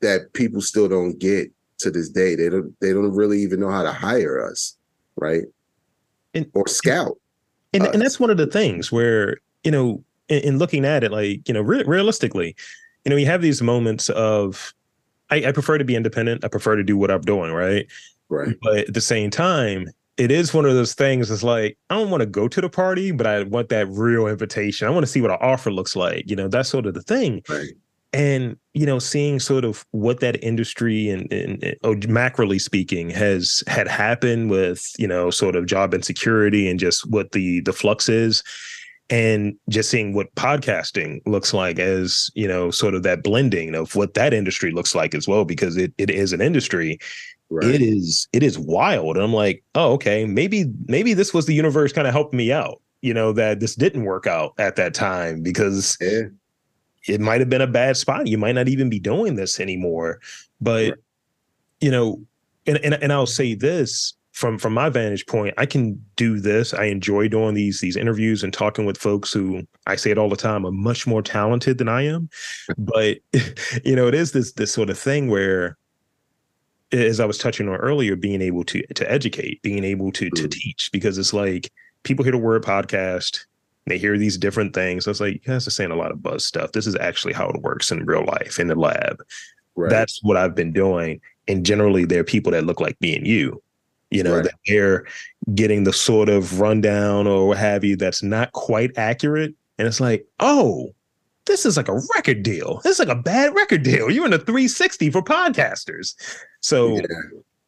that 0.00 0.32
people 0.32 0.62
still 0.62 0.88
don't 0.88 1.18
get 1.18 1.50
to 1.78 1.90
this 1.90 2.08
day. 2.08 2.34
They 2.34 2.48
don't 2.48 2.74
they 2.80 2.92
don't 2.92 3.14
really 3.14 3.40
even 3.42 3.60
know 3.60 3.70
how 3.70 3.82
to 3.82 3.92
hire 3.92 4.44
us, 4.44 4.76
right? 5.16 5.44
And, 6.32 6.46
or 6.54 6.66
scout. 6.68 7.18
And, 7.72 7.84
and 7.86 8.00
that's 8.00 8.18
one 8.18 8.30
of 8.30 8.36
the 8.36 8.46
things 8.46 8.90
where, 8.90 9.38
you 9.64 9.70
know, 9.70 10.02
in, 10.30 10.38
in 10.38 10.58
looking 10.58 10.86
at 10.86 11.04
it, 11.04 11.12
like 11.12 11.46
you 11.46 11.52
know, 11.52 11.60
re- 11.60 11.84
realistically, 11.84 12.56
you 13.04 13.10
know, 13.10 13.16
you 13.16 13.26
have 13.26 13.42
these 13.42 13.60
moments 13.60 14.08
of 14.10 14.72
I, 15.30 15.48
I 15.48 15.52
prefer 15.52 15.78
to 15.78 15.84
be 15.84 15.96
independent. 15.96 16.44
I 16.44 16.48
prefer 16.48 16.76
to 16.76 16.82
do 16.82 16.96
what 16.96 17.10
I'm 17.10 17.20
doing, 17.20 17.52
right? 17.52 17.86
Right. 18.28 18.56
But 18.62 18.88
at 18.88 18.94
the 18.94 19.00
same 19.00 19.30
time, 19.30 19.88
it 20.16 20.30
is 20.30 20.52
one 20.52 20.64
of 20.64 20.74
those 20.74 20.94
things. 20.94 21.30
It's 21.30 21.42
like 21.42 21.76
I 21.88 21.96
don't 21.96 22.10
want 22.10 22.20
to 22.20 22.26
go 22.26 22.48
to 22.48 22.60
the 22.60 22.68
party, 22.68 23.10
but 23.10 23.26
I 23.26 23.42
want 23.44 23.68
that 23.70 23.88
real 23.88 24.26
invitation. 24.26 24.86
I 24.86 24.90
want 24.90 25.04
to 25.04 25.10
see 25.10 25.20
what 25.20 25.30
our 25.30 25.42
offer 25.42 25.70
looks 25.70 25.96
like. 25.96 26.28
You 26.28 26.36
know, 26.36 26.48
that's 26.48 26.68
sort 26.68 26.86
of 26.86 26.94
the 26.94 27.02
thing. 27.02 27.42
Right. 27.48 27.70
And 28.12 28.56
you 28.74 28.86
know, 28.86 28.98
seeing 28.98 29.38
sort 29.38 29.64
of 29.64 29.86
what 29.92 30.20
that 30.20 30.42
industry 30.44 31.08
and, 31.08 31.32
and, 31.32 31.62
and 31.62 31.76
oh, 31.84 31.94
macroly 31.94 32.60
speaking 32.60 33.08
has 33.10 33.62
had 33.66 33.86
happened 33.86 34.50
with 34.50 34.92
you 34.98 35.06
know 35.06 35.30
sort 35.30 35.56
of 35.56 35.66
job 35.66 35.94
insecurity 35.94 36.68
and 36.68 36.80
just 36.80 37.08
what 37.08 37.32
the 37.32 37.60
the 37.60 37.72
flux 37.72 38.08
is, 38.08 38.42
and 39.10 39.56
just 39.68 39.90
seeing 39.90 40.14
what 40.14 40.32
podcasting 40.36 41.20
looks 41.26 41.52
like 41.52 41.78
as 41.78 42.30
you 42.34 42.46
know 42.46 42.70
sort 42.70 42.94
of 42.94 43.02
that 43.02 43.22
blending 43.22 43.74
of 43.74 43.94
what 43.96 44.14
that 44.14 44.32
industry 44.32 44.70
looks 44.70 44.94
like 44.94 45.14
as 45.14 45.26
well 45.26 45.44
because 45.44 45.76
it, 45.76 45.92
it 45.98 46.10
is 46.10 46.32
an 46.32 46.40
industry 46.40 46.98
right. 47.50 47.74
it 47.74 47.82
is 47.82 48.28
it 48.32 48.42
is 48.42 48.58
wild 48.58 49.16
and 49.16 49.24
i'm 49.24 49.34
like 49.34 49.62
oh 49.74 49.92
okay 49.92 50.24
maybe 50.24 50.72
maybe 50.86 51.12
this 51.12 51.34
was 51.34 51.46
the 51.46 51.54
universe 51.54 51.92
kind 51.92 52.06
of 52.06 52.14
helping 52.14 52.36
me 52.36 52.52
out 52.52 52.80
you 53.02 53.12
know 53.12 53.32
that 53.32 53.60
this 53.60 53.74
didn't 53.74 54.04
work 54.04 54.26
out 54.26 54.54
at 54.58 54.76
that 54.76 54.94
time 54.94 55.42
because 55.42 55.98
yeah. 56.00 56.22
it 57.08 57.20
might 57.20 57.40
have 57.40 57.50
been 57.50 57.60
a 57.60 57.66
bad 57.66 57.96
spot 57.96 58.28
you 58.28 58.38
might 58.38 58.54
not 58.54 58.68
even 58.68 58.88
be 58.88 59.00
doing 59.00 59.34
this 59.34 59.58
anymore 59.58 60.20
but 60.60 60.90
right. 60.90 60.94
you 61.80 61.90
know 61.90 62.20
and, 62.66 62.78
and 62.78 62.94
and 62.94 63.12
i'll 63.12 63.26
say 63.26 63.54
this 63.54 64.14
from 64.40 64.56
from 64.56 64.72
my 64.72 64.88
vantage 64.88 65.26
point, 65.26 65.52
I 65.58 65.66
can 65.66 66.02
do 66.16 66.40
this. 66.40 66.72
I 66.72 66.84
enjoy 66.84 67.28
doing 67.28 67.54
these 67.54 67.80
these 67.80 67.94
interviews 67.94 68.42
and 68.42 68.54
talking 68.54 68.86
with 68.86 68.96
folks 68.96 69.30
who 69.34 69.66
I 69.86 69.96
say 69.96 70.10
it 70.10 70.16
all 70.16 70.30
the 70.30 70.36
time 70.36 70.64
are 70.64 70.72
much 70.72 71.06
more 71.06 71.20
talented 71.20 71.76
than 71.76 71.90
I 71.90 72.06
am. 72.06 72.30
but 72.78 73.18
you 73.84 73.94
know, 73.94 74.08
it 74.08 74.14
is 74.14 74.32
this 74.32 74.52
this 74.52 74.72
sort 74.72 74.88
of 74.88 74.98
thing 74.98 75.28
where 75.28 75.76
as 76.90 77.20
I 77.20 77.26
was 77.26 77.36
touching 77.36 77.68
on 77.68 77.76
earlier, 77.76 78.16
being 78.16 78.40
able 78.40 78.64
to 78.64 78.82
to 78.94 79.12
educate, 79.12 79.60
being 79.60 79.84
able 79.84 80.10
to 80.12 80.30
to 80.30 80.44
mm. 80.44 80.50
teach, 80.50 80.88
because 80.90 81.18
it's 81.18 81.34
like 81.34 81.70
people 82.02 82.24
hear 82.24 82.32
the 82.32 82.38
word 82.38 82.64
podcast, 82.64 83.44
they 83.86 83.98
hear 83.98 84.16
these 84.16 84.38
different 84.38 84.74
things. 84.74 85.04
So 85.04 85.10
it's 85.10 85.20
like, 85.20 85.34
you 85.34 85.40
guys 85.40 85.66
are 85.66 85.70
saying 85.70 85.90
a 85.90 85.96
lot 85.96 86.12
of 86.12 86.22
buzz 86.22 86.46
stuff. 86.46 86.72
This 86.72 86.86
is 86.86 86.96
actually 86.96 87.34
how 87.34 87.50
it 87.50 87.60
works 87.60 87.92
in 87.92 88.06
real 88.06 88.24
life 88.24 88.58
in 88.58 88.68
the 88.68 88.74
lab. 88.74 89.22
Right. 89.76 89.90
That's 89.90 90.22
what 90.22 90.38
I've 90.38 90.54
been 90.54 90.72
doing. 90.72 91.20
And 91.46 91.66
generally, 91.66 92.06
there 92.06 92.20
are 92.20 92.24
people 92.24 92.52
that 92.52 92.64
look 92.64 92.80
like 92.80 92.98
me 93.02 93.14
and 93.14 93.26
you 93.26 93.62
you 94.10 94.22
know, 94.22 94.36
right. 94.36 94.44
that 94.44 94.54
they're 94.66 95.06
getting 95.54 95.84
the 95.84 95.92
sort 95.92 96.28
of 96.28 96.60
rundown 96.60 97.26
or 97.26 97.48
what 97.48 97.58
have 97.58 97.84
you 97.84 97.96
that's 97.96 98.22
not 98.22 98.52
quite 98.52 98.90
accurate. 98.96 99.54
And 99.78 99.86
it's 99.88 100.00
like, 100.00 100.26
oh, 100.40 100.90
this 101.46 101.64
is 101.64 101.76
like 101.76 101.88
a 101.88 102.00
record 102.14 102.42
deal. 102.42 102.80
This 102.84 102.98
is 102.98 103.06
like 103.06 103.16
a 103.16 103.20
bad 103.20 103.54
record 103.54 103.82
deal. 103.82 104.10
You're 104.10 104.26
in 104.26 104.32
a 104.32 104.38
360 104.38 105.10
for 105.10 105.22
podcasters. 105.22 106.14
So, 106.60 106.96
yeah. 106.96 107.02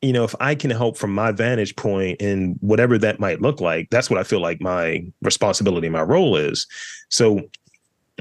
you 0.02 0.12
know, 0.12 0.24
if 0.24 0.34
I 0.40 0.54
can 0.54 0.70
help 0.70 0.96
from 0.96 1.14
my 1.14 1.32
vantage 1.32 1.74
point 1.76 2.20
and 2.20 2.56
whatever 2.60 2.98
that 2.98 3.18
might 3.18 3.40
look 3.40 3.60
like, 3.60 3.88
that's 3.90 4.10
what 4.10 4.18
I 4.18 4.24
feel 4.24 4.40
like 4.40 4.60
my 4.60 5.04
responsibility, 5.22 5.88
my 5.88 6.02
role 6.02 6.36
is. 6.36 6.66
So, 7.08 7.40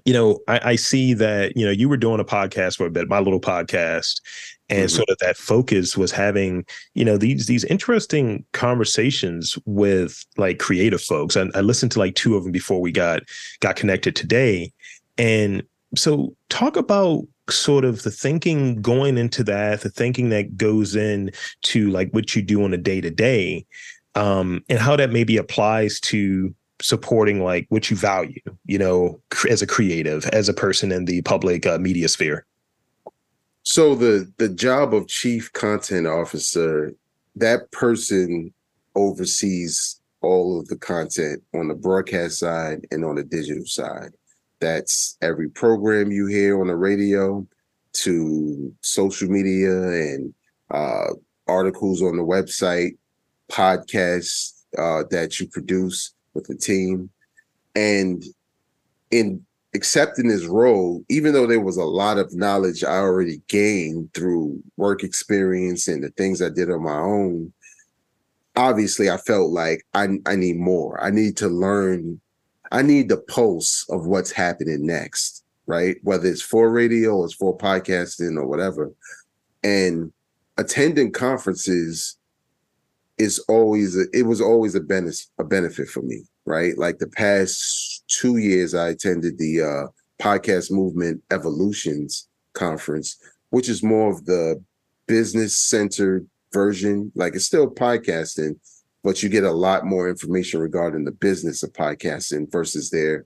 you 0.06 0.14
know, 0.14 0.40
I, 0.48 0.60
I 0.64 0.76
see 0.76 1.14
that, 1.16 1.56
you 1.58 1.66
know, 1.66 1.72
you 1.72 1.90
were 1.90 1.98
doing 1.98 2.20
a 2.20 2.26
podcast 2.26 2.78
for 2.78 2.86
a 2.86 2.92
bit, 2.92 3.10
my 3.10 3.20
little 3.20 3.42
podcast, 3.42 4.22
and 4.72 4.88
mm-hmm. 4.88 4.96
sort 4.96 5.10
of 5.10 5.18
that 5.20 5.38
focus 5.38 5.98
was 5.98 6.12
having, 6.12 6.66
you 6.96 7.04
know, 7.04 7.18
these 7.18 7.46
these 7.46 7.66
interesting 7.66 8.46
conversations 8.54 9.58
with 9.66 10.26
like 10.38 10.60
creative 10.60 11.02
folks. 11.02 11.36
And 11.36 11.52
I 11.54 11.62
listened 11.62 11.92
to 11.94 12.00
like 12.00 12.16
two 12.16 12.36
of 12.36 12.44
them 12.44 12.52
before 12.52 12.80
we 12.80 12.92
got 12.92 13.22
got 13.60 13.76
connected 13.76 14.16
today. 14.16 14.72
And 15.18 15.62
so 15.96 16.36
talk 16.50 16.78
about 16.78 17.24
sort 17.50 17.84
of 17.84 18.04
the 18.04 18.12
thinking 18.12 18.82
going 18.82 19.18
into 19.18 19.44
that, 19.44 19.82
the 19.82 19.90
thinking 19.90 20.30
that 20.30 20.56
goes 20.56 20.96
in 20.96 21.32
to 21.64 21.90
like 21.90 22.10
what 22.12 22.34
you 22.34 22.42
do 22.42 22.64
on 22.64 22.74
a 22.74 22.78
day 22.78 23.02
to 23.02 23.12
day, 23.12 23.66
um, 24.16 24.64
and 24.70 24.80
how 24.80 24.96
that 24.96 25.12
maybe 25.12 25.36
applies 25.36 26.00
to 26.00 26.56
supporting 26.82 27.44
like 27.44 27.66
what 27.70 27.92
you 27.92 27.98
value, 27.98 28.42
you 28.66 28.78
know, 28.78 29.20
as 29.50 29.62
a 29.62 29.68
creative, 29.68 30.26
as 30.28 30.48
a 30.48 30.54
person 30.54 30.94
in 30.94 31.06
the 31.06 31.22
public 31.24 31.66
uh, 31.66 31.78
media 31.78 32.08
sphere. 32.08 32.46
So 33.64 33.96
the 33.96 34.32
the 34.38 34.50
job 34.50 34.94
of 34.94 35.08
chief 35.08 35.52
content 35.54 36.08
officer, 36.08 36.94
that 37.36 37.72
person 37.72 38.54
oversees 38.96 40.02
all 40.22 40.60
of 40.60 40.68
the 40.68 40.78
content 40.78 41.42
on 41.54 41.68
the 41.68 41.76
broadcast 41.76 42.40
side 42.40 42.86
and 42.92 43.04
on 43.06 43.16
the 43.16 43.24
digital 43.24 43.66
side. 43.66 44.12
That's 44.60 45.18
every 45.22 45.50
program 45.50 46.12
you 46.12 46.28
hear 46.28 46.62
on 46.62 46.68
the 46.68 46.76
radio 46.76 47.48
to 47.94 48.74
social 48.82 49.30
media 49.30 49.72
and 49.72 50.34
uh, 50.70 51.08
articles 51.48 52.02
on 52.02 52.18
the 52.18 52.24
website, 52.24 52.98
podcasts 53.52 54.64
uh, 54.78 55.04
that 55.10 55.40
you 55.40 55.48
produce 55.48 56.14
with 56.34 56.46
the 56.48 56.56
team. 56.56 57.10
And 57.76 58.24
in 59.10 59.46
accepting 59.74 60.28
this 60.28 60.46
role, 60.46 61.04
even 61.10 61.34
though 61.34 61.48
there 61.48 61.62
was 61.62 61.78
a 61.78 61.84
lot 61.84 62.18
of 62.18 62.34
knowledge 62.36 62.84
I 62.84 62.98
already 62.98 63.42
gained 63.48 64.14
through 64.14 64.62
work 64.78 65.04
experience 65.04 65.88
and 65.88 66.04
the 66.04 66.10
things 66.10 66.42
I 66.42 66.50
did 66.50 66.70
on 66.70 66.84
my 66.84 66.98
own, 66.98 67.54
obviously 68.56 69.10
I 69.10 69.18
felt 69.18 69.52
like 69.52 69.86
I, 69.94 70.20
I 70.26 70.36
need 70.36 70.58
more. 70.58 71.02
I 71.02 71.10
need 71.10 71.38
to 71.38 71.48
learn 71.48 72.20
I 72.72 72.82
need 72.82 73.10
the 73.10 73.18
pulse 73.18 73.86
of 73.90 74.08
what's 74.08 74.32
happening 74.32 74.86
next, 74.86 75.44
right? 75.66 75.98
Whether 76.04 76.30
it's 76.30 76.42
for 76.42 76.72
radio 76.72 77.18
or 77.18 77.26
it's 77.26 77.34
for 77.34 77.58
podcasting 77.58 78.38
or 78.38 78.48
whatever. 78.48 78.92
And 79.62 80.14
attending 80.58 81.12
conferences 81.12 82.18
is 83.18 83.40
always 83.50 83.98
it 84.14 84.26
was 84.26 84.42
always 84.42 84.74
a 84.76 84.80
benefit 84.80 85.28
a 85.38 85.44
benefit 85.44 85.90
for 85.90 86.02
me, 86.02 86.24
right? 86.46 86.78
Like 86.78 86.98
the 86.98 87.08
past 87.08 88.04
two 88.08 88.38
years, 88.38 88.74
I 88.74 88.90
attended 88.90 89.38
the 89.38 89.62
uh, 89.62 89.88
podcast 90.22 90.72
movement 90.72 91.22
evolutions 91.32 92.28
conference, 92.54 93.18
which 93.50 93.70
is 93.70 93.84
more 93.84 94.12
of 94.12 94.26
the 94.26 94.64
business 95.08 95.58
centered 95.58 96.28
version. 96.54 97.12
Like 97.16 97.36
it's 97.36 97.46
still 97.46 97.70
podcasting, 97.70 98.56
but 99.04 99.24
you 99.24 99.30
get 99.30 99.44
a 99.44 99.52
lot 99.52 99.86
more 99.86 100.10
information 100.10 100.60
regarding 100.60 101.06
the 101.06 101.12
business 101.12 101.64
of 101.64 101.74
podcasting 101.74 102.52
versus 102.52 102.90
their 102.90 103.26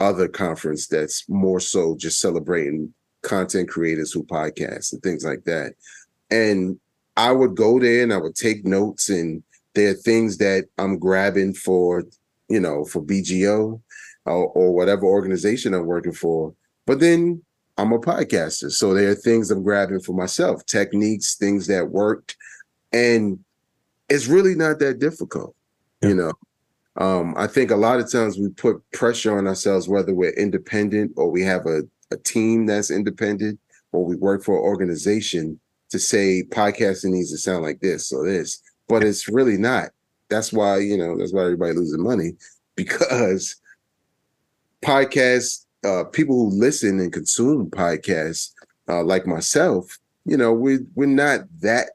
other 0.00 0.26
conference 0.26 0.88
that's 0.88 1.28
more 1.28 1.60
so 1.60 1.96
just 1.96 2.20
celebrating 2.20 2.92
content 3.22 3.68
creators 3.68 4.12
who 4.12 4.24
podcast 4.24 4.92
and 4.92 5.02
things 5.02 5.24
like 5.24 5.44
that. 5.44 5.74
And 6.30 6.78
I 7.16 7.30
would 7.30 7.54
go 7.54 7.78
there 7.78 8.02
and 8.02 8.12
I 8.12 8.16
would 8.16 8.34
take 8.34 8.64
notes 8.64 9.08
and 9.08 9.42
there 9.74 9.90
are 9.90 9.94
things 9.94 10.38
that 10.38 10.66
I'm 10.76 10.98
grabbing 10.98 11.54
for, 11.54 12.04
you 12.52 12.60
know, 12.60 12.84
for 12.84 13.02
BGO 13.02 13.80
or, 14.26 14.46
or 14.48 14.74
whatever 14.74 15.06
organization 15.06 15.72
I'm 15.72 15.86
working 15.86 16.12
for. 16.12 16.54
But 16.86 17.00
then 17.00 17.42
I'm 17.78 17.92
a 17.92 17.98
podcaster. 17.98 18.70
So 18.70 18.92
there 18.92 19.10
are 19.10 19.14
things 19.14 19.50
I'm 19.50 19.62
grabbing 19.62 20.00
for 20.00 20.12
myself, 20.12 20.66
techniques, 20.66 21.36
things 21.36 21.66
that 21.68 21.88
worked. 21.88 22.36
And 22.92 23.38
it's 24.10 24.26
really 24.26 24.54
not 24.54 24.78
that 24.80 24.98
difficult, 24.98 25.56
yeah. 26.02 26.10
you 26.10 26.14
know. 26.14 26.32
Um, 26.96 27.34
I 27.38 27.46
think 27.46 27.70
a 27.70 27.76
lot 27.76 28.00
of 28.00 28.12
times 28.12 28.36
we 28.36 28.50
put 28.50 28.82
pressure 28.92 29.38
on 29.38 29.46
ourselves, 29.46 29.88
whether 29.88 30.14
we're 30.14 30.34
independent 30.34 31.12
or 31.16 31.30
we 31.30 31.42
have 31.44 31.64
a, 31.64 31.80
a 32.10 32.18
team 32.18 32.66
that's 32.66 32.90
independent 32.90 33.58
or 33.92 34.04
we 34.04 34.16
work 34.16 34.44
for 34.44 34.58
an 34.58 34.62
organization 34.62 35.58
to 35.88 35.98
say 35.98 36.42
podcasting 36.50 37.12
needs 37.12 37.30
to 37.30 37.38
sound 37.38 37.62
like 37.62 37.80
this 37.80 38.12
or 38.12 38.26
this, 38.26 38.60
but 38.88 39.02
it's 39.02 39.26
really 39.26 39.56
not. 39.56 39.88
That's 40.32 40.52
why, 40.52 40.78
you 40.78 40.96
know, 40.96 41.16
that's 41.16 41.32
why 41.32 41.44
everybody 41.44 41.74
losing 41.74 42.02
money 42.02 42.32
because 42.76 43.56
podcasts, 44.82 45.64
uh, 45.84 46.04
people 46.04 46.36
who 46.36 46.58
listen 46.58 46.98
and 47.00 47.12
consume 47.12 47.70
podcasts, 47.70 48.52
uh, 48.88 49.02
like 49.02 49.26
myself, 49.26 49.98
you 50.24 50.36
know, 50.36 50.52
we 50.52 50.78
we're 50.94 51.06
not 51.06 51.40
that 51.60 51.90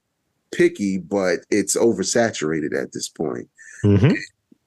picky, 0.51 0.97
but 0.97 1.39
it's 1.49 1.75
oversaturated 1.75 2.79
at 2.79 2.91
this 2.91 3.07
point. 3.07 3.49
Mm-hmm. 3.83 4.13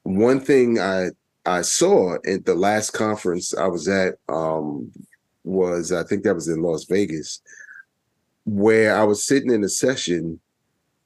One 0.03 0.39
thing 0.39 0.79
I 0.79 1.09
I 1.45 1.61
saw 1.61 2.15
at 2.25 2.45
the 2.45 2.55
last 2.55 2.91
conference 2.91 3.55
I 3.55 3.67
was 3.67 3.87
at 3.87 4.15
um, 4.29 4.91
was 5.43 5.91
I 5.91 6.03
think 6.03 6.23
that 6.23 6.35
was 6.35 6.47
in 6.47 6.61
Las 6.61 6.85
Vegas, 6.85 7.41
where 8.45 8.95
I 8.95 9.03
was 9.03 9.25
sitting 9.25 9.51
in 9.51 9.63
a 9.63 9.69
session 9.69 10.39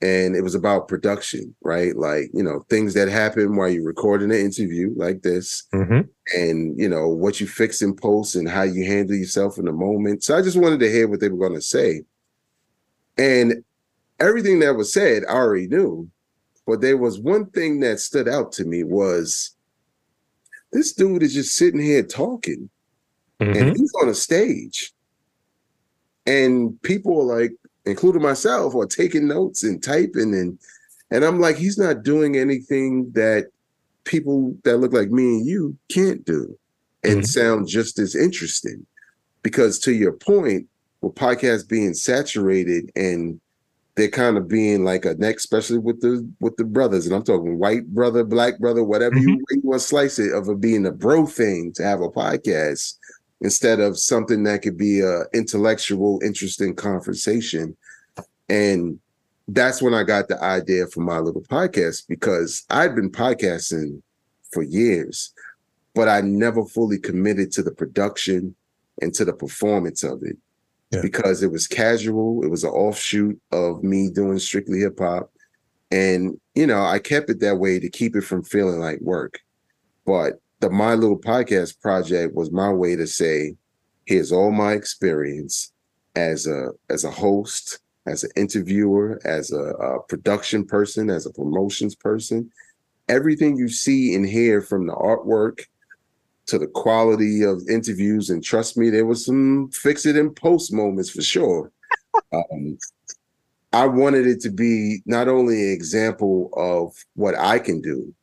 and 0.02 0.36
it 0.36 0.42
was 0.42 0.56
about 0.56 0.88
production, 0.88 1.56
right? 1.62 1.96
Like, 1.96 2.30
you 2.34 2.44
know, 2.44 2.66
things 2.70 2.94
that 2.96 3.08
happen 3.08 3.56
while 3.56 3.70
you're 3.70 3.84
recording 3.84 4.32
an 4.32 4.38
interview 4.38 4.94
like 4.96 5.22
this, 5.22 5.64
mm-hmm. 5.74 6.02
and, 6.36 6.80
you 6.80 6.90
know, 6.90 7.08
what 7.08 7.40
you 7.40 7.48
fix 7.48 7.82
in 7.82 7.96
post 7.96 8.36
and 8.36 8.50
how 8.50 8.64
you 8.64 8.86
handle 8.86 9.16
yourself 9.16 9.58
in 9.58 9.66
the 9.66 9.72
moment. 9.72 10.24
So 10.24 10.38
I 10.38 10.42
just 10.42 10.58
wanted 10.58 10.80
to 10.82 10.92
hear 10.92 11.08
what 11.08 11.22
they 11.22 11.30
were 11.30 11.38
going 11.38 11.60
to 11.60 11.62
say. 11.62 12.04
And 13.18 13.64
everything 14.20 14.60
that 14.60 14.76
was 14.76 14.92
said, 14.94 15.24
I 15.30 15.34
already 15.34 15.68
knew. 15.68 16.10
But 16.68 16.82
there 16.82 16.98
was 16.98 17.20
one 17.20 17.46
thing 17.52 17.80
that 17.82 18.00
stood 18.00 18.28
out 18.28 18.52
to 18.54 18.66
me 18.66 18.84
was 18.84 19.56
this 20.72 20.94
dude 20.94 21.24
is 21.24 21.34
just 21.34 21.56
sitting 21.56 21.80
here 21.80 22.04
talking 22.04 22.70
mm-hmm. 23.40 23.58
and 23.58 23.78
he's 23.78 23.94
on 24.02 24.10
a 24.10 24.14
stage. 24.14 24.92
And 26.26 26.82
people 26.82 27.22
are 27.22 27.40
like, 27.40 27.52
including 27.86 28.22
myself, 28.22 28.76
are 28.76 28.86
taking 28.86 29.28
notes 29.28 29.64
and 29.64 29.82
typing 29.82 30.34
and 30.34 30.60
and 31.12 31.24
I'm 31.24 31.40
like, 31.40 31.56
he's 31.56 31.78
not 31.78 32.04
doing 32.04 32.36
anything 32.36 33.12
that 33.12 33.50
people 34.06 34.58
that 34.64 34.78
look 34.78 34.92
like 34.92 35.12
me 35.12 35.38
and 35.38 35.46
you 35.46 35.78
can't 35.92 36.26
do 36.26 36.58
and 37.04 37.18
mm-hmm. 37.18 37.26
sound 37.26 37.68
just 37.68 38.00
as 38.00 38.16
interesting. 38.16 38.86
Because 39.44 39.78
to 39.80 39.94
your 39.94 40.14
point, 40.14 40.68
with 41.02 41.14
podcasts 41.14 41.68
being 41.68 41.94
saturated 41.94 42.92
and 42.96 43.40
they're 43.96 44.10
kind 44.10 44.38
of 44.38 44.48
being 44.48 44.84
like 44.84 45.06
a 45.06 45.14
next, 45.16 45.46
especially 45.46 45.78
with 45.78 46.02
the 46.02 46.28
with 46.40 46.58
the 46.58 46.66
brothers, 46.66 47.06
and 47.06 47.16
I'm 47.16 47.24
talking 47.24 47.60
white 47.60 47.88
brother, 47.94 48.24
black 48.24 48.60
brother, 48.60 48.84
whatever 48.84 49.16
mm-hmm. 49.16 49.30
you, 49.30 49.46
you 49.52 49.62
want 49.64 49.82
to 49.82 49.88
slice 49.88 50.20
it 50.20 50.34
of 50.34 50.50
it 50.50 50.60
being 50.60 50.86
a 50.86 50.92
bro 50.92 51.26
thing 51.26 51.72
to 51.74 51.84
have 51.84 52.02
a 52.02 52.10
podcast 52.10 52.96
instead 53.42 53.80
of 53.80 53.98
something 53.98 54.44
that 54.44 54.62
could 54.62 54.78
be 54.78 55.02
a 55.02 55.24
intellectual, 55.34 56.20
interesting 56.24 56.76
conversation. 56.76 57.76
And 58.50 59.00
that's 59.48 59.82
when 59.82 59.94
I 59.94 60.04
got 60.04 60.28
the 60.28 60.42
idea 60.44 60.88
for 60.88 61.02
my 61.02 61.20
little 61.20 61.44
podcast 61.44 62.08
because 62.08 62.66
I'd 62.70 62.96
been 62.96 63.12
podcasting 63.12 64.02
for 64.52 64.64
years, 64.64 65.34
but 65.94 66.08
I 66.08 66.22
never 66.22 66.66
fully 66.66 66.98
committed 66.98 67.52
to 67.54 67.64
the 67.64 67.72
production 67.72 68.56
and 69.02 69.14
to 69.14 69.26
the 69.26 69.34
performance 69.34 70.04
of 70.04 70.24
it 70.24 70.38
yeah. 70.92 71.02
because 71.02 71.44
it 71.44 71.52
was 71.52 71.68
casual. 71.68 72.44
It 72.44 72.50
was 72.50 72.64
an 72.64 72.72
offshoot 72.72 73.40
of 73.52 73.84
me 73.84 74.10
doing 74.10 74.40
strictly 74.40 74.80
hip 74.80 75.00
hop. 75.00 75.32
And, 75.92 76.40
you 76.56 76.66
know, 76.66 76.84
I 76.84 77.00
kept 77.00 77.30
it 77.30 77.40
that 77.42 77.58
way 77.58 77.80
to 77.80 77.90
keep 77.90 78.16
it 78.16 78.24
from 78.24 78.44
feeling 78.44 78.80
like 78.80 79.00
work. 79.02 79.40
But 80.06 80.40
the 80.60 80.70
My 80.70 80.94
Little 80.94 81.20
Podcast 81.20 81.80
project 81.82 82.34
was 82.34 82.52
my 82.52 82.72
way 82.72 82.96
to 82.96 83.08
say, 83.08 83.56
here's 84.06 84.32
all 84.32 84.52
my 84.52 84.74
experience 84.74 85.72
as 86.16 86.48
a 86.48 86.70
as 86.90 87.04
a 87.04 87.12
host, 87.12 87.80
as 88.06 88.24
an 88.24 88.32
interviewer, 88.36 89.20
as 89.26 89.52
a, 89.52 89.62
a 89.62 90.04
production 90.04 90.66
person, 90.66 91.10
as 91.10 91.26
a 91.26 91.34
promotions 91.34 91.96
person. 91.96 92.50
Everything 93.10 93.58
you 93.58 93.68
see 93.68 94.16
and 94.16 94.28
hear 94.28 94.62
from 94.62 94.88
the 94.88 94.94
artwork 94.94 95.66
to 96.48 96.58
the 96.58 96.68
quality 96.68 97.44
of 97.44 97.62
interviews. 97.70 98.30
And 98.30 98.44
trust 98.44 98.78
me, 98.78 98.90
there 98.90 99.06
was 99.06 99.26
some 99.26 99.70
fix 99.72 100.06
it 100.06 100.16
in 100.16 100.34
post 100.34 100.72
moments 100.72 101.10
for 101.10 101.22
sure. 101.22 101.72
um, 102.34 102.78
I 103.74 103.88
wanted 103.88 104.26
it 104.26 104.40
to 104.42 104.50
be 104.50 105.02
not 105.06 105.28
only 105.28 105.68
an 105.68 105.74
example 105.74 106.50
of 106.56 106.96
what 107.16 107.38
I 107.38 107.60
can 107.60 107.82
do, 107.82 108.14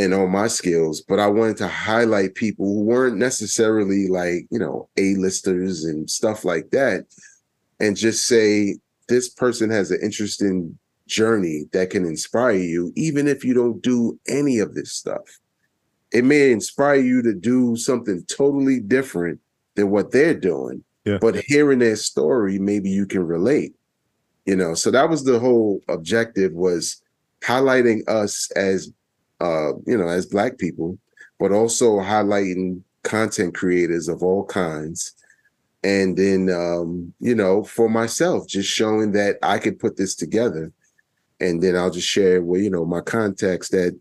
and 0.00 0.14
all 0.14 0.26
my 0.26 0.48
skills, 0.48 1.02
but 1.02 1.18
I 1.18 1.26
wanted 1.26 1.58
to 1.58 1.68
highlight 1.68 2.34
people 2.34 2.64
who 2.64 2.80
weren't 2.84 3.18
necessarily 3.18 4.08
like 4.08 4.46
you 4.50 4.58
know 4.58 4.88
a 4.96 5.14
listers 5.16 5.84
and 5.84 6.08
stuff 6.08 6.44
like 6.44 6.70
that, 6.70 7.04
and 7.80 7.96
just 7.96 8.26
say 8.26 8.78
this 9.08 9.28
person 9.28 9.68
has 9.70 9.90
an 9.90 10.00
interesting 10.02 10.78
journey 11.06 11.66
that 11.72 11.90
can 11.90 12.06
inspire 12.06 12.56
you, 12.56 12.92
even 12.96 13.28
if 13.28 13.44
you 13.44 13.52
don't 13.52 13.82
do 13.82 14.18
any 14.26 14.58
of 14.58 14.74
this 14.74 14.92
stuff. 14.92 15.38
It 16.12 16.24
may 16.24 16.50
inspire 16.50 17.00
you 17.00 17.22
to 17.22 17.34
do 17.34 17.76
something 17.76 18.24
totally 18.24 18.80
different 18.80 19.38
than 19.74 19.90
what 19.90 20.12
they're 20.12 20.34
doing. 20.34 20.82
Yeah. 21.04 21.18
But 21.20 21.42
hearing 21.46 21.80
their 21.80 21.96
story, 21.96 22.58
maybe 22.58 22.90
you 22.90 23.06
can 23.06 23.26
relate. 23.26 23.74
You 24.46 24.56
know, 24.56 24.74
so 24.74 24.90
that 24.90 25.08
was 25.08 25.24
the 25.24 25.38
whole 25.38 25.80
objective 25.88 26.52
was 26.52 27.02
highlighting 27.42 28.08
us 28.08 28.50
as 28.52 28.92
uh, 29.40 29.72
you 29.86 29.96
know, 29.96 30.08
as 30.08 30.26
black 30.26 30.58
people, 30.58 30.98
but 31.38 31.52
also 31.52 31.98
highlighting 31.98 32.82
content 33.02 33.54
creators 33.54 34.08
of 34.08 34.22
all 34.22 34.44
kinds. 34.44 35.12
And 35.82 36.16
then 36.16 36.50
um, 36.50 37.14
you 37.20 37.34
know, 37.34 37.64
for 37.64 37.88
myself, 37.88 38.46
just 38.46 38.68
showing 38.68 39.12
that 39.12 39.36
I 39.42 39.58
could 39.58 39.78
put 39.78 39.96
this 39.96 40.14
together. 40.14 40.72
And 41.40 41.62
then 41.62 41.74
I'll 41.74 41.90
just 41.90 42.06
share 42.06 42.42
with, 42.42 42.60
you 42.60 42.68
know, 42.68 42.84
my 42.84 43.00
contacts 43.00 43.70
that 43.70 43.98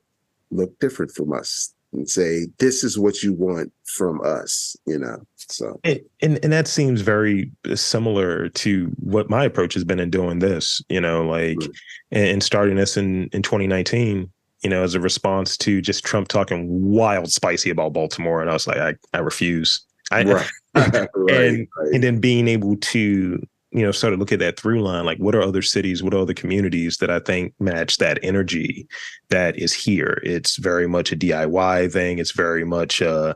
look 0.51 0.77
different 0.79 1.11
from 1.11 1.31
us 1.31 1.73
and 1.93 2.09
say, 2.09 2.47
this 2.57 2.83
is 2.83 2.99
what 2.99 3.23
you 3.23 3.33
want 3.33 3.71
from 3.85 4.19
us, 4.23 4.75
you 4.85 4.99
know. 4.99 5.25
So 5.37 5.79
and, 5.83 6.01
and 6.21 6.39
and 6.43 6.53
that 6.53 6.67
seems 6.67 7.01
very 7.01 7.49
similar 7.73 8.49
to 8.49 8.91
what 8.99 9.29
my 9.29 9.45
approach 9.45 9.73
has 9.73 9.83
been 9.83 9.99
in 9.99 10.09
doing 10.09 10.39
this, 10.39 10.83
you 10.89 11.01
know, 11.01 11.25
like 11.25 11.57
Right. 11.59 11.69
and, 12.11 12.27
and 12.27 12.43
starting 12.43 12.75
this 12.75 12.97
in 12.97 13.29
in 13.31 13.41
2019, 13.41 14.29
you 14.63 14.69
know, 14.69 14.83
as 14.83 14.95
a 14.95 14.99
response 14.99 15.57
to 15.57 15.81
just 15.81 16.03
Trump 16.03 16.27
talking 16.27 16.67
wild 16.69 17.31
spicy 17.31 17.69
about 17.69 17.93
Baltimore. 17.93 18.41
And 18.41 18.49
I 18.49 18.53
was 18.53 18.67
like, 18.67 18.77
I, 18.77 18.95
I 19.13 19.19
refuse. 19.19 19.81
I 20.11 20.23
right. 20.23 20.49
and 20.75 21.07
right. 21.15 21.67
and 21.93 22.03
then 22.03 22.19
being 22.19 22.47
able 22.47 22.75
to 22.77 23.41
you 23.71 23.83
know 23.83 23.91
sort 23.91 24.13
of 24.13 24.19
look 24.19 24.31
at 24.31 24.39
that 24.39 24.59
through 24.59 24.81
line 24.81 25.05
like 25.05 25.19
what 25.19 25.35
are 25.35 25.41
other 25.41 25.61
cities 25.61 26.01
what 26.01 26.13
are 26.13 26.21
other 26.21 26.33
communities 26.33 26.97
that 26.97 27.11
i 27.11 27.19
think 27.19 27.53
match 27.59 27.97
that 27.97 28.17
energy 28.23 28.87
that 29.29 29.57
is 29.59 29.73
here 29.73 30.19
it's 30.23 30.57
very 30.57 30.87
much 30.87 31.11
a 31.11 31.15
diy 31.15 31.91
thing 31.91 32.17
it's 32.17 32.31
very 32.31 32.65
much 32.65 33.01
uh 33.01 33.33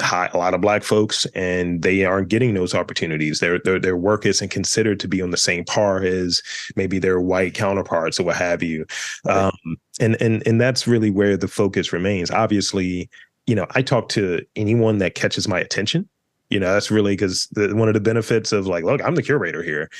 high, 0.00 0.30
a 0.32 0.38
lot 0.38 0.54
of 0.54 0.60
black 0.60 0.82
folks 0.82 1.26
and 1.34 1.82
they 1.82 2.04
aren't 2.04 2.28
getting 2.28 2.54
those 2.54 2.74
opportunities. 2.74 3.40
Their, 3.40 3.58
their 3.58 3.78
their 3.78 3.96
work 3.96 4.26
isn't 4.26 4.50
considered 4.50 5.00
to 5.00 5.08
be 5.08 5.22
on 5.22 5.30
the 5.30 5.36
same 5.36 5.64
par 5.64 6.02
as 6.02 6.42
maybe 6.76 6.98
their 6.98 7.20
white 7.20 7.54
counterparts 7.54 8.18
or 8.18 8.24
what 8.24 8.36
have 8.36 8.62
you. 8.62 8.86
Right. 9.24 9.44
um 9.44 9.76
and 10.00 10.20
and 10.20 10.46
and 10.46 10.60
that's 10.60 10.86
really 10.86 11.10
where 11.10 11.36
the 11.36 11.48
focus 11.48 11.92
remains. 11.92 12.30
Obviously 12.30 13.10
you 13.46 13.54
know 13.54 13.66
i 13.74 13.82
talk 13.82 14.10
to 14.10 14.44
anyone 14.54 14.98
that 14.98 15.14
catches 15.14 15.48
my 15.48 15.58
attention 15.58 16.08
you 16.50 16.58
know 16.58 16.72
that's 16.72 16.90
really 16.90 17.12
because 17.12 17.48
one 17.56 17.88
of 17.88 17.94
the 17.94 18.00
benefits 18.00 18.52
of 18.52 18.66
like 18.66 18.84
look 18.84 19.02
i'm 19.02 19.14
the 19.14 19.22
curator 19.22 19.62
here. 19.62 19.90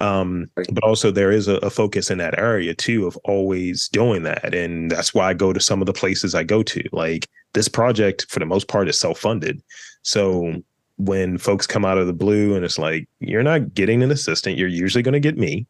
Um 0.00 0.50
but 0.54 0.82
also 0.82 1.10
there 1.10 1.30
is 1.30 1.48
a, 1.48 1.56
a 1.56 1.70
focus 1.70 2.10
in 2.10 2.18
that 2.18 2.38
area 2.38 2.74
too 2.74 3.06
of 3.06 3.16
always 3.24 3.88
doing 3.88 4.22
that. 4.22 4.54
And 4.54 4.90
that's 4.90 5.14
why 5.14 5.28
i 5.28 5.34
go 5.34 5.52
to 5.52 5.60
some 5.60 5.80
of 5.80 5.86
the 5.86 5.92
places 5.92 6.34
i 6.34 6.42
go 6.42 6.62
to. 6.62 6.82
Like 6.92 7.28
this 7.52 7.68
project 7.68 8.26
for 8.28 8.38
the 8.38 8.46
most 8.46 8.68
part 8.68 8.88
is 8.88 8.98
self-funded. 8.98 9.62
So 10.02 10.54
when 10.96 11.38
folks 11.38 11.66
come 11.66 11.84
out 11.84 11.98
of 11.98 12.08
the 12.08 12.12
blue 12.12 12.56
and 12.56 12.64
it's 12.64 12.78
like 12.78 13.08
you're 13.20 13.44
not 13.44 13.72
getting 13.72 14.02
an 14.02 14.10
assistant. 14.10 14.58
You're 14.58 14.66
usually 14.66 15.02
going 15.02 15.12
to 15.12 15.20
get 15.20 15.38
me. 15.38 15.66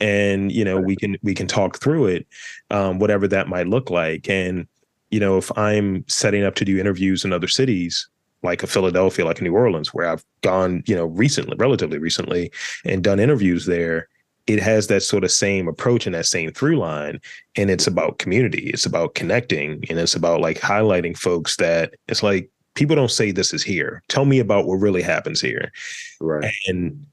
And 0.00 0.52
you 0.52 0.64
know 0.64 0.80
we 0.80 0.96
can 0.96 1.16
we 1.22 1.34
can 1.34 1.46
talk 1.46 1.78
through 1.78 2.06
it 2.06 2.26
um 2.70 2.98
whatever 2.98 3.28
that 3.28 3.48
might 3.48 3.68
look 3.68 3.90
like. 3.90 4.28
And 4.28 4.66
you 5.10 5.20
know 5.20 5.38
if 5.38 5.56
i'm 5.56 6.04
setting 6.08 6.42
up 6.42 6.56
to 6.56 6.64
do 6.64 6.78
interviews 6.78 7.24
in 7.24 7.32
other 7.32 7.46
cities 7.46 8.08
like 8.42 8.62
a 8.62 8.66
Philadelphia, 8.66 9.24
like 9.24 9.40
a 9.40 9.44
New 9.44 9.54
Orleans, 9.54 9.92
where 9.94 10.08
I've 10.08 10.24
gone, 10.42 10.82
you 10.86 10.94
know, 10.94 11.06
recently, 11.06 11.56
relatively 11.58 11.98
recently, 11.98 12.52
and 12.84 13.02
done 13.02 13.18
interviews 13.20 13.66
there, 13.66 14.08
it 14.46 14.60
has 14.60 14.86
that 14.86 15.02
sort 15.02 15.24
of 15.24 15.32
same 15.32 15.66
approach 15.66 16.06
and 16.06 16.14
that 16.14 16.26
same 16.26 16.52
through 16.52 16.78
line. 16.78 17.20
And 17.56 17.70
it's 17.70 17.86
about 17.86 18.18
community, 18.18 18.70
it's 18.70 18.86
about 18.86 19.14
connecting, 19.14 19.84
and 19.90 19.98
it's 19.98 20.14
about 20.14 20.40
like 20.40 20.60
highlighting 20.60 21.16
folks 21.18 21.56
that 21.56 21.94
it's 22.08 22.22
like 22.22 22.48
people 22.74 22.94
don't 22.94 23.10
say 23.10 23.30
this 23.32 23.52
is 23.52 23.62
here. 23.64 24.02
Tell 24.08 24.24
me 24.26 24.38
about 24.38 24.66
what 24.66 24.76
really 24.76 25.02
happens 25.02 25.40
here. 25.40 25.72
right. 26.20 26.52
And 26.68 27.06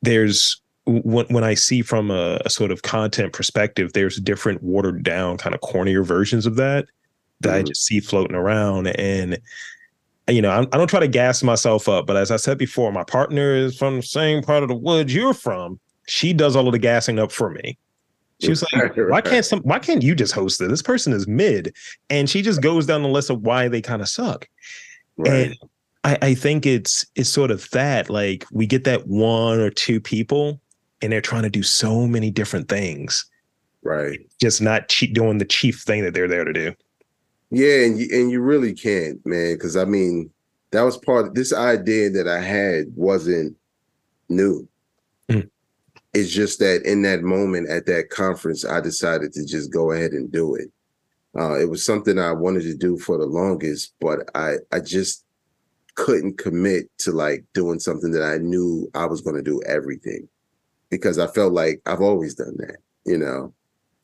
there's 0.00 0.60
when 0.86 1.26
when 1.26 1.44
I 1.44 1.54
see 1.54 1.82
from 1.82 2.10
a, 2.10 2.40
a 2.44 2.50
sort 2.50 2.72
of 2.72 2.82
content 2.82 3.32
perspective, 3.32 3.92
there's 3.92 4.16
different 4.18 4.62
watered 4.64 5.04
down, 5.04 5.36
kind 5.38 5.54
of 5.54 5.60
cornier 5.60 6.04
versions 6.04 6.44
of 6.46 6.56
that 6.56 6.86
that 7.42 7.54
I 7.54 7.62
Mhm. 7.62 7.68
just 7.68 7.84
see 7.86 8.00
floating 8.00 8.34
around. 8.34 8.88
And 8.88 9.38
you 10.28 10.42
know, 10.42 10.50
I, 10.50 10.60
I 10.60 10.78
don't 10.78 10.88
try 10.88 11.00
to 11.00 11.08
gas 11.08 11.42
myself 11.42 11.88
up, 11.88 12.06
but 12.06 12.16
as 12.16 12.30
I 12.30 12.36
said 12.36 12.58
before, 12.58 12.92
my 12.92 13.04
partner 13.04 13.54
is 13.54 13.76
from 13.76 13.96
the 13.96 14.02
same 14.02 14.42
part 14.42 14.62
of 14.62 14.68
the 14.68 14.74
woods 14.74 15.14
you're 15.14 15.34
from. 15.34 15.80
She 16.06 16.32
does 16.32 16.56
all 16.56 16.66
of 16.68 16.72
the 16.72 16.78
gassing 16.78 17.18
up 17.18 17.32
for 17.32 17.50
me. 17.50 17.78
She 18.40 18.50
was 18.50 18.64
like, 18.72 18.96
"Why 18.96 19.20
can't 19.20 19.44
some? 19.44 19.60
Why 19.60 19.78
can't 19.78 20.02
you 20.02 20.16
just 20.16 20.32
host 20.32 20.60
it? 20.60 20.68
This 20.68 20.82
person 20.82 21.12
is 21.12 21.28
mid," 21.28 21.74
and 22.10 22.28
she 22.28 22.42
just 22.42 22.60
goes 22.60 22.86
down 22.86 23.02
the 23.02 23.08
list 23.08 23.30
of 23.30 23.42
why 23.42 23.68
they 23.68 23.80
kind 23.80 24.02
of 24.02 24.08
suck. 24.08 24.48
right. 25.16 25.46
And 25.46 25.56
I, 26.04 26.18
I 26.22 26.34
think 26.34 26.66
it's 26.66 27.06
it's 27.14 27.30
sort 27.30 27.50
of 27.52 27.70
that 27.70 28.10
like 28.10 28.44
we 28.50 28.66
get 28.66 28.84
that 28.84 29.06
one 29.06 29.60
or 29.60 29.70
two 29.70 30.00
people, 30.00 30.60
and 31.00 31.12
they're 31.12 31.20
trying 31.20 31.44
to 31.44 31.50
do 31.50 31.62
so 31.62 32.06
many 32.06 32.30
different 32.30 32.68
things, 32.68 33.24
right. 33.82 34.18
just 34.40 34.60
not 34.60 34.88
che- 34.88 35.06
doing 35.06 35.38
the 35.38 35.44
chief 35.44 35.80
thing 35.80 36.02
that 36.02 36.12
they're 36.12 36.28
there 36.28 36.44
to 36.44 36.52
do. 36.52 36.74
Yeah, 37.54 37.84
and 37.84 37.98
you, 37.98 38.08
and 38.10 38.30
you 38.30 38.40
really 38.40 38.72
can't, 38.72 39.24
man, 39.26 39.54
because 39.54 39.76
I 39.76 39.84
mean, 39.84 40.30
that 40.70 40.80
was 40.80 40.96
part 40.96 41.26
of 41.26 41.34
this 41.34 41.52
idea 41.52 42.08
that 42.08 42.26
I 42.26 42.40
had 42.40 42.86
wasn't 42.96 43.54
new. 44.30 44.66
Mm. 45.28 45.50
It's 46.14 46.30
just 46.30 46.60
that 46.60 46.82
in 46.86 47.02
that 47.02 47.20
moment 47.20 47.68
at 47.68 47.84
that 47.86 48.08
conference, 48.08 48.64
I 48.64 48.80
decided 48.80 49.34
to 49.34 49.44
just 49.44 49.70
go 49.70 49.92
ahead 49.92 50.12
and 50.12 50.32
do 50.32 50.54
it. 50.54 50.70
Uh, 51.38 51.60
it 51.60 51.68
was 51.68 51.84
something 51.84 52.18
I 52.18 52.32
wanted 52.32 52.62
to 52.62 52.74
do 52.74 52.96
for 52.96 53.18
the 53.18 53.26
longest, 53.26 53.92
but 54.00 54.30
I 54.34 54.54
I 54.72 54.80
just 54.80 55.26
couldn't 55.94 56.38
commit 56.38 56.88
to 57.00 57.12
like 57.12 57.44
doing 57.52 57.80
something 57.80 58.12
that 58.12 58.24
I 58.24 58.38
knew 58.38 58.90
I 58.94 59.04
was 59.04 59.20
going 59.20 59.36
to 59.36 59.42
do 59.42 59.60
everything 59.66 60.26
because 60.88 61.18
I 61.18 61.26
felt 61.26 61.52
like 61.52 61.82
I've 61.84 62.00
always 62.00 62.34
done 62.34 62.56
that, 62.60 62.78
you 63.04 63.18
know 63.18 63.52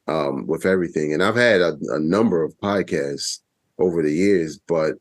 um, 0.08 0.46
with 0.46 0.66
everything. 0.66 1.12
And 1.12 1.22
I've 1.22 1.36
had 1.36 1.60
a, 1.60 1.76
a 1.90 2.00
number 2.00 2.42
of 2.42 2.58
podcasts 2.58 3.40
over 3.78 4.02
the 4.02 4.12
years, 4.12 4.58
but 4.66 4.94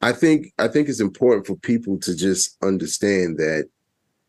I 0.00 0.12
think 0.12 0.52
I 0.58 0.68
think 0.68 0.88
it's 0.88 1.00
important 1.00 1.46
for 1.46 1.56
people 1.56 1.98
to 1.98 2.14
just 2.14 2.56
understand 2.62 3.36
that, 3.38 3.68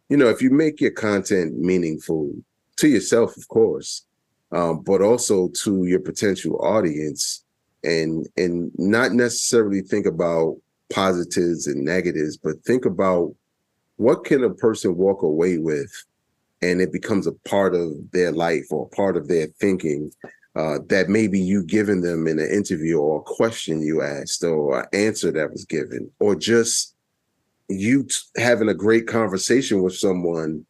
you 0.10 0.18
know, 0.18 0.28
if 0.28 0.42
you 0.42 0.50
make 0.50 0.82
your 0.82 0.92
content 0.92 1.60
meaningful 1.60 2.34
to 2.78 2.88
yourself, 2.88 3.38
of 3.38 3.48
course, 3.48 4.06
um, 4.52 4.82
but 4.82 5.02
also 5.02 5.50
to 5.50 5.86
your 5.86 6.00
potential 6.00 6.60
audience, 6.66 7.46
and 7.84 8.28
and 8.36 8.72
not 8.78 9.14
necessarily 9.14 9.82
think 9.82 10.08
about 10.08 10.58
positives 10.90 11.68
and 11.68 11.86
negatives, 11.86 12.36
but 12.36 12.64
think 12.66 12.86
about 12.86 13.36
what 13.98 14.26
can 14.26 14.44
a 14.44 14.50
person 14.50 14.98
walk 14.98 15.22
away 15.22 15.60
with 15.60 15.92
and 16.62 16.82
it 16.82 16.92
becomes 16.92 17.26
a 17.28 17.32
part 17.48 17.74
of 17.76 17.92
their 18.12 18.32
life 18.32 18.66
or 18.72 18.86
a 18.92 18.96
part 18.96 19.16
of 19.18 19.28
their 19.28 19.48
thinking 19.60 20.12
uh, 20.56 20.80
that 20.90 21.10
maybe 21.10 21.40
you 21.40 21.64
given 21.64 22.02
them 22.02 22.28
in 22.28 22.40
an 22.40 22.50
interview 22.52 22.98
or 22.98 23.20
a 23.20 23.24
question 23.24 23.82
you 23.82 24.02
asked 24.02 24.44
or 24.44 24.80
an 24.82 24.86
answer 24.94 25.32
that 25.32 25.52
was 25.52 25.64
given 25.66 26.10
or 26.20 26.36
just 26.36 26.96
you 27.70 28.04
t- 28.04 28.16
having 28.38 28.68
a 28.70 28.74
great 28.74 29.08
conversation 29.08 29.82
with 29.84 29.96
someone 29.96 30.66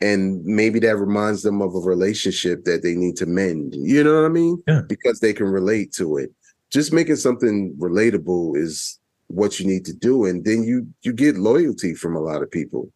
and 0.00 0.44
maybe 0.44 0.78
that 0.78 0.96
reminds 0.96 1.42
them 1.42 1.60
of 1.60 1.74
a 1.74 1.80
relationship 1.80 2.64
that 2.64 2.82
they 2.84 2.94
need 2.94 3.16
to 3.16 3.26
mend 3.26 3.74
you 3.74 4.02
know 4.04 4.14
what 4.22 4.24
i 4.26 4.28
mean 4.28 4.62
Yeah. 4.68 4.82
because 4.88 5.18
they 5.18 5.32
can 5.32 5.46
relate 5.48 5.92
to 5.94 6.16
it 6.16 6.30
just 6.70 6.92
making 6.92 7.16
something 7.16 7.74
relatable 7.78 8.56
is 8.56 9.00
what 9.26 9.58
you 9.58 9.66
need 9.66 9.84
to 9.86 9.92
do 9.92 10.24
and 10.26 10.44
then 10.44 10.62
you 10.62 10.86
you 11.02 11.12
get 11.12 11.36
loyalty 11.36 11.92
from 11.94 12.14
a 12.14 12.20
lot 12.20 12.42
of 12.42 12.50
people 12.50 12.90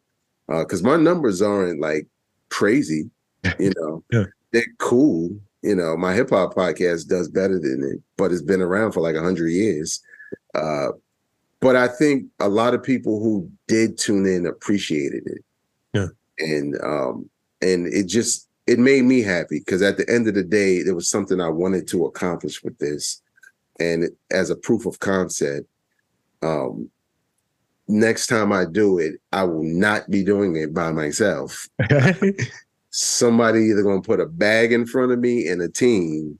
because 0.47 0.81
my 0.81 0.95
numbers 0.95 1.41
aren't 1.41 1.79
like 1.81 2.07
crazy 2.53 3.09
you 3.59 3.71
know? 3.77 4.03
Yeah. 4.11 4.25
they're 4.51 4.73
cool 4.77 5.29
you 5.63 5.75
know? 5.75 5.95
My 5.95 6.13
hip-hop 6.13 6.53
podcast 6.55 7.07
does 7.07 7.29
better 7.29 7.57
than 7.59 7.79
it 7.91 7.99
but 8.17 8.31
it's 8.31 8.41
been 8.41 8.61
around 8.61 8.91
for 8.91 9.01
like 9.01 9.15
100 9.15 9.47
years. 9.49 10.01
Uh 10.53 10.89
but 11.61 11.75
i 11.77 11.87
think 11.87 12.25
a 12.39 12.49
lot 12.49 12.73
of 12.73 12.83
people 12.83 13.19
who 13.23 13.49
did 13.67 13.97
tune 13.97 14.25
in 14.27 14.45
appreciated 14.45 15.23
it. 15.25 15.41
Yeah. 15.93 16.07
and 16.39 16.75
um 16.83 17.29
and 17.61 17.87
it 17.87 18.07
just 18.07 18.49
it 18.67 18.79
made 18.79 19.03
me 19.05 19.21
happy 19.21 19.59
because 19.59 19.81
at 19.81 19.97
the 19.97 20.07
end 20.09 20.27
of 20.27 20.35
the 20.35 20.43
day 20.43 20.83
there 20.83 20.95
was 20.95 21.09
something 21.09 21.39
i 21.41 21.49
wanted 21.49 21.87
to 21.87 22.05
accomplish 22.05 22.63
with 22.63 22.77
this. 22.77 23.21
And 23.79 24.09
as 24.31 24.49
a 24.49 24.55
proof 24.67 24.85
of 24.85 24.99
concept 24.99 25.67
um 26.41 26.89
next 27.87 28.27
time 28.27 28.51
i 28.51 28.65
do 28.65 28.97
it 28.97 29.15
i 29.31 29.43
will 29.43 29.63
not 29.63 30.09
be 30.09 30.23
doing 30.23 30.55
it 30.55 30.73
by 30.73 30.91
myself 30.91 31.67
somebody 32.89 33.59
either 33.65 33.83
going 33.83 34.01
to 34.01 34.07
put 34.07 34.19
a 34.19 34.25
bag 34.25 34.71
in 34.71 34.85
front 34.85 35.11
of 35.11 35.19
me 35.19 35.47
and 35.47 35.61
a 35.61 35.69
team 35.69 36.37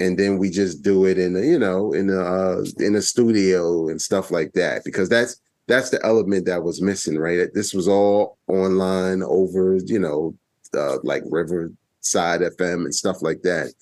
and 0.00 0.18
then 0.18 0.38
we 0.38 0.50
just 0.50 0.82
do 0.82 1.04
it 1.04 1.18
in 1.18 1.36
a, 1.36 1.40
you 1.40 1.58
know 1.58 1.92
in 1.92 2.10
a 2.10 2.20
uh, 2.20 2.64
in 2.78 2.96
a 2.96 3.02
studio 3.02 3.88
and 3.88 4.00
stuff 4.00 4.30
like 4.30 4.52
that 4.52 4.82
because 4.84 5.08
that's 5.08 5.40
that's 5.68 5.90
the 5.90 6.04
element 6.04 6.44
that 6.46 6.62
was 6.62 6.82
missing 6.82 7.18
right 7.18 7.54
this 7.54 7.72
was 7.72 7.86
all 7.86 8.36
online 8.48 9.22
over 9.22 9.76
you 9.86 9.98
know 9.98 10.34
uh, 10.74 10.98
like 11.02 11.22
Riverside 11.26 12.40
FM 12.40 12.84
and 12.84 12.94
stuff 12.94 13.22
like 13.22 13.42
that. 13.42 13.72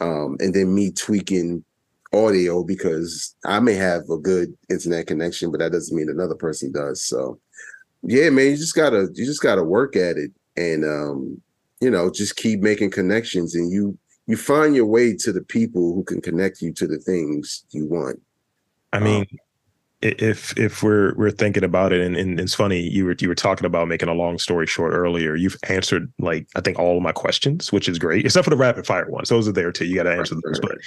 Um, 0.00 0.36
and 0.40 0.54
then 0.54 0.74
me 0.74 0.90
tweaking 0.92 1.64
audio 2.12 2.64
because 2.64 3.34
I 3.44 3.60
may 3.60 3.74
have 3.74 4.08
a 4.10 4.18
good 4.18 4.54
internet 4.70 5.06
connection, 5.06 5.50
but 5.50 5.60
that 5.60 5.72
doesn't 5.72 5.96
mean 5.96 6.08
another 6.08 6.34
person 6.34 6.72
does. 6.72 7.04
So 7.04 7.38
yeah, 8.02 8.30
man, 8.30 8.50
you 8.50 8.56
just 8.56 8.74
gotta 8.74 9.08
you 9.14 9.24
just 9.24 9.42
gotta 9.42 9.62
work 9.62 9.96
at 9.96 10.16
it 10.16 10.30
and 10.56 10.84
um, 10.84 11.40
you 11.80 11.90
know, 11.90 12.10
just 12.10 12.36
keep 12.36 12.60
making 12.60 12.90
connections 12.90 13.54
and 13.54 13.72
you 13.72 13.98
you 14.26 14.36
find 14.36 14.76
your 14.76 14.86
way 14.86 15.14
to 15.16 15.32
the 15.32 15.42
people 15.42 15.94
who 15.94 16.04
can 16.04 16.20
connect 16.20 16.60
you 16.60 16.72
to 16.74 16.86
the 16.86 16.98
things 16.98 17.64
you 17.70 17.86
want. 17.86 18.20
I 18.92 19.00
mean, 19.00 19.22
um, 19.22 19.38
if 20.00 20.56
if 20.56 20.82
we're 20.82 21.14
we're 21.16 21.30
thinking 21.30 21.64
about 21.64 21.92
it, 21.92 22.00
and, 22.00 22.16
and 22.16 22.38
it's 22.38 22.54
funny, 22.54 22.80
you 22.80 23.04
were 23.04 23.16
you 23.18 23.28
were 23.28 23.34
talking 23.34 23.66
about 23.66 23.88
making 23.88 24.08
a 24.08 24.14
long 24.14 24.38
story 24.38 24.66
short 24.66 24.92
earlier. 24.92 25.34
You've 25.34 25.56
answered 25.68 26.12
like 26.18 26.46
I 26.54 26.60
think 26.60 26.78
all 26.78 26.96
of 26.96 27.02
my 27.02 27.12
questions, 27.12 27.72
which 27.72 27.88
is 27.88 27.98
great, 27.98 28.24
except 28.24 28.44
for 28.44 28.50
the 28.50 28.56
rapid 28.56 28.86
fire 28.86 29.10
ones. 29.10 29.28
Those 29.28 29.48
are 29.48 29.52
there 29.52 29.72
too. 29.72 29.86
You 29.86 29.96
got 29.96 30.04
to 30.04 30.12
answer 30.12 30.36
right, 30.36 30.44
those. 30.44 30.60
Right. 30.62 30.78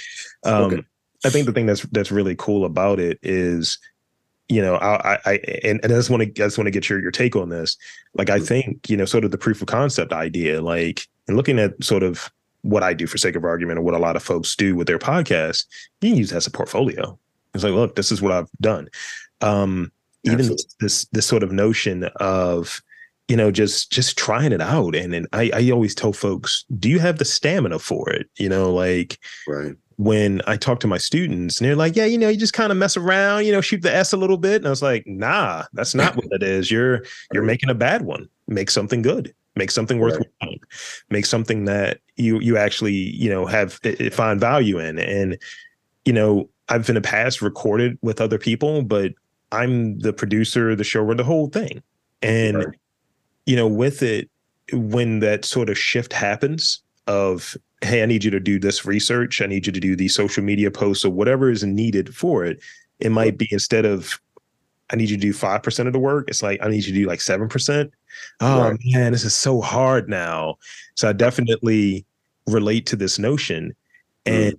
But 0.42 0.52
um, 0.52 0.62
okay. 0.64 0.82
I 1.24 1.30
think 1.30 1.46
the 1.46 1.52
thing 1.52 1.66
that's 1.66 1.82
that's 1.92 2.12
really 2.12 2.34
cool 2.36 2.64
about 2.64 2.98
it 2.98 3.18
is, 3.22 3.78
you 4.48 4.60
know, 4.60 4.76
I, 4.76 5.18
I 5.24 5.32
and, 5.64 5.80
and 5.82 5.92
I 5.92 5.96
just 5.96 6.10
want 6.10 6.22
to 6.22 6.42
I 6.42 6.46
just 6.46 6.58
want 6.58 6.66
to 6.66 6.72
get 6.72 6.88
your 6.88 7.00
your 7.00 7.10
take 7.10 7.36
on 7.36 7.48
this. 7.48 7.76
Like, 8.14 8.30
I 8.30 8.36
mm-hmm. 8.36 8.44
think 8.44 8.90
you 8.90 8.96
know, 8.96 9.04
sort 9.04 9.24
of 9.24 9.30
the 9.30 9.38
proof 9.38 9.62
of 9.62 9.68
concept 9.68 10.12
idea, 10.12 10.60
like, 10.60 11.06
and 11.28 11.36
looking 11.36 11.58
at 11.58 11.82
sort 11.82 12.02
of 12.02 12.30
what 12.62 12.82
I 12.82 12.94
do 12.94 13.06
for 13.06 13.18
sake 13.18 13.36
of 13.36 13.44
argument, 13.44 13.78
or 13.78 13.82
what 13.82 13.94
a 13.94 13.98
lot 13.98 14.16
of 14.16 14.22
folks 14.22 14.54
do 14.56 14.74
with 14.74 14.86
their 14.86 14.98
podcast, 14.98 15.66
you 16.00 16.10
can 16.10 16.18
use 16.18 16.30
that 16.30 16.36
as 16.36 16.46
a 16.46 16.50
portfolio. 16.50 17.18
It's 17.54 17.64
like, 17.64 17.72
look, 17.72 17.96
this 17.96 18.12
is 18.12 18.22
what 18.22 18.32
I've 18.32 18.48
done. 18.60 18.88
Um, 19.40 19.92
even 20.24 20.56
this 20.80 21.06
this 21.06 21.26
sort 21.26 21.42
of 21.42 21.52
notion 21.52 22.04
of 22.16 22.80
you 23.28 23.36
know 23.36 23.50
just 23.50 23.90
just 23.90 24.16
trying 24.16 24.52
it 24.52 24.60
out 24.60 24.94
and 24.94 25.14
and 25.14 25.26
I, 25.32 25.50
I 25.54 25.70
always 25.70 25.94
tell 25.94 26.12
folks 26.12 26.64
do 26.78 26.88
you 26.88 26.98
have 26.98 27.18
the 27.18 27.24
stamina 27.24 27.78
for 27.78 28.10
it 28.10 28.28
you 28.36 28.48
know 28.48 28.72
like 28.72 29.18
right 29.48 29.74
when 29.96 30.42
I 30.46 30.56
talk 30.56 30.80
to 30.80 30.86
my 30.86 30.98
students 30.98 31.60
and 31.60 31.68
they're 31.68 31.76
like, 31.76 31.96
yeah, 31.96 32.04
you 32.04 32.18
know, 32.18 32.28
you 32.28 32.36
just 32.36 32.52
kind 32.52 32.70
of 32.70 32.78
mess 32.78 32.96
around, 32.96 33.44
you 33.44 33.52
know, 33.52 33.60
shoot 33.60 33.82
the 33.82 33.94
S 33.94 34.12
a 34.12 34.16
little 34.16 34.36
bit. 34.36 34.56
And 34.56 34.66
I 34.66 34.70
was 34.70 34.82
like, 34.82 35.06
nah, 35.06 35.64
that's 35.72 35.94
not 35.94 36.16
what 36.16 36.26
it 36.30 36.42
is. 36.42 36.70
You're 36.70 37.04
you're 37.32 37.42
making 37.42 37.70
a 37.70 37.74
bad 37.74 38.02
one. 38.02 38.28
Make 38.48 38.70
something 38.70 39.02
good. 39.02 39.34
Make 39.56 39.70
something 39.70 39.98
worthwhile. 39.98 40.26
Right. 40.42 40.60
Make 41.10 41.26
something 41.26 41.64
that 41.66 42.00
you 42.16 42.40
you 42.40 42.56
actually, 42.56 42.94
you 42.94 43.30
know, 43.30 43.46
have 43.46 43.80
find 44.12 44.40
value 44.40 44.78
in. 44.78 44.98
And, 44.98 45.38
you 46.04 46.12
know, 46.12 46.48
I've 46.68 46.88
in 46.88 46.94
the 46.94 47.00
past 47.00 47.42
recorded 47.42 47.98
with 48.02 48.20
other 48.20 48.38
people, 48.38 48.82
but 48.82 49.12
I'm 49.50 49.98
the 49.98 50.12
producer, 50.12 50.74
the 50.74 50.84
showrunner, 50.84 51.18
the 51.18 51.24
whole 51.24 51.48
thing. 51.48 51.82
And 52.22 52.56
right. 52.56 52.68
you 53.46 53.56
know, 53.56 53.68
with 53.68 54.02
it, 54.02 54.30
when 54.72 55.20
that 55.20 55.44
sort 55.44 55.68
of 55.68 55.76
shift 55.76 56.12
happens 56.12 56.80
of, 57.06 57.56
hey, 57.82 58.02
I 58.02 58.06
need 58.06 58.24
you 58.24 58.30
to 58.30 58.40
do 58.40 58.58
this 58.58 58.84
research, 58.84 59.42
I 59.42 59.46
need 59.46 59.66
you 59.66 59.72
to 59.72 59.80
do 59.80 59.96
these 59.96 60.14
social 60.14 60.42
media 60.42 60.70
posts 60.70 61.04
or 61.04 61.10
whatever 61.10 61.50
is 61.50 61.64
needed 61.64 62.14
for 62.14 62.44
it. 62.44 62.62
It 63.00 63.10
might 63.10 63.36
be 63.36 63.48
instead 63.50 63.84
of 63.84 64.20
I 64.90 64.96
need 64.96 65.10
you 65.10 65.16
to 65.16 65.22
do 65.22 65.32
five 65.32 65.62
percent 65.62 65.86
of 65.86 65.92
the 65.92 65.98
work, 65.98 66.28
it's 66.28 66.42
like 66.42 66.60
I 66.62 66.68
need 66.68 66.84
you 66.84 66.92
to 66.92 67.00
do 67.00 67.06
like 67.06 67.20
seven 67.20 67.48
percent. 67.48 67.92
Oh 68.40 68.70
right. 68.70 68.80
man, 68.84 69.12
this 69.12 69.24
is 69.24 69.34
so 69.34 69.60
hard 69.60 70.08
now. 70.08 70.56
So 70.94 71.08
I 71.08 71.12
definitely 71.12 72.04
relate 72.46 72.86
to 72.86 72.96
this 72.96 73.18
notion. 73.18 73.74
Mm. 74.26 74.48
And 74.48 74.58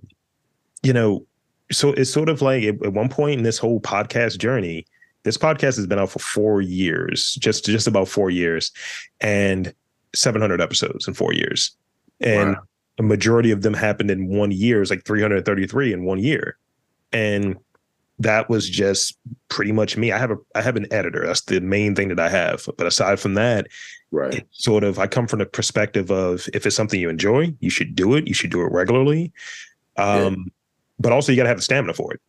you 0.82 0.92
know, 0.92 1.26
so 1.72 1.90
it's 1.92 2.12
sort 2.12 2.28
of 2.28 2.42
like 2.42 2.64
at, 2.64 2.92
one 2.92 3.08
point 3.08 3.38
in 3.38 3.44
this 3.44 3.58
whole 3.58 3.80
podcast 3.80 4.38
journey, 4.38 4.86
this 5.22 5.38
podcast 5.38 5.76
has 5.76 5.86
been 5.86 5.98
out 5.98 6.10
for 6.10 6.18
four 6.18 6.60
years, 6.60 7.34
just 7.34 7.64
just 7.64 7.86
about 7.86 8.08
four 8.08 8.30
years, 8.30 8.72
and 9.20 9.72
700 10.14 10.60
episodes 10.60 11.08
in 11.08 11.14
four 11.14 11.32
years, 11.32 11.76
and 12.20 12.54
wow. 12.54 12.62
A 12.98 13.02
majority 13.02 13.50
of 13.50 13.62
them 13.62 13.74
happened 13.74 14.10
in 14.10 14.28
one 14.28 14.50
year. 14.50 14.80
It's 14.80 14.90
like 14.90 15.04
333 15.04 15.92
in 15.92 16.04
one 16.04 16.18
year, 16.18 16.56
and 17.12 17.56
that 18.18 18.48
was 18.48 18.68
just 18.68 19.18
pretty 19.48 19.72
much 19.72 19.96
me. 19.96 20.12
I 20.12 20.18
have 20.18 20.30
a 20.30 20.36
I 20.54 20.62
have 20.62 20.76
an 20.76 20.92
editor. 20.92 21.26
That's 21.26 21.42
the 21.42 21.60
main 21.60 21.94
thing 21.94 22.08
that 22.08 22.20
I 22.20 22.28
have. 22.28 22.68
But 22.76 22.86
aside 22.86 23.18
from 23.18 23.34
that, 23.34 23.68
right, 24.10 24.46
sort 24.50 24.84
of 24.84 24.98
I 24.98 25.06
come 25.06 25.26
from 25.26 25.40
the 25.40 25.46
perspective 25.46 26.10
of 26.10 26.48
if 26.54 26.66
it's 26.66 26.76
something 26.76 27.00
you 27.00 27.08
enjoy, 27.08 27.54
you 27.60 27.70
should 27.70 27.94
do 27.94 28.14
it. 28.14 28.28
You 28.28 28.34
should 28.34 28.50
do 28.50 28.62
it 28.62 28.72
regularly. 28.72 29.32
Um, 29.96 30.44
yeah 30.46 30.52
but 30.98 31.12
also 31.12 31.32
you 31.32 31.36
got 31.36 31.44
to 31.44 31.48
have 31.48 31.58
the 31.58 31.62
stamina 31.62 31.94
for 31.94 32.12
it. 32.14 32.20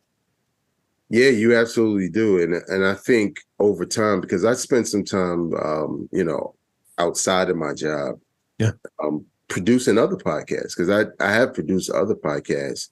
Yeah, 1.09 1.29
you 1.29 1.55
absolutely 1.55 2.09
do, 2.09 2.41
and 2.41 2.55
and 2.67 2.83
I 2.83 2.95
think 2.95 3.39
over 3.59 3.85
time 3.85 4.21
because 4.21 4.43
I 4.43 4.53
spent 4.53 4.87
some 4.87 5.03
time, 5.03 5.53
um, 5.53 6.09
you 6.11 6.23
know, 6.23 6.55
outside 6.97 7.49
of 7.49 7.57
my 7.57 7.73
job, 7.73 8.19
yeah, 8.57 8.71
um, 9.03 9.23
producing 9.47 9.97
other 9.97 10.15
podcasts 10.15 10.75
because 10.75 10.89
I 10.89 11.05
I 11.23 11.31
have 11.31 11.53
produced 11.53 11.91
other 11.91 12.15
podcasts. 12.15 12.89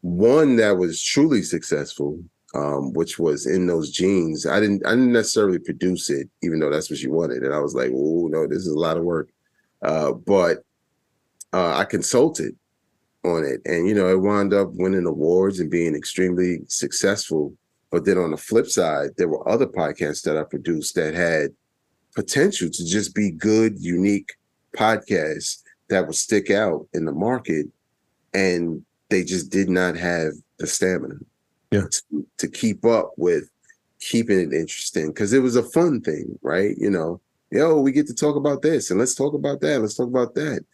One 0.00 0.56
that 0.56 0.76
was 0.76 1.00
truly 1.02 1.42
successful, 1.42 2.20
um, 2.54 2.92
which 2.92 3.18
was 3.18 3.46
In 3.46 3.66
Those 3.66 3.90
Genes. 3.90 4.46
I 4.46 4.60
didn't 4.60 4.86
I 4.86 4.90
didn't 4.90 5.12
necessarily 5.12 5.58
produce 5.58 6.10
it, 6.10 6.28
even 6.42 6.58
though 6.58 6.70
that's 6.70 6.90
what 6.90 6.98
she 6.98 7.08
wanted, 7.08 7.42
and 7.42 7.54
I 7.54 7.60
was 7.60 7.74
like, 7.74 7.90
oh 7.94 8.28
no, 8.30 8.46
this 8.46 8.58
is 8.58 8.68
a 8.68 8.78
lot 8.78 8.96
of 8.96 9.04
work. 9.04 9.30
Uh, 9.82 10.12
but 10.12 10.64
uh, 11.52 11.76
I 11.76 11.84
consulted 11.84 12.56
on 13.24 13.44
it. 13.44 13.60
And, 13.64 13.88
you 13.88 13.94
know, 13.94 14.08
it 14.08 14.20
wound 14.20 14.52
up 14.52 14.70
winning 14.72 15.06
awards 15.06 15.60
and 15.60 15.70
being 15.70 15.94
extremely 15.94 16.60
successful. 16.68 17.54
But 17.90 18.04
then 18.04 18.18
on 18.18 18.30
the 18.30 18.36
flip 18.36 18.66
side, 18.66 19.10
there 19.16 19.28
were 19.28 19.46
other 19.48 19.66
podcasts 19.66 20.22
that 20.22 20.36
I 20.36 20.44
produced 20.44 20.94
that 20.94 21.14
had 21.14 21.50
potential 22.14 22.68
to 22.70 22.86
just 22.86 23.14
be 23.14 23.30
good, 23.30 23.78
unique 23.78 24.32
podcasts 24.76 25.62
that 25.92 26.06
would 26.06 26.16
stick 26.16 26.50
out 26.50 26.86
in 26.92 27.04
the 27.04 27.12
market. 27.12 27.66
And 28.34 28.84
they 29.10 29.24
just 29.24 29.50
did 29.50 29.68
not 29.68 29.96
have 29.96 30.32
the 30.58 30.66
stamina 30.66 31.16
yeah. 31.70 31.82
to, 31.90 32.26
to 32.38 32.48
keep 32.48 32.84
up 32.84 33.12
with 33.16 33.48
keeping 34.00 34.40
it 34.40 34.52
interesting 34.52 35.08
because 35.08 35.32
it 35.32 35.40
was 35.40 35.56
a 35.56 35.62
fun 35.62 36.00
thing, 36.00 36.38
right? 36.42 36.76
You 36.78 36.90
know, 36.90 37.20
yo, 37.50 37.80
we 37.80 37.92
get 37.92 38.06
to 38.08 38.14
talk 38.14 38.36
about 38.36 38.62
this 38.62 38.90
and 38.90 38.98
let's 38.98 39.14
talk 39.14 39.34
about 39.34 39.60
that. 39.60 39.80
Let's 39.80 39.96
talk 39.96 40.08
about 40.08 40.34
that. 40.34 40.64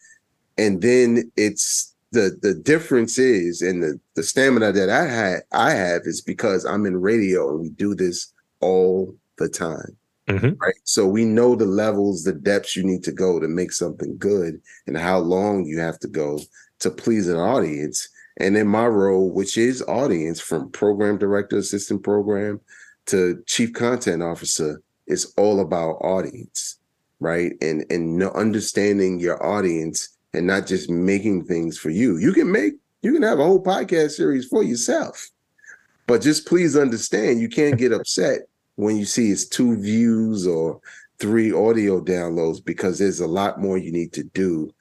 And 0.57 0.81
then 0.81 1.31
it's 1.35 1.95
the 2.11 2.37
the 2.41 2.53
difference 2.53 3.19
is 3.19 3.61
and 3.61 3.83
the 3.83 3.99
the 4.15 4.23
stamina 4.23 4.71
that 4.71 4.89
I 4.89 5.05
had 5.05 5.41
I 5.51 5.71
have 5.71 6.01
is 6.05 6.21
because 6.21 6.65
I'm 6.65 6.85
in 6.85 6.99
radio 6.99 7.49
and 7.51 7.59
we 7.59 7.69
do 7.69 7.93
this 7.93 8.33
all 8.61 9.15
the 9.37 9.49
time. 9.49 9.95
Mm-hmm. 10.29 10.61
Right. 10.61 10.75
So 10.83 11.07
we 11.07 11.25
know 11.25 11.55
the 11.55 11.65
levels, 11.65 12.23
the 12.23 12.33
depths 12.33 12.75
you 12.75 12.83
need 12.83 13.03
to 13.03 13.11
go 13.11 13.39
to 13.39 13.47
make 13.47 13.71
something 13.71 14.15
good 14.17 14.61
and 14.85 14.95
how 14.95 15.17
long 15.19 15.65
you 15.65 15.79
have 15.79 15.97
to 15.99 16.07
go 16.07 16.39
to 16.79 16.91
please 16.91 17.27
an 17.27 17.37
audience. 17.37 18.07
And 18.37 18.55
in 18.55 18.67
my 18.67 18.85
role, 18.85 19.31
which 19.31 19.57
is 19.57 19.81
audience 19.83 20.39
from 20.39 20.71
program 20.71 21.17
director, 21.17 21.57
assistant 21.57 22.03
program 22.03 22.61
to 23.07 23.43
chief 23.47 23.73
content 23.73 24.21
officer, 24.21 24.81
is 25.07 25.33
all 25.35 25.61
about 25.61 25.93
audience. 26.01 26.77
Right. 27.19 27.53
And 27.61 27.83
and 27.89 28.23
understanding 28.23 29.19
your 29.19 29.43
audience 29.43 30.15
and 30.33 30.45
not 30.45 30.67
just 30.67 30.89
making 30.89 31.45
things 31.45 31.77
for 31.77 31.89
you. 31.89 32.17
You 32.17 32.33
can 32.33 32.51
make, 32.51 32.73
you 33.01 33.13
can 33.13 33.23
have 33.23 33.39
a 33.39 33.43
whole 33.43 33.63
podcast 33.63 34.11
series 34.11 34.45
for 34.45 34.63
yourself. 34.63 35.27
But 36.05 36.21
just 36.21 36.47
please 36.47 36.77
understand, 36.77 37.39
you 37.39 37.49
can't 37.49 37.77
get 37.77 37.91
upset 37.91 38.48
when 38.79 38.95
you 38.95 39.03
see 39.03 39.29
it's 39.29 39.45
two 39.45 39.75
views 39.75 40.47
or 40.47 40.79
three 41.19 41.51
audio 41.51 41.99
downloads 41.99 42.63
because 42.63 42.97
there's 42.97 43.19
a 43.19 43.27
lot 43.27 43.59
more 43.59 43.77
you 43.77 43.91
need 43.91 44.13
to 44.13 44.23
do 44.23 44.73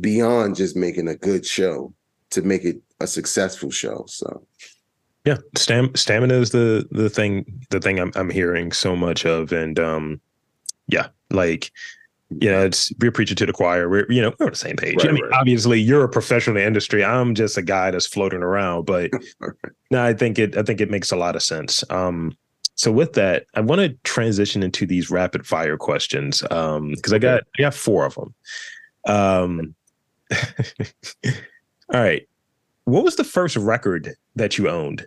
beyond 0.00 0.54
just 0.54 0.76
making 0.76 1.08
a 1.08 1.16
good 1.16 1.44
show 1.44 1.92
to 2.30 2.42
make 2.42 2.64
it 2.64 2.80
a 3.00 3.06
successful 3.06 3.68
show. 3.68 4.04
So 4.06 4.46
yeah, 5.24 5.38
stam- 5.56 5.94
stamina 5.96 6.34
is 6.34 6.50
the 6.50 6.86
the 6.92 7.10
thing 7.10 7.44
the 7.70 7.80
thing 7.80 7.98
I'm 7.98 8.12
I'm 8.14 8.30
hearing 8.30 8.70
so 8.70 8.94
much 8.94 9.26
of 9.26 9.50
and 9.50 9.76
um 9.80 10.20
yeah, 10.86 11.08
like 11.30 11.72
you 12.30 12.48
know, 12.48 12.64
it's 12.64 12.92
we're 13.00 13.10
preaching 13.10 13.36
to 13.36 13.46
the 13.46 13.52
choir. 13.52 13.88
We're 13.88 14.06
you 14.08 14.22
know 14.22 14.32
we're 14.38 14.46
on 14.46 14.52
the 14.52 14.56
same 14.56 14.76
page. 14.76 14.98
Right, 14.98 15.08
I 15.08 15.12
mean, 15.12 15.24
right. 15.24 15.32
obviously 15.32 15.80
you're 15.80 16.04
a 16.04 16.08
professional 16.08 16.56
in 16.56 16.62
the 16.62 16.66
industry. 16.66 17.04
I'm 17.04 17.34
just 17.34 17.58
a 17.58 17.62
guy 17.62 17.90
that's 17.90 18.06
floating 18.06 18.44
around. 18.44 18.84
But 18.84 19.10
no, 19.90 20.04
I 20.04 20.14
think 20.14 20.38
it 20.38 20.56
I 20.56 20.62
think 20.62 20.80
it 20.80 20.92
makes 20.92 21.10
a 21.10 21.16
lot 21.16 21.34
of 21.34 21.42
sense. 21.42 21.82
Um, 21.90 22.36
so 22.74 22.90
with 22.90 23.12
that, 23.14 23.46
I 23.54 23.60
want 23.60 23.80
to 23.80 23.90
transition 24.04 24.62
into 24.62 24.86
these 24.86 25.10
rapid 25.10 25.46
fire 25.46 25.76
questions 25.76 26.42
um, 26.50 26.90
because 26.90 27.12
I 27.12 27.18
got 27.18 27.42
I 27.58 27.62
got 27.62 27.74
four 27.74 28.04
of 28.04 28.14
them. 28.14 28.34
Um, 29.06 29.74
all 31.92 32.00
right, 32.00 32.26
what 32.84 33.04
was 33.04 33.16
the 33.16 33.24
first 33.24 33.56
record 33.56 34.14
that 34.36 34.58
you 34.58 34.68
owned? 34.68 35.06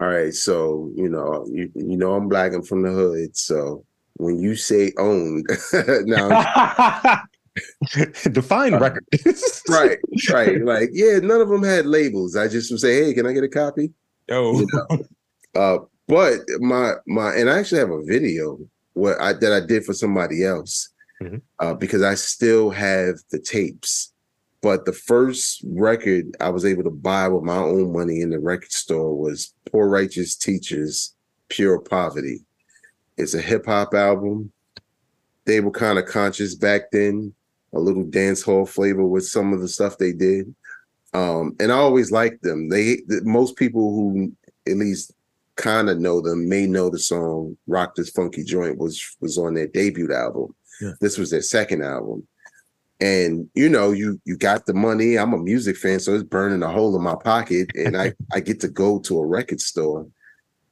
All 0.00 0.08
right, 0.08 0.32
so 0.32 0.90
you 0.96 1.08
know 1.08 1.46
you 1.50 1.70
you 1.74 1.96
know 1.96 2.14
I'm 2.14 2.28
black 2.28 2.52
and 2.52 2.66
from 2.66 2.82
the 2.82 2.90
hood, 2.90 3.36
so 3.36 3.84
when 4.14 4.38
you 4.38 4.56
say 4.56 4.92
owned, 4.98 5.46
now 6.06 7.22
define 8.32 8.74
uh, 8.74 8.78
record. 8.78 9.04
right, 9.68 9.98
right. 10.30 10.64
Like, 10.64 10.90
yeah, 10.92 11.18
none 11.18 11.40
of 11.40 11.48
them 11.48 11.62
had 11.62 11.86
labels. 11.86 12.36
I 12.36 12.48
just 12.48 12.70
would 12.70 12.80
say, 12.80 13.04
hey, 13.04 13.14
can 13.14 13.26
I 13.26 13.32
get 13.32 13.44
a 13.44 13.48
copy? 13.48 13.92
Oh, 14.30 14.60
you 14.60 14.66
know? 14.72 15.04
uh, 15.54 15.78
but 16.10 16.40
my 16.60 16.94
my 17.06 17.34
and 17.34 17.48
I 17.48 17.58
actually 17.58 17.80
have 17.80 17.90
a 17.90 18.04
video 18.04 18.58
what 18.94 19.20
I 19.20 19.32
that 19.34 19.52
I 19.52 19.64
did 19.64 19.84
for 19.84 19.94
somebody 19.94 20.44
else. 20.44 20.90
mm-hmm. 21.22 21.36
uh, 21.58 21.74
because 21.74 22.02
I 22.02 22.14
still 22.14 22.70
have 22.70 23.16
the 23.30 23.38
tapes. 23.38 24.12
But 24.62 24.84
the 24.84 24.92
first 24.92 25.64
record 25.66 26.36
I 26.40 26.50
was 26.50 26.64
able 26.64 26.82
to 26.84 26.90
buy 26.90 27.28
with 27.28 27.44
my 27.44 27.56
own 27.56 27.92
money 27.92 28.20
in 28.20 28.30
the 28.30 28.38
record 28.38 28.72
store 28.72 29.16
was 29.16 29.54
Poor 29.70 29.88
Righteous 29.88 30.36
Teachers, 30.36 31.14
Pure 31.48 31.80
Poverty. 31.80 32.40
It's 33.16 33.34
a 33.34 33.40
hip 33.40 33.66
hop 33.66 33.94
album. 33.94 34.52
They 35.46 35.60
were 35.60 35.70
kind 35.70 35.98
of 35.98 36.06
conscious 36.06 36.54
back 36.54 36.90
then, 36.92 37.32
a 37.72 37.80
little 37.80 38.04
dance 38.04 38.42
hall 38.42 38.66
flavor 38.66 39.06
with 39.06 39.26
some 39.26 39.52
of 39.54 39.60
the 39.60 39.68
stuff 39.68 39.96
they 39.96 40.12
did. 40.12 40.54
Um, 41.14 41.56
and 41.58 41.72
I 41.72 41.76
always 41.76 42.12
liked 42.12 42.42
them. 42.42 42.68
They 42.68 42.98
most 43.22 43.56
people 43.56 43.90
who 43.94 44.32
at 44.68 44.76
least 44.76 45.12
kind 45.60 45.90
of 45.90 45.98
know 45.98 46.20
them 46.20 46.48
may 46.48 46.66
know 46.66 46.90
the 46.90 46.98
song 46.98 47.56
"Rock 47.66 47.94
This 47.94 48.10
Funky 48.10 48.44
Joint" 48.44 48.78
was 48.78 49.16
was 49.20 49.38
on 49.38 49.54
their 49.54 49.66
debut 49.66 50.12
album. 50.12 50.54
Yeah. 50.80 50.92
This 51.00 51.18
was 51.18 51.30
their 51.30 51.42
second 51.42 51.82
album, 51.82 52.26
and 53.00 53.48
you 53.54 53.68
know 53.68 53.92
you 53.92 54.20
you 54.24 54.36
got 54.36 54.66
the 54.66 54.74
money. 54.74 55.18
I'm 55.18 55.34
a 55.34 55.38
music 55.38 55.76
fan, 55.76 56.00
so 56.00 56.14
it's 56.14 56.24
burning 56.24 56.62
a 56.62 56.68
hole 56.68 56.96
in 56.96 57.02
my 57.02 57.16
pocket, 57.16 57.70
and 57.74 57.96
I 57.96 58.14
I 58.32 58.40
get 58.40 58.60
to 58.60 58.68
go 58.68 58.98
to 59.00 59.18
a 59.18 59.26
record 59.26 59.60
store. 59.60 60.06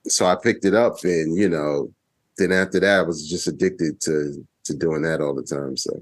So 0.07 0.27
I 0.27 0.37
picked 0.43 0.65
it 0.65 0.75
up, 0.75 1.05
and 1.05 1.37
you 1.37 1.49
know, 1.49 1.93
then 2.39 2.53
after 2.53 2.81
that, 2.81 3.01
I 3.01 3.03
was 3.03 3.29
just 3.29 3.47
addicted 3.47 4.01
to 4.03 4.47
to 4.65 4.75
doing 4.75 5.03
that 5.03 5.21
all 5.21 5.35
the 5.35 5.43
time. 5.43 5.77
So 5.77 6.01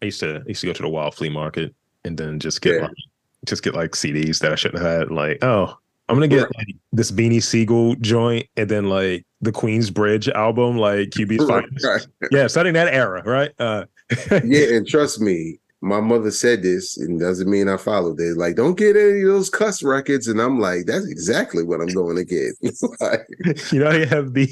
I 0.00 0.06
used 0.06 0.20
to 0.20 0.36
I 0.36 0.48
used 0.48 0.62
to 0.62 0.66
go 0.68 0.72
to 0.72 0.82
the 0.82 0.88
wild 0.88 1.14
flea 1.14 1.28
market 1.28 1.74
and 2.04 2.16
then 2.16 2.40
just 2.40 2.60
get 2.62 2.76
yeah. 2.76 2.82
like, 2.82 2.96
just 3.44 3.62
get 3.62 3.74
like 3.74 3.92
CDs 3.92 4.38
that 4.40 4.52
I 4.52 4.54
shouldn't 4.54 4.82
have 4.82 4.98
had. 4.98 5.10
Like, 5.10 5.38
oh, 5.42 5.78
I'm 6.08 6.16
gonna 6.16 6.28
get 6.28 6.48
like, 6.56 6.76
this 6.92 7.10
Beanie 7.10 7.42
Sigel 7.42 7.94
joint 7.96 8.46
and 8.56 8.68
then 8.68 8.88
like 8.88 9.26
the 9.40 9.52
Queensbridge 9.52 10.32
album, 10.32 10.78
like 10.78 11.10
QB's 11.10 11.46
finest. 11.46 11.84
Right. 11.84 12.30
Yeah, 12.30 12.46
starting 12.46 12.72
that 12.74 12.92
era, 12.92 13.22
right? 13.24 13.52
Uh, 13.58 13.84
yeah, 14.44 14.74
and 14.74 14.86
trust 14.86 15.20
me, 15.20 15.58
my 15.80 16.00
mother 16.00 16.30
said 16.30 16.62
this, 16.62 16.96
and 16.96 17.20
doesn't 17.20 17.48
mean 17.48 17.68
I 17.68 17.76
followed 17.76 18.20
it. 18.20 18.36
Like, 18.36 18.56
don't 18.56 18.76
get 18.76 18.96
any 18.96 19.22
of 19.22 19.28
those 19.28 19.48
cuss 19.48 19.82
records, 19.82 20.26
and 20.26 20.40
I'm 20.40 20.58
like, 20.58 20.86
that's 20.86 21.06
exactly 21.06 21.62
what 21.62 21.80
I'm 21.80 21.88
going 21.88 22.16
to 22.16 22.24
get. 22.24 22.54
like, 23.00 23.28
you 23.72 23.78
know, 23.78 23.90
you 23.92 24.06
have 24.06 24.34
the 24.34 24.48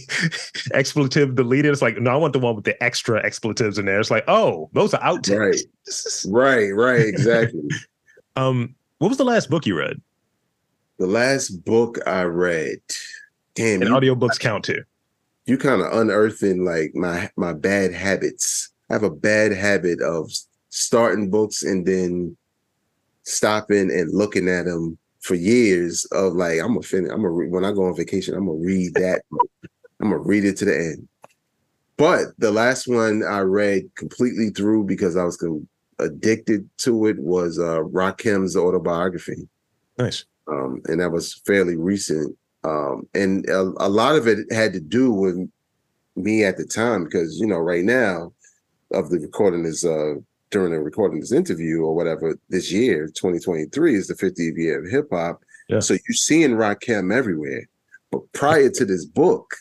expletive 0.73 1.35
deleted. 1.35 1.73
It's 1.73 1.83
like, 1.83 1.99
no, 1.99 2.13
I 2.13 2.17
want 2.17 2.33
the 2.33 2.39
one 2.39 2.55
with 2.55 2.65
the 2.65 2.81
extra 2.83 3.25
expletives 3.25 3.79
in 3.79 3.87
there. 3.87 3.99
It's 3.99 4.11
like, 4.11 4.25
oh, 4.29 4.71
those 4.73 4.95
are 4.95 5.01
outtakes. 5.01 5.63
Right, 6.29 6.71
right, 6.71 6.71
right, 6.71 7.07
exactly. 7.07 7.63
um, 8.37 8.75
what 8.99 9.09
was 9.09 9.19
the 9.19 9.25
last 9.25 9.51
book 9.51 9.67
you 9.67 9.77
read? 9.77 10.01
The 10.99 11.07
last 11.07 11.65
book 11.65 11.99
I 12.07 12.23
read, 12.23 12.79
damn, 13.55 13.83
and 13.83 13.91
you, 13.91 13.97
audiobooks 13.97 14.39
count 14.39 14.65
too. 14.65 14.83
You 15.45 15.59
kind 15.59 15.83
of 15.83 15.93
unearthing 15.93 16.65
like 16.65 16.95
my 16.95 17.31
my 17.37 17.53
bad 17.53 17.93
habits. 17.93 18.71
I 18.89 18.95
have 18.95 19.03
a 19.03 19.11
bad 19.11 19.53
habit 19.53 20.01
of 20.01 20.31
starting 20.71 21.31
books 21.31 21.63
and 21.63 21.87
then 21.87 22.37
stopping 23.25 23.91
and 23.91 24.13
looking 24.13 24.49
at 24.49 24.65
them 24.65 24.97
for 25.21 25.35
years 25.35 26.05
of 26.13 26.35
like 26.35 26.61
I'm 26.61 26.69
gonna 26.69 26.83
finish. 26.83 27.11
I'm 27.11 27.19
gonna 27.19 27.31
re- 27.31 27.49
when 27.49 27.65
I 27.65 27.73
go 27.73 27.85
on 27.85 27.97
vacation, 27.97 28.35
I'm 28.35 28.47
gonna 28.47 28.59
read 28.59 28.95
that. 28.95 29.23
I'm 30.01 30.11
gonna 30.11 30.19
read 30.19 30.45
it 30.45 30.57
to 30.59 30.65
the 30.65 30.75
end. 30.75 31.09
But 31.97 32.29
the 32.39 32.51
last 32.51 32.87
one 32.87 33.23
I 33.23 33.41
read 33.41 33.91
completely 33.97 34.51
through 34.51 34.85
because 34.85 35.17
I 35.17 35.25
was 35.25 35.43
addicted 35.99 36.69
to 36.79 37.07
it 37.07 37.19
was 37.19 37.59
uh 37.59 37.83
Rakim's 37.83 38.57
autobiography. 38.57 39.49
Nice. 39.99 40.25
Um, 40.49 40.81
and 40.87 41.01
that 41.01 41.11
was 41.11 41.41
fairly 41.47 41.77
recent. 41.77 42.37
Um, 42.65 43.09
and 43.15 43.49
a, 43.49 43.61
a 43.79 43.89
lot 43.89 44.17
of 44.17 44.27
it 44.27 44.51
had 44.53 44.73
to 44.73 44.81
do 44.81 45.13
with 45.13 45.49
me 46.17 46.45
at 46.45 46.57
the 46.57 46.65
time 46.65 47.05
because 47.05 47.39
you 47.39 47.47
know 47.47 47.59
right 47.59 47.85
now 47.85 48.33
of 48.93 49.11
the 49.11 49.19
recording 49.19 49.67
is 49.67 49.85
uh 49.85 50.15
during 50.51 50.73
the 50.73 50.81
recording 50.81 51.21
this 51.21 51.33
interview 51.33 51.83
or 51.83 51.95
whatever 51.95 52.39
this 52.49 52.71
year, 52.71 53.07
2023 53.09 53.95
is 53.95 54.07
the 54.07 54.15
50th 54.15 54.57
year 54.57 54.85
of 54.85 54.91
hip 54.91 55.09
hop. 55.11 55.43
Yeah. 55.69 55.81
So 55.81 55.95
you're 55.95 56.15
seeing 56.15 56.53
Rakim 56.53 57.13
everywhere. 57.13 57.69
But 58.11 58.31
prior 58.33 58.71
to 58.71 58.85
this 58.85 59.05
book, 59.05 59.55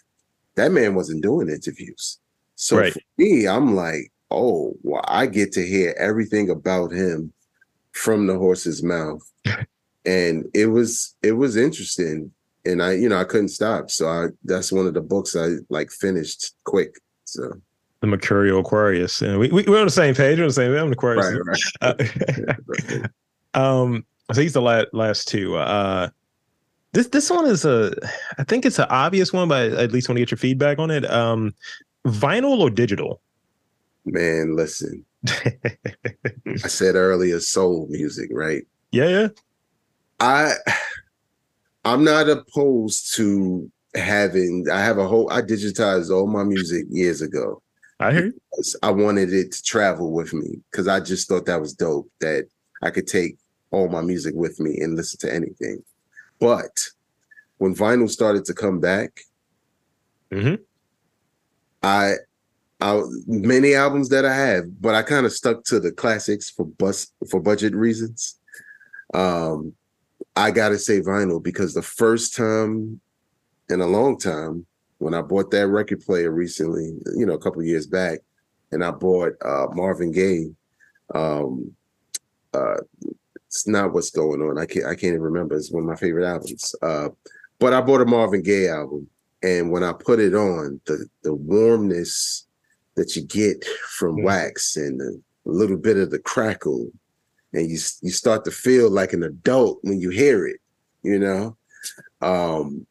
that 0.55 0.71
man 0.71 0.95
wasn't 0.95 1.23
doing 1.23 1.49
interviews. 1.49 2.19
So 2.55 2.77
right. 2.77 2.93
for 2.93 3.01
me, 3.17 3.47
I'm 3.47 3.75
like, 3.75 4.11
oh, 4.31 4.73
well, 4.83 5.03
I 5.07 5.25
get 5.25 5.51
to 5.53 5.65
hear 5.65 5.95
everything 5.97 6.49
about 6.49 6.91
him 6.91 7.33
from 7.91 8.27
the 8.27 8.37
horse's 8.37 8.83
mouth. 8.83 9.21
and 10.05 10.45
it 10.53 10.67
was 10.67 11.15
it 11.21 11.33
was 11.33 11.55
interesting. 11.55 12.31
And 12.67 12.81
I, 12.81 12.93
you 12.93 13.07
know, 13.09 13.19
I 13.19 13.25
couldn't 13.25 13.49
stop. 13.49 13.91
So 13.91 14.07
I 14.07 14.27
that's 14.43 14.71
one 14.71 14.87
of 14.87 14.93
the 14.93 15.01
books 15.01 15.35
I 15.35 15.57
like 15.69 15.91
finished 15.91 16.53
quick. 16.63 16.95
So 17.25 17.53
the 18.01 18.07
Mercurial 18.07 18.59
Aquarius. 18.59 19.21
And 19.21 19.39
we, 19.39 19.49
we, 19.49 19.65
are 19.67 19.79
on 19.79 19.85
the 19.85 19.91
same 19.91 20.15
page. 20.15 20.37
We're 20.37 20.43
on 20.43 20.49
the 20.49 20.53
same. 20.53 20.73
I'm 20.73 20.89
the 20.89 20.93
Aquarius. 20.93 21.59
Right, 21.81 21.99
right. 22.65 23.09
Uh, 23.53 23.59
um, 23.83 24.05
so 24.31 24.41
these 24.41 24.53
the 24.53 24.61
last, 24.61 24.87
last 24.93 25.27
two. 25.27 25.55
Uh, 25.55 26.09
this 26.93 27.07
this 27.07 27.29
one 27.29 27.45
is 27.45 27.65
a, 27.65 27.93
I 28.37 28.43
think 28.43 28.65
it's 28.65 28.79
an 28.79 28.87
obvious 28.89 29.33
one, 29.33 29.49
but 29.49 29.73
I 29.73 29.83
at 29.83 29.91
least 29.91 30.07
want 30.07 30.17
to 30.17 30.21
get 30.21 30.31
your 30.31 30.37
feedback 30.37 30.79
on 30.79 30.91
it. 30.91 31.09
Um, 31.09 31.53
vinyl 32.05 32.59
or 32.59 32.69
digital? 32.69 33.21
Man, 34.05 34.55
listen. 34.55 35.03
I 35.27 36.67
said 36.67 36.95
earlier, 36.95 37.39
soul 37.39 37.87
music, 37.89 38.29
right? 38.31 38.65
Yeah, 38.91 39.07
yeah. 39.07 39.27
I, 40.19 40.53
I'm 41.83 42.03
not 42.03 42.29
opposed 42.29 43.15
to 43.15 43.71
having. 43.95 44.65
I 44.71 44.79
have 44.79 44.97
a 44.97 45.07
whole. 45.07 45.31
I 45.31 45.41
digitized 45.41 46.11
all 46.11 46.27
my 46.27 46.43
music 46.43 46.85
years 46.89 47.21
ago. 47.21 47.61
I 47.99 48.11
hear. 48.11 48.33
I 48.83 48.91
wanted 48.91 49.33
it 49.33 49.51
to 49.53 49.63
travel 49.63 50.11
with 50.11 50.33
me 50.33 50.59
because 50.71 50.87
I 50.87 50.99
just 50.99 51.27
thought 51.27 51.45
that 51.45 51.61
was 51.61 51.73
dope 51.73 52.09
that 52.19 52.45
I 52.81 52.89
could 52.89 53.07
take 53.07 53.37
all 53.71 53.87
my 53.87 54.01
music 54.01 54.35
with 54.35 54.59
me 54.59 54.79
and 54.79 54.95
listen 54.95 55.19
to 55.19 55.33
anything. 55.33 55.83
But 56.39 56.77
when 57.57 57.75
vinyl 57.75 58.09
started 58.09 58.45
to 58.45 58.53
come 58.53 58.79
back, 58.79 59.21
mm-hmm. 60.31 60.55
I, 61.83 62.13
I 62.81 63.01
many 63.27 63.75
albums 63.75 64.09
that 64.09 64.25
I 64.25 64.35
have, 64.35 64.81
but 64.81 64.95
I 64.95 65.03
kind 65.03 65.25
of 65.25 65.31
stuck 65.31 65.63
to 65.65 65.79
the 65.79 65.91
classics 65.91 66.49
for 66.49 66.65
bus 66.65 67.11
for 67.29 67.39
budget 67.39 67.73
reasons. 67.75 68.39
Um, 69.13 69.73
I 70.35 70.51
gotta 70.51 70.77
say 70.77 71.01
vinyl 71.01 71.41
because 71.41 71.73
the 71.73 71.81
first 71.81 72.35
time 72.35 72.99
in 73.69 73.81
a 73.81 73.87
long 73.87 74.17
time 74.17 74.65
when 74.97 75.13
I 75.13 75.21
bought 75.21 75.51
that 75.51 75.67
record 75.67 76.01
player 76.01 76.31
recently, 76.31 76.97
you 77.15 77.25
know, 77.25 77.33
a 77.33 77.39
couple 77.39 77.63
years 77.63 77.87
back, 77.87 78.19
and 78.71 78.83
I 78.83 78.91
bought 78.91 79.33
uh, 79.43 79.67
Marvin 79.73 80.11
Gaye. 80.11 80.51
Um, 81.13 81.75
uh, 82.53 82.77
it's 83.47 83.67
not 83.67 83.93
what's 83.93 84.09
going 84.09 84.41
on. 84.41 84.57
I 84.57 84.65
can't. 84.65 84.85
I 84.85 84.95
can't 84.95 85.13
even 85.13 85.21
remember. 85.21 85.55
It's 85.55 85.71
one 85.71 85.83
of 85.83 85.89
my 85.89 85.95
favorite 85.95 86.27
albums. 86.27 86.75
Uh, 86.81 87.09
but 87.59 87.73
I 87.73 87.81
bought 87.81 88.01
a 88.01 88.05
Marvin 88.05 88.41
Gaye 88.41 88.69
album, 88.69 89.07
and 89.43 89.71
when 89.71 89.83
I 89.83 89.93
put 89.93 90.19
it 90.19 90.35
on, 90.35 90.81
the 90.85 91.07
the 91.23 91.33
warmness 91.33 92.47
that 92.95 93.15
you 93.15 93.23
get 93.23 93.63
from 93.97 94.15
mm-hmm. 94.15 94.25
wax 94.25 94.75
and 94.75 95.01
a 95.01 95.11
little 95.45 95.77
bit 95.77 95.97
of 95.97 96.11
the 96.11 96.19
crackle, 96.19 96.89
and 97.55 97.69
you 97.69 97.77
you 98.01 98.11
start 98.11 98.45
to 98.45 98.51
feel 98.51 98.89
like 98.89 99.13
an 99.13 99.23
adult 99.23 99.79
when 99.83 99.99
you 99.99 100.09
hear 100.09 100.45
it. 100.47 100.59
You 101.03 101.19
know, 101.19 101.57
um, 102.21 102.85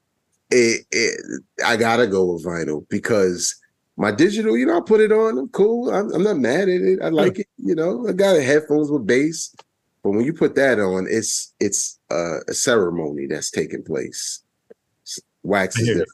it, 0.51 0.87
it, 0.91 1.43
I 1.65 1.77
gotta 1.77 2.07
go 2.07 2.33
with 2.33 2.45
vinyl 2.45 2.87
because 2.89 3.57
my 3.97 4.11
digital, 4.11 4.57
you 4.57 4.67
know, 4.67 4.79
I 4.79 4.81
put 4.81 5.01
it 5.01 5.13
on. 5.13 5.39
I'm 5.39 5.49
cool. 5.49 5.93
I'm, 5.93 6.13
I'm 6.13 6.23
not 6.23 6.39
mad 6.39 6.69
at 6.69 6.81
it. 6.81 7.01
I 7.03 7.09
like 7.09 7.39
it. 7.39 7.47
You 7.57 7.75
know, 7.75 8.07
I 8.09 8.13
got 8.13 8.41
headphones 8.41 8.91
with 8.91 9.07
bass, 9.07 9.55
but 10.03 10.11
when 10.11 10.25
you 10.25 10.33
put 10.33 10.55
that 10.57 10.79
on, 10.79 11.07
it's 11.09 11.53
it's 11.61 11.99
uh, 12.11 12.41
a 12.49 12.55
ceremony 12.55 13.27
that's 13.27 13.51
taking 13.51 13.83
place. 13.83 14.43
Wax 15.43 15.79
is 15.79 15.89
different. 15.89 16.09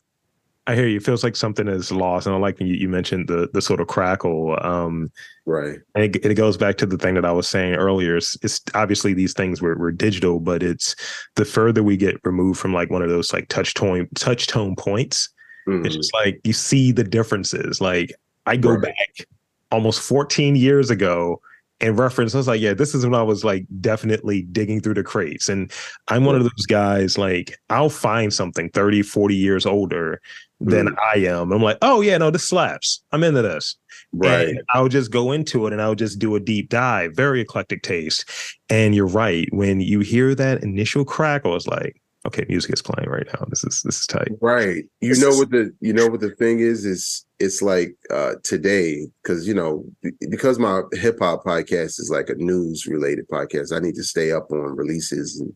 I 0.71 0.77
hear 0.77 0.87
you. 0.87 0.99
It 0.99 1.03
feels 1.03 1.25
like 1.25 1.35
something 1.35 1.67
is 1.67 1.91
lost, 1.91 2.29
and 2.29 2.37
I 2.37 2.39
like 2.39 2.61
you, 2.61 2.69
you 2.69 2.89
mentioned 2.89 3.27
the 3.27 3.49
the 3.53 3.61
sort 3.61 3.81
of 3.81 3.89
crackle. 3.89 4.57
Um, 4.63 5.11
right. 5.45 5.79
And 5.97 6.05
it, 6.05 6.25
it, 6.25 6.35
goes 6.35 6.57
back 6.57 6.77
to 6.79 6.87
the 6.87 6.97
thing 6.97 7.15
that 7.17 7.25
I 7.25 7.33
was 7.33 7.49
saying 7.49 7.75
earlier. 7.75 8.17
It's, 8.17 8.37
it's 8.43 8.61
obviously 8.75 9.13
these 9.13 9.35
things 9.35 9.61
were, 9.61 9.77
were 9.77 9.91
digital, 9.91 10.39
but 10.39 10.63
it's 10.63 10.95
the 11.35 11.45
further 11.45 11.83
we 11.83 11.97
get 11.97 12.21
removed 12.23 12.61
from 12.61 12.73
like 12.73 12.89
one 12.89 13.03
of 13.03 13.09
those 13.09 13.33
like 13.33 13.49
touch 13.49 13.75
tone 13.75 14.07
touch 14.15 14.47
tone 14.47 14.77
points, 14.77 15.29
mm-hmm. 15.67 15.85
it's 15.85 15.97
just 15.97 16.15
like 16.15 16.41
you 16.45 16.53
see 16.53 16.93
the 16.93 17.05
differences. 17.05 17.81
Like 17.81 18.13
I 18.47 18.57
go 18.57 18.75
right. 18.75 18.83
back 18.83 19.27
almost 19.73 20.01
14 20.03 20.55
years 20.55 20.89
ago 20.89 21.41
and 21.81 21.99
reference, 21.99 22.35
I 22.35 22.39
was 22.39 22.49
like, 22.49 22.61
yeah, 22.61 22.75
this 22.75 22.95
is 22.95 23.05
when 23.05 23.15
I 23.15 23.23
was 23.23 23.45
like 23.45 23.67
definitely 23.81 24.43
digging 24.43 24.81
through 24.81 24.95
the 24.95 25.03
crates. 25.03 25.49
And 25.49 25.73
I'm 26.09 26.25
one 26.25 26.37
of 26.37 26.43
those 26.43 26.67
guys, 26.69 27.17
like, 27.17 27.59
I'll 27.71 27.89
find 27.89 28.33
something 28.33 28.69
30, 28.71 29.03
40 29.03 29.35
years 29.35 29.67
older 29.67 30.21
than 30.61 30.89
mm. 30.89 30.97
I 31.01 31.19
am. 31.21 31.53
I'm 31.53 31.63
like, 31.63 31.79
oh 31.83 32.01
yeah, 32.01 32.19
no, 32.19 32.31
this 32.31 32.49
slaps. 32.49 33.03
I'm 33.13 33.25
into 33.25 33.43
this. 33.43 33.77
Right. 34.13 34.49
And 34.49 34.63
I'll 34.71 34.89
just 34.89 35.11
go 35.11 35.33
into 35.33 35.67
it 35.67 35.73
and 35.73 35.81
I'll 35.81 35.95
just 35.95 36.19
do 36.19 36.35
a 36.35 36.41
deep 36.41 36.69
dive, 36.69 37.15
very 37.15 37.41
eclectic 37.41 37.83
taste. 37.83 38.29
And 38.69 38.95
you're 38.95 39.07
right. 39.07 39.49
When 39.53 39.81
you 39.81 40.01
hear 40.01 40.35
that 40.35 40.63
initial 40.63 41.05
crackle, 41.05 41.57
it's 41.57 41.67
like, 41.67 42.01
okay, 42.27 42.45
music 42.49 42.73
is 42.73 42.83
playing 42.83 43.09
right 43.09 43.27
now. 43.33 43.47
This 43.49 43.65
is 43.65 43.83
this 43.83 44.01
is 44.01 44.07
tight. 44.07 44.29
Right. 44.41 44.85
You 45.01 45.11
This 45.11 45.21
know 45.21 45.29
is- 45.29 45.39
what 45.39 45.51
the 45.51 45.73
you 45.81 45.93
know 45.93 46.09
what 46.09 46.21
the 46.21 46.35
thing 46.35 46.61
is 46.61 46.85
is 46.85 47.25
it's 47.39 47.63
like 47.63 47.97
uh 48.11 48.35
today 48.43 49.07
because 49.23 49.49
you 49.49 49.55
know 49.55 49.85
because 50.29 50.59
my 50.59 50.83
hip 50.93 51.19
hop 51.21 51.45
podcast 51.45 51.99
is 51.99 52.11
like 52.13 52.29
a 52.29 52.35
news 52.35 52.87
related 52.87 53.29
podcast. 53.29 53.75
I 53.75 53.79
need 53.79 53.95
to 53.95 54.05
stay 54.05 54.33
up 54.33 54.51
on 54.51 54.77
releases 54.77 55.41
and 55.41 55.55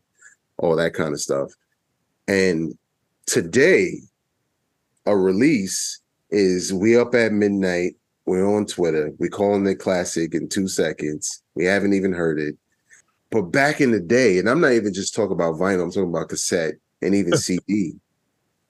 all 0.57 0.75
that 0.77 0.93
kind 0.93 1.13
of 1.13 1.19
stuff. 1.21 1.51
And 2.27 2.75
today, 3.27 3.99
a 5.05 5.15
release 5.15 5.99
is 6.31 6.73
we 6.73 6.97
up 6.97 7.13
at 7.15 7.31
midnight. 7.31 7.95
We're 8.25 8.45
on 8.55 8.65
Twitter. 8.65 9.11
We 9.19 9.29
calling 9.29 9.67
it 9.67 9.75
classic 9.75 10.33
in 10.33 10.49
two 10.49 10.67
seconds. 10.67 11.43
We 11.53 11.65
haven't 11.65 11.93
even 11.93 12.11
heard 12.13 12.39
it. 12.39 12.55
But 13.31 13.43
back 13.43 13.81
in 13.81 13.91
the 13.91 13.99
day, 13.99 14.39
and 14.39 14.49
I'm 14.49 14.61
not 14.61 14.71
even 14.73 14.93
just 14.93 15.13
talking 15.13 15.33
about 15.33 15.55
vinyl, 15.55 15.83
I'm 15.83 15.91
talking 15.91 16.09
about 16.09 16.29
cassette 16.29 16.75
and 17.01 17.13
even 17.13 17.37
CD. 17.37 17.93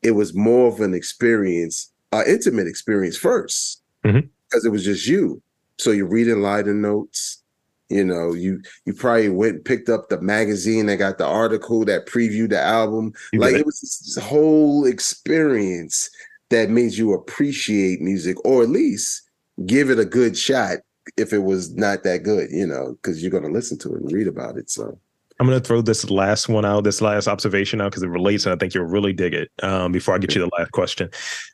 It 0.02 0.12
was 0.12 0.36
more 0.36 0.68
of 0.68 0.82
an 0.82 0.94
experience, 0.94 1.92
an 2.12 2.26
intimate 2.28 2.68
experience 2.68 3.18
1st 3.18 3.78
Mhm. 4.06 4.30
because 4.50 4.66
it 4.66 4.70
was 4.70 4.84
just 4.84 5.08
you. 5.08 5.42
So 5.78 5.92
you're 5.92 6.08
reading 6.08 6.42
liner 6.42 6.74
notes. 6.74 7.42
You 7.90 8.04
know, 8.04 8.34
you 8.34 8.62
you 8.86 8.94
probably 8.94 9.30
went 9.30 9.56
and 9.56 9.66
picked 9.66 9.90
up 9.90 10.10
the 10.10 10.20
magazine 10.20 10.88
that 10.88 10.98
got 10.98 11.18
the 11.20 11.26
article 11.26 11.86
that 11.86 12.08
previewed 12.08 12.50
the 12.50 12.60
album. 12.60 13.14
You 13.32 13.40
like 13.40 13.56
it 13.56 13.66
was 13.66 13.80
this 13.80 14.18
whole 14.24 14.86
experience 14.86 16.10
that 16.50 16.70
made 16.70 16.94
you 16.94 17.14
appreciate 17.14 18.02
music, 18.02 18.44
or 18.44 18.64
at 18.64 18.70
least 18.70 19.30
give 19.66 19.90
it 19.90 20.00
a 20.00 20.06
good 20.06 20.38
shot 20.38 20.80
if 21.18 21.32
it 21.32 21.40
was 21.40 21.76
not 21.76 22.04
that 22.04 22.24
good, 22.24 22.50
you 22.52 22.66
know, 22.66 22.94
because 22.94 23.22
you're 23.22 23.32
gonna 23.32 23.54
listen 23.54 23.78
to 23.80 23.94
it 23.94 24.02
and 24.02 24.12
read 24.12 24.28
about 24.28 24.58
it. 24.58 24.70
So 24.70 24.98
I'm 25.40 25.48
gonna 25.48 25.60
throw 25.60 25.82
this 25.82 26.10
last 26.10 26.50
one 26.50 26.66
out, 26.66 26.84
this 26.84 27.02
last 27.02 27.28
observation 27.28 27.82
out 27.82 27.92
because 27.92 28.04
it 28.04 28.08
relates, 28.08 28.46
and 28.46 28.54
I 28.54 28.58
think 28.58 28.74
you'll 28.74 28.86
really 28.86 29.14
dig 29.14 29.34
it. 29.34 29.52
Um, 29.62 29.92
before 29.92 30.16
I 30.16 30.18
get 30.18 30.34
you 30.34 30.42
the 30.42 30.50
last 30.58 30.72
question, 30.72 31.10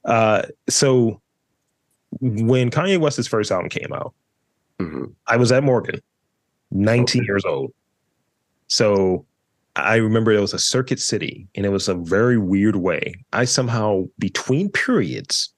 uh, 0.05 0.43
so 0.69 1.21
when 2.19 2.69
Kanye 2.69 2.99
West's 2.99 3.27
first 3.27 3.51
album 3.51 3.69
came 3.69 3.91
out, 3.93 4.13
mhm. 4.79 5.13
I 5.27 5.38
was 5.38 5.51
at 5.51 5.63
Morgan, 5.63 5.99
19 6.72 7.22
Okay. 7.22 7.26
years 7.28 7.45
old. 7.45 7.74
So 8.67 9.26
I 9.76 9.95
remember 9.95 10.32
it 10.32 10.39
was 10.39 10.53
a 10.53 10.59
Circuit 10.59 10.99
City, 10.99 11.47
and 11.55 11.65
it 11.65 11.69
was 11.69 11.88
a 11.88 11.95
very 11.95 12.38
weird 12.38 12.78
way. 12.78 13.13
I 13.34 13.45
somehow, 13.45 14.05
between 14.19 14.69
periods, 14.69 15.49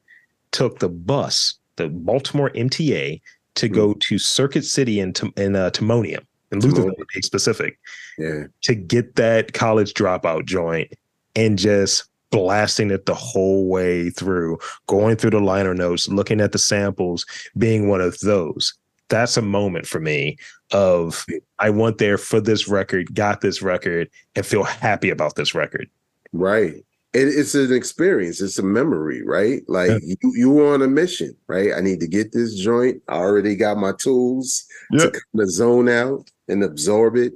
took 0.51 0.80
the 0.80 0.89
bus, 0.89 1.55
the 1.78 1.89
Baltimore 1.89 2.51
MTA, 2.51 3.22
to 3.55 3.70
go 3.70 3.93
to 3.93 4.18
Circuit 4.18 4.66
City 4.66 4.99
in, 4.99 5.14
in 5.38 5.55
uh, 5.55 5.70
Timonium, 5.72 6.26
in 6.51 6.59
Lutherville 6.59 6.95
to 6.97 7.05
be 7.14 7.22
specific, 7.22 7.80
yeah, 8.18 8.43
to 8.64 8.76
get 8.76 9.16
that 9.16 9.53
college 9.53 9.93
dropout 9.93 10.45
joint 10.45 10.91
and 11.36 11.57
just 11.57 12.05
blasting 12.32 12.89
it 12.89 13.05
the 13.05 13.14
whole 13.14 13.68
way 13.68 14.09
through, 14.09 14.57
going 14.88 15.16
through 15.16 15.30
the 15.32 15.39
liner 15.39 15.76
notes, 15.76 16.07
looking 16.07 16.41
at 16.41 16.51
the 16.51 16.57
samples, 16.57 17.26
being 17.57 17.89
one 17.89 18.01
of 18.01 18.20
those. 18.20 18.74
That's 19.10 19.38
a 19.38 19.41
moment 19.41 19.86
for 19.86 19.99
me 19.99 20.38
of 20.72 21.26
I 21.60 21.70
went 21.70 21.97
there 21.97 22.18
for 22.18 22.41
this 22.41 22.68
record, 22.68 23.14
got 23.14 23.41
this 23.41 23.62
record, 23.62 24.10
and 24.36 24.45
feel 24.45 24.64
happy 24.64 25.10
about 25.10 25.36
this 25.36 25.54
record. 25.54 25.89
right. 26.32 26.76
It, 27.14 27.28
it's 27.28 27.54
an 27.54 27.72
experience. 27.72 28.41
It's 28.41 28.58
a 28.58 28.64
memory, 28.64 29.22
right? 29.24 29.62
Like 29.68 29.91
Yeah. 29.91 29.99
you, 30.01 30.34
you 30.36 30.49
were 30.51 30.74
on 30.74 30.82
a 30.82 30.88
mission, 30.88 31.36
right? 31.45 31.72
I 31.72 31.80
need 31.80 31.99
to 31.99 32.08
get 32.08 32.32
this 32.32 32.56
joint. 32.56 33.04
I 33.08 33.18
already 33.18 33.56
got 33.56 33.78
my 33.78 33.91
tools 33.91 34.66
to 34.93 35.12
kind 35.12 35.39
of 35.43 35.51
zone 35.51 35.89
out 35.89 36.32
and 36.47 36.64
absorb 36.64 37.16
it. 37.18 37.34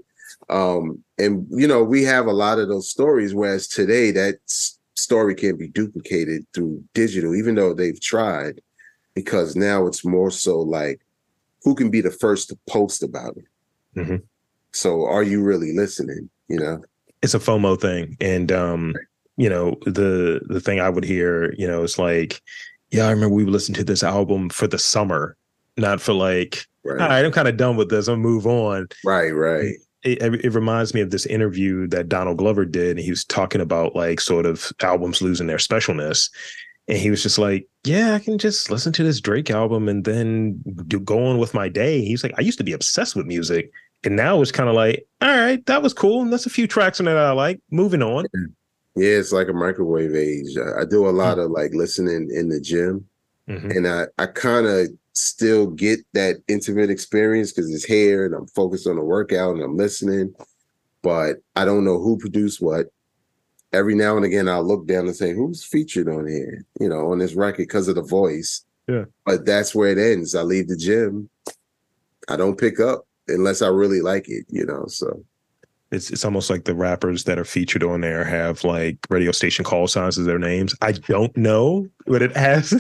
Um, 0.49 1.03
and 1.19 1.45
you 1.51 1.67
know, 1.67 1.83
we 1.83 2.03
have 2.05 2.25
a 2.25 2.33
lot 2.33 2.57
of 2.57 2.69
those 2.69 2.89
stories, 2.89 3.35
whereas 3.35 3.67
today 3.67 4.09
that 4.11 4.39
story 4.95 5.35
can't 5.35 5.59
be 5.59 5.67
duplicated 5.67 6.47
through 6.55 6.83
digital, 6.95 7.35
even 7.35 7.53
though 7.53 7.75
they've 7.75 8.01
tried, 8.01 8.61
because 9.13 9.55
now 9.55 9.85
it's 9.85 10.03
more 10.03 10.31
so 10.31 10.59
like 10.59 11.01
who 11.67 11.75
can 11.75 11.89
be 11.91 11.99
the 11.99 12.11
first 12.11 12.47
to 12.47 12.57
post 12.69 13.03
about 13.03 13.35
it. 13.35 13.43
Mhm. 13.99 14.21
So 14.71 15.05
are 15.05 15.21
you 15.23 15.43
really 15.43 15.75
listening? 15.75 16.29
You 16.47 16.59
know? 16.59 16.81
It's 17.21 17.33
a 17.33 17.39
FOMO 17.39 17.79
thing. 17.79 18.15
And 18.21 18.53
um, 18.53 18.95
you 19.35 19.49
know, 19.49 19.75
the 19.85 20.39
the 20.47 20.61
thing 20.61 20.79
I 20.79 20.89
would 20.89 21.03
hear, 21.03 21.53
you 21.57 21.67
know, 21.67 21.83
it's 21.83 21.99
like, 21.99 22.41
yeah, 22.91 23.07
I 23.07 23.11
remember 23.11 23.35
we 23.35 23.43
would 23.43 23.51
listen 23.51 23.75
to 23.75 23.83
this 23.83 24.01
album 24.01 24.49
for 24.49 24.65
the 24.65 24.79
summer, 24.79 25.35
not 25.75 25.99
for 25.99 26.13
like, 26.13 26.65
Right. 26.85 27.01
all 27.01 27.09
right, 27.09 27.25
I'm 27.25 27.33
kind 27.33 27.49
of 27.49 27.57
done 27.57 27.75
with 27.75 27.89
this. 27.89 28.07
I'll 28.07 28.15
move 28.15 28.47
on. 28.47 28.87
Right, 29.03 29.31
right. 29.31 29.73
it, 30.03 30.21
it 30.45 30.53
reminds 30.53 30.93
me 30.93 31.01
of 31.01 31.09
this 31.09 31.25
interview 31.25 31.85
that 31.89 32.07
Donald 32.07 32.37
Glover 32.37 32.63
did. 32.63 32.91
And 32.91 32.99
he 32.99 33.09
was 33.09 33.25
talking 33.25 33.59
about 33.59 33.93
like 33.93 34.21
sort 34.21 34.45
of 34.45 34.71
albums 34.81 35.21
losing 35.21 35.47
their 35.47 35.57
specialness. 35.57 36.29
And 36.87 36.97
he 36.97 37.09
was 37.09 37.21
just 37.21 37.37
like, 37.37 37.67
yeah, 37.87 38.13
I 38.13 38.19
can 38.19 38.37
just 38.37 38.69
listen 38.69 38.91
to 38.93 39.03
this 39.03 39.19
Drake 39.19 39.49
album 39.49 39.87
and 39.87 40.03
then 40.05 40.61
do, 40.87 40.99
go 40.99 41.25
on 41.25 41.37
with 41.37 41.53
my 41.53 41.69
day. 41.69 42.03
He's 42.03 42.23
like, 42.23 42.33
I 42.37 42.41
used 42.41 42.57
to 42.57 42.63
be 42.63 42.73
obsessed 42.73 43.15
with 43.15 43.25
music. 43.25 43.71
And 44.03 44.15
now 44.15 44.41
it's 44.41 44.51
kind 44.51 44.69
of 44.69 44.75
like, 44.75 45.07
all 45.21 45.29
right, 45.29 45.65
that 45.65 45.81
was 45.81 45.93
cool. 45.93 46.21
And 46.21 46.31
that's 46.31 46.45
a 46.45 46.49
few 46.51 46.67
tracks 46.67 46.99
in 46.99 47.07
it 47.07 47.11
I 47.13 47.31
like. 47.31 47.59
Moving 47.71 48.03
on. 48.03 48.25
Yeah, 48.95 49.09
it's 49.17 49.31
like 49.31 49.47
a 49.47 49.53
microwave 49.53 50.15
age. 50.15 50.55
I, 50.57 50.81
I 50.81 50.85
do 50.85 51.07
a 51.07 51.11
lot 51.11 51.39
of 51.39 51.51
like 51.51 51.73
listening 51.73 52.29
in 52.33 52.49
the 52.49 52.59
gym. 52.61 53.05
Mhm. 53.49 53.77
and 53.77 53.87
I 53.87 54.07
I 54.17 54.25
kind 54.25 54.67
of 54.67 54.89
still 55.13 55.67
get 55.67 55.99
that 56.13 56.35
intimate 56.49 56.89
experience 56.89 57.53
because 57.53 57.73
it's 57.73 57.85
here 57.85 58.25
and 58.25 58.35
I'm 58.35 58.45
focused 58.47 58.87
on 58.87 58.97
the 58.97 59.01
workout 59.01 59.55
and 59.55 59.63
I'm 59.63 59.77
listening, 59.77 60.33
but 61.01 61.37
I 61.55 61.63
don't 61.63 61.85
know 61.85 61.97
who 61.97 62.17
produced 62.17 62.61
what. 62.61 62.87
Every 63.77 63.95
now 63.95 64.15
and 64.15 64.25
again, 64.25 64.49
I'll 64.49 64.63
look 64.63 64.87
down 64.87 65.05
and 65.05 65.15
say, 65.15 65.33
"Who's 65.33 65.63
featured 65.63 66.09
on 66.09 66.27
here?" 66.27 66.65
You 66.79 66.89
know, 66.89 67.11
on 67.11 67.19
this 67.19 67.35
record 67.35 67.67
because 67.67 67.87
of 67.87 67.95
the 67.95 68.01
voice. 68.01 68.63
Yeah. 68.87 69.05
But 69.25 69.45
that's 69.45 69.75
where 69.75 69.91
it 69.91 69.97
ends. 69.97 70.33
I 70.33 70.41
leave 70.41 70.67
the 70.67 70.77
gym. 70.77 71.29
I 72.29 72.35
don't 72.37 72.57
pick 72.57 72.79
up 72.79 73.05
unless 73.27 73.61
I 73.61 73.67
really 73.67 74.01
like 74.01 74.27
it. 74.29 74.45
You 74.49 74.65
know, 74.65 74.85
so 74.87 75.23
It's 75.91 76.09
it's 76.09 76.25
almost 76.25 76.49
like 76.49 76.63
the 76.63 76.75
rappers 76.75 77.25
that 77.25 77.37
are 77.37 77.45
featured 77.45 77.83
on 77.83 78.01
there 78.01 78.23
have 78.23 78.63
like 78.63 78.97
radio 79.09 79.31
station 79.31 79.63
call 79.63 79.87
signs 79.87 80.17
as 80.17 80.25
their 80.25 80.39
names. 80.39 80.73
I 80.81 80.93
don't 80.93 81.35
know 81.37 81.87
what 82.05 82.21
it 82.21 82.35
has. 82.35 82.71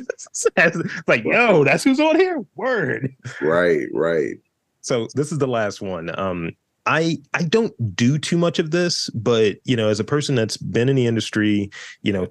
has 0.57 0.81
like, 1.07 1.23
yo, 1.25 1.63
that's 1.63 1.83
who's 1.83 1.99
on 1.99 2.15
here. 2.15 2.43
Word. 2.55 3.13
right, 3.41 3.87
right. 3.93 4.35
So 4.81 5.07
this 5.15 5.31
is 5.31 5.37
the 5.37 5.47
last 5.47 5.81
one. 5.81 6.17
Um, 6.17 6.55
I 6.87 7.17
I 7.33 7.43
don't 7.43 7.73
do 7.95 8.17
too 8.17 8.37
much 8.37 8.57
of 8.57 8.71
this, 8.71 9.09
but 9.11 9.57
you 9.65 9.75
know, 9.75 9.89
as 9.89 9.99
a 9.99 10.05
person 10.05 10.35
that's 10.35 10.57
been 10.57 10.89
in 10.89 10.95
the 10.95 11.05
industry, 11.05 11.69
you 12.01 12.13
know, 12.13 12.27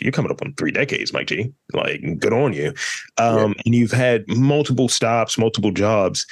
you're 0.00 0.12
coming 0.12 0.30
up 0.30 0.42
on 0.42 0.54
three 0.54 0.70
decades, 0.70 1.12
Mike 1.12 1.26
G. 1.26 1.52
Like, 1.72 2.18
good 2.18 2.32
on 2.32 2.52
you. 2.52 2.74
Um, 3.18 3.54
and 3.64 3.74
you've 3.74 3.92
had 3.92 4.24
multiple 4.28 4.88
stops, 4.88 5.38
multiple 5.38 5.70
jobs. 5.70 6.26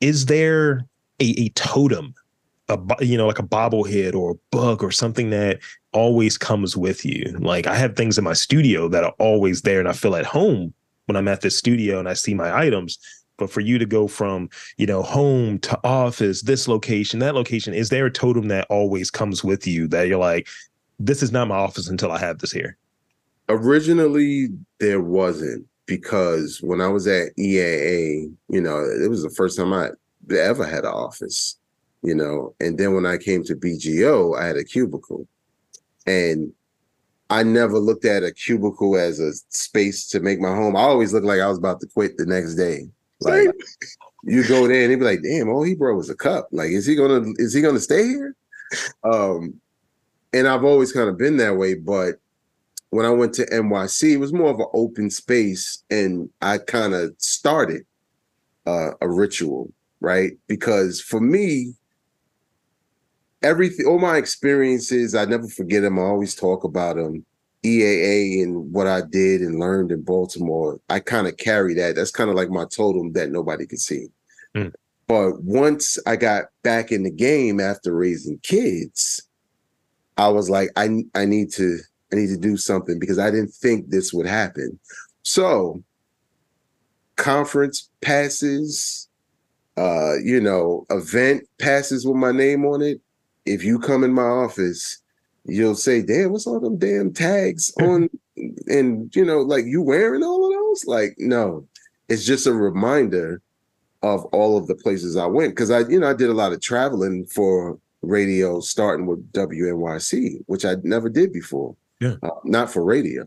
Is 0.00 0.26
there 0.26 0.86
a, 1.20 1.34
a 1.38 1.48
totem, 1.50 2.14
a 2.68 2.78
you 3.00 3.16
know, 3.16 3.26
like 3.26 3.38
a 3.38 3.44
bobblehead 3.44 4.14
or 4.14 4.32
a 4.32 4.56
bug 4.56 4.82
or 4.82 4.90
something 4.90 5.30
that 5.30 5.60
always 5.92 6.36
comes 6.36 6.76
with 6.76 7.04
you? 7.04 7.36
Like, 7.38 7.66
I 7.66 7.76
have 7.76 7.96
things 7.96 8.18
in 8.18 8.24
my 8.24 8.34
studio 8.34 8.88
that 8.88 9.04
are 9.04 9.14
always 9.18 9.62
there, 9.62 9.78
and 9.78 9.88
I 9.88 9.92
feel 9.92 10.16
at 10.16 10.26
home 10.26 10.74
when 11.06 11.16
I'm 11.16 11.28
at 11.28 11.40
this 11.40 11.56
studio 11.56 11.98
and 11.98 12.08
I 12.08 12.14
see 12.14 12.34
my 12.34 12.56
items. 12.56 12.98
But 13.42 13.50
for 13.50 13.60
you 13.60 13.76
to 13.76 13.86
go 13.86 14.06
from, 14.06 14.48
you 14.76 14.86
know, 14.86 15.02
home 15.02 15.58
to 15.60 15.76
office, 15.82 16.42
this 16.42 16.68
location, 16.68 17.18
that 17.18 17.34
location, 17.34 17.74
is 17.74 17.88
there 17.88 18.06
a 18.06 18.10
totem 18.10 18.46
that 18.48 18.68
always 18.70 19.10
comes 19.10 19.42
with 19.42 19.66
you 19.66 19.88
that 19.88 20.06
you're 20.06 20.16
like, 20.16 20.46
this 21.00 21.24
is 21.24 21.32
not 21.32 21.48
my 21.48 21.56
office 21.56 21.88
until 21.88 22.12
I 22.12 22.20
have 22.20 22.38
this 22.38 22.52
here? 22.52 22.76
Originally, 23.48 24.50
there 24.78 25.00
wasn't 25.00 25.66
because 25.86 26.60
when 26.62 26.80
I 26.80 26.86
was 26.86 27.08
at 27.08 27.34
EAA, 27.36 28.32
you 28.48 28.60
know, 28.60 28.78
it 28.78 29.10
was 29.10 29.24
the 29.24 29.30
first 29.30 29.58
time 29.58 29.72
I 29.72 29.88
ever 30.32 30.64
had 30.64 30.84
an 30.84 30.92
office, 30.92 31.58
you 32.04 32.14
know. 32.14 32.54
And 32.60 32.78
then 32.78 32.94
when 32.94 33.06
I 33.06 33.16
came 33.16 33.42
to 33.42 33.56
BGO, 33.56 34.38
I 34.40 34.46
had 34.46 34.56
a 34.56 34.62
cubicle. 34.62 35.26
And 36.06 36.52
I 37.28 37.42
never 37.42 37.80
looked 37.80 38.04
at 38.04 38.22
a 38.22 38.30
cubicle 38.30 38.96
as 38.96 39.18
a 39.18 39.32
space 39.48 40.06
to 40.10 40.20
make 40.20 40.38
my 40.38 40.54
home. 40.54 40.76
I 40.76 40.82
always 40.82 41.12
looked 41.12 41.26
like 41.26 41.40
I 41.40 41.48
was 41.48 41.58
about 41.58 41.80
to 41.80 41.88
quit 41.88 42.16
the 42.16 42.26
next 42.26 42.54
day. 42.54 42.88
Like 43.24 43.54
you 44.24 44.46
go 44.46 44.66
there 44.68 44.82
and 44.82 44.92
they 44.92 44.96
be 44.96 45.04
like, 45.04 45.22
damn, 45.22 45.48
all 45.48 45.62
he 45.62 45.74
brought 45.74 45.96
was 45.96 46.10
a 46.10 46.16
cup. 46.16 46.48
Like, 46.52 46.70
is 46.70 46.86
he 46.86 46.94
gonna 46.94 47.32
is 47.36 47.52
he 47.52 47.60
gonna 47.60 47.80
stay 47.80 48.04
here? 48.04 48.36
Um, 49.04 49.60
and 50.32 50.46
I've 50.48 50.64
always 50.64 50.92
kind 50.92 51.08
of 51.08 51.18
been 51.18 51.36
that 51.38 51.56
way, 51.56 51.74
but 51.74 52.16
when 52.90 53.06
I 53.06 53.10
went 53.10 53.34
to 53.34 53.46
NYC, 53.46 54.12
it 54.12 54.16
was 54.18 54.32
more 54.32 54.50
of 54.50 54.60
an 54.60 54.66
open 54.74 55.10
space, 55.10 55.82
and 55.90 56.28
I 56.40 56.58
kind 56.58 56.94
of 56.94 57.14
started 57.18 57.84
uh, 58.66 58.90
a 59.00 59.08
ritual, 59.08 59.72
right? 60.00 60.32
Because 60.46 61.00
for 61.00 61.20
me, 61.20 61.74
everything, 63.42 63.86
all 63.86 63.98
my 63.98 64.18
experiences, 64.18 65.14
I 65.14 65.24
never 65.24 65.48
forget 65.48 65.82
them. 65.82 65.98
I 65.98 66.02
always 66.02 66.34
talk 66.34 66.64
about 66.64 66.96
them. 66.96 67.24
EAA 67.64 68.42
and 68.42 68.72
what 68.72 68.86
I 68.86 69.02
did 69.02 69.40
and 69.40 69.60
learned 69.60 69.92
in 69.92 70.02
Baltimore, 70.02 70.80
I 70.88 71.00
kind 71.00 71.26
of 71.26 71.36
carry 71.36 71.74
that. 71.74 71.94
That's 71.94 72.10
kind 72.10 72.28
of 72.28 72.36
like 72.36 72.50
my 72.50 72.64
totem 72.64 73.12
that 73.12 73.30
nobody 73.30 73.66
could 73.66 73.80
see. 73.80 74.08
Mm. 74.54 74.72
But 75.06 75.42
once 75.42 75.98
I 76.06 76.16
got 76.16 76.46
back 76.62 76.90
in 76.90 77.02
the 77.02 77.10
game 77.10 77.60
after 77.60 77.94
raising 77.94 78.38
kids, 78.38 79.22
I 80.16 80.28
was 80.28 80.50
like, 80.50 80.70
I 80.76 81.04
I 81.14 81.24
need 81.24 81.52
to 81.52 81.78
I 82.12 82.16
need 82.16 82.28
to 82.28 82.36
do 82.36 82.56
something 82.56 82.98
because 82.98 83.18
I 83.18 83.30
didn't 83.30 83.52
think 83.52 83.88
this 83.88 84.12
would 84.12 84.26
happen. 84.26 84.78
So 85.22 85.82
conference 87.16 87.90
passes, 88.00 89.08
uh, 89.76 90.14
you 90.22 90.40
know, 90.40 90.86
event 90.90 91.44
passes 91.58 92.06
with 92.06 92.16
my 92.16 92.32
name 92.32 92.64
on 92.64 92.82
it. 92.82 93.00
If 93.44 93.64
you 93.64 93.78
come 93.78 94.04
in 94.04 94.12
my 94.12 94.22
office, 94.22 95.01
you'll 95.44 95.74
say, 95.74 96.02
damn, 96.02 96.32
what's 96.32 96.46
all 96.46 96.60
them 96.60 96.78
damn 96.78 97.12
tags 97.12 97.72
on? 97.80 98.08
and 98.66 99.14
you 99.14 99.24
know, 99.24 99.40
like 99.40 99.64
you 99.64 99.82
wearing 99.82 100.22
all 100.22 100.46
of 100.46 100.52
those? 100.52 100.84
Like, 100.86 101.14
no, 101.18 101.66
it's 102.08 102.24
just 102.24 102.46
a 102.46 102.52
reminder 102.52 103.40
of 104.02 104.24
all 104.26 104.56
of 104.56 104.66
the 104.66 104.74
places 104.74 105.16
I 105.16 105.26
went. 105.26 105.56
Cause 105.56 105.70
I, 105.70 105.80
you 105.80 106.00
know, 106.00 106.10
I 106.10 106.14
did 106.14 106.30
a 106.30 106.34
lot 106.34 106.52
of 106.52 106.60
traveling 106.60 107.26
for 107.26 107.78
radio, 108.02 108.60
starting 108.60 109.06
with 109.06 109.30
WNYC, 109.32 110.42
which 110.46 110.64
I 110.64 110.76
never 110.82 111.08
did 111.08 111.32
before. 111.32 111.76
Yeah. 112.00 112.16
Uh, 112.22 112.30
not 112.44 112.70
for 112.70 112.84
radio. 112.84 113.24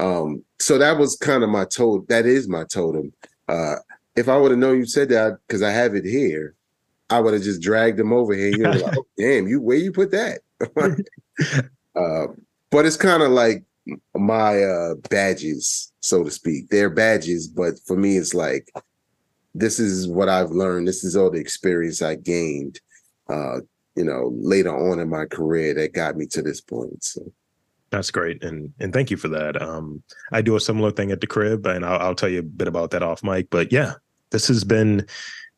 Um, 0.00 0.42
so 0.58 0.78
that 0.78 0.98
was 0.98 1.16
kind 1.16 1.44
of 1.44 1.50
my 1.50 1.64
totem. 1.64 2.06
That 2.08 2.26
is 2.26 2.48
my 2.48 2.64
totem. 2.64 3.12
Uh, 3.48 3.76
if 4.16 4.28
I 4.28 4.36
would 4.36 4.50
have 4.50 4.58
known 4.58 4.78
you 4.78 4.86
said 4.86 5.08
that, 5.10 5.38
because 5.46 5.62
I 5.62 5.70
have 5.70 5.94
it 5.94 6.04
here, 6.04 6.54
I 7.10 7.20
would 7.20 7.34
have 7.34 7.42
just 7.42 7.62
dragged 7.62 7.98
them 7.98 8.12
over 8.12 8.34
here. 8.34 8.56
Like, 8.56 8.82
oh, 8.98 9.06
damn, 9.16 9.46
you 9.46 9.60
where 9.60 9.76
you 9.76 9.92
put 9.92 10.10
that? 10.10 10.40
uh, 11.96 12.26
but 12.70 12.86
it's 12.86 12.96
kind 12.96 13.22
of 13.22 13.30
like 13.30 13.64
my 14.14 14.62
uh, 14.62 14.94
badges, 15.10 15.92
so 16.00 16.24
to 16.24 16.30
speak. 16.30 16.68
They're 16.70 16.90
badges, 16.90 17.48
but 17.48 17.74
for 17.86 17.96
me, 17.96 18.16
it's 18.16 18.34
like 18.34 18.70
this 19.54 19.78
is 19.78 20.08
what 20.08 20.28
I've 20.28 20.50
learned. 20.50 20.88
This 20.88 21.04
is 21.04 21.16
all 21.16 21.30
the 21.30 21.40
experience 21.40 22.02
I 22.02 22.16
gained. 22.16 22.80
Uh, 23.28 23.60
you 23.96 24.04
know, 24.04 24.32
later 24.34 24.76
on 24.76 24.98
in 24.98 25.08
my 25.08 25.24
career 25.24 25.72
that 25.74 25.92
got 25.92 26.16
me 26.16 26.26
to 26.26 26.42
this 26.42 26.60
point. 26.60 27.02
So. 27.04 27.32
That's 27.90 28.10
great, 28.10 28.42
and 28.42 28.72
and 28.80 28.92
thank 28.92 29.12
you 29.12 29.16
for 29.16 29.28
that. 29.28 29.60
Um, 29.62 30.02
I 30.32 30.42
do 30.42 30.56
a 30.56 30.60
similar 30.60 30.90
thing 30.90 31.12
at 31.12 31.20
the 31.20 31.28
crib, 31.28 31.64
and 31.64 31.84
I'll, 31.84 32.00
I'll 32.00 32.14
tell 32.14 32.28
you 32.28 32.40
a 32.40 32.42
bit 32.42 32.66
about 32.66 32.90
that 32.90 33.04
off 33.04 33.22
mic. 33.22 33.50
But 33.50 33.70
yeah, 33.70 33.92
this 34.30 34.48
has 34.48 34.64
been 34.64 35.06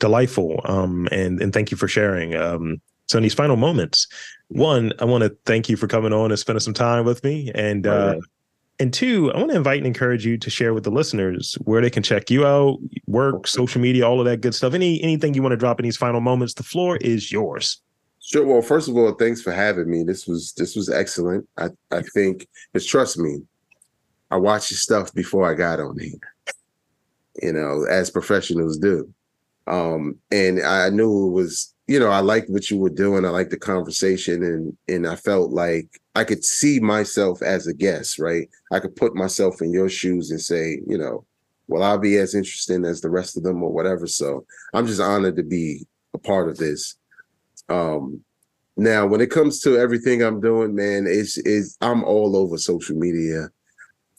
delightful, 0.01 0.61
um, 0.67 1.09
and 1.11 1.41
and 1.41 1.51
thank 1.55 1.71
you 1.71 1.79
for 1.79 1.89
sharing. 1.89 2.35
Um, 2.35 2.83
so 3.07 3.19
in 3.19 3.23
these 3.23 3.35
final 3.35 3.57
moments, 3.57 4.07
one, 4.49 4.93
I 4.99 5.05
want 5.05 5.25
to 5.25 5.37
thank 5.45 5.69
you 5.69 5.77
for 5.77 5.87
coming 5.87 6.13
on 6.13 6.31
and 6.31 6.39
spending 6.39 6.61
some 6.61 6.75
time 6.75 7.05
with 7.05 7.23
me, 7.25 7.51
and 7.55 7.87
uh, 7.87 8.17
and 8.79 8.93
two, 8.93 9.33
I 9.33 9.39
want 9.39 9.51
to 9.51 9.57
invite 9.57 9.79
and 9.79 9.87
encourage 9.87 10.27
you 10.27 10.37
to 10.39 10.51
share 10.51 10.75
with 10.75 10.85
the 10.85 10.91
listeners 10.91 11.55
where 11.65 11.81
they 11.81 11.91
can 11.91 12.03
check 12.03 12.31
you 12.31 12.47
out, 12.47 12.79
work, 13.07 13.47
social 13.47 13.81
media, 13.81 14.07
all 14.07 14.21
of 14.21 14.27
that 14.27 14.41
good 14.41 14.55
stuff. 14.55 14.75
Any 14.75 15.03
anything 15.03 15.35
you 15.35 15.43
want 15.43 15.53
to 15.53 15.57
drop 15.57 15.81
in 15.81 15.85
these 15.85 15.97
final 15.97 16.21
moments, 16.21 16.55
the 16.55 16.63
floor 16.63 16.97
is 16.99 17.33
yours. 17.33 17.81
Sure. 18.21 18.45
Well, 18.45 18.63
first 18.63 18.89
of 18.89 18.97
all, 18.97 19.13
thanks 19.13 19.41
for 19.41 19.53
having 19.53 19.89
me. 19.89 20.03
This 20.03 20.27
was 20.27 20.53
this 20.55 20.77
was 20.77 20.89
excellent. 20.89 21.49
I 21.57 21.69
I 21.91 22.03
think 22.15 22.47
because 22.73 22.87
trust 22.87 23.19
me, 23.19 23.39
I 24.31 24.37
watched 24.37 24.71
your 24.71 24.79
stuff 24.79 25.15
before 25.15 25.49
I 25.49 25.55
got 25.55 25.81
on 25.81 25.99
here. 25.99 26.19
You 27.43 27.53
know, 27.53 27.85
as 27.89 28.11
professionals 28.11 28.79
do. 28.79 29.13
Um, 29.67 30.17
and 30.31 30.63
I 30.63 30.91
knew 30.91 31.29
it 31.29 31.33
was, 31.33 31.75
you 31.87 32.01
know, 32.01 32.09
I 32.09 32.21
liked 32.21 32.51
what 32.51 32.71
you 32.71 32.79
were 32.79 32.91
doing. 32.91 33.25
I 33.25 33.29
liked 33.29 33.51
the 33.51 33.59
conversation 33.59 34.43
and 34.43 34.77
and 34.89 35.07
I 35.07 35.17
felt 35.17 35.53
like 35.53 35.89
I 36.15 36.25
could 36.25 36.45
see 36.45 36.81
myself 36.81 37.43
as 37.43 37.67
a 37.67 37.75
guest, 37.75 38.19
right? 38.19 38.49
I 38.73 38.81
could 38.81 38.97
put 38.97 39.15
myself 39.15 39.63
in 39.63 39.73
your 39.73 39.89
shoes 39.89 40.31
and 40.31 40.41
say, 40.41 40.81
you 40.87 40.99
know, 40.99 41.25
well, 41.69 41.83
I'll 41.83 41.99
be 41.99 42.17
as 42.17 42.35
interesting 42.35 42.85
as 42.85 43.01
the 43.01 43.11
rest 43.11 43.37
of 43.37 43.43
them 43.43 43.63
or 43.63 43.71
whatever. 43.71 44.07
So 44.07 44.45
I'm 44.75 44.87
just 44.87 45.01
honored 45.01 45.37
to 45.37 45.43
be 45.43 45.87
a 46.15 46.19
part 46.19 46.49
of 46.49 46.57
this. 46.57 46.97
Um, 47.69 48.23
now, 48.77 49.07
when 49.07 49.21
it 49.21 49.31
comes 49.31 49.61
to 49.61 49.79
everything 49.79 50.23
I'm 50.23 50.41
doing, 50.41 50.75
man, 50.75 51.07
it's 51.07 51.39
is 51.39 51.77
I'm 51.81 52.05
all 52.05 52.37
over 52.37 52.59
social 52.59 52.97
media 52.97 53.49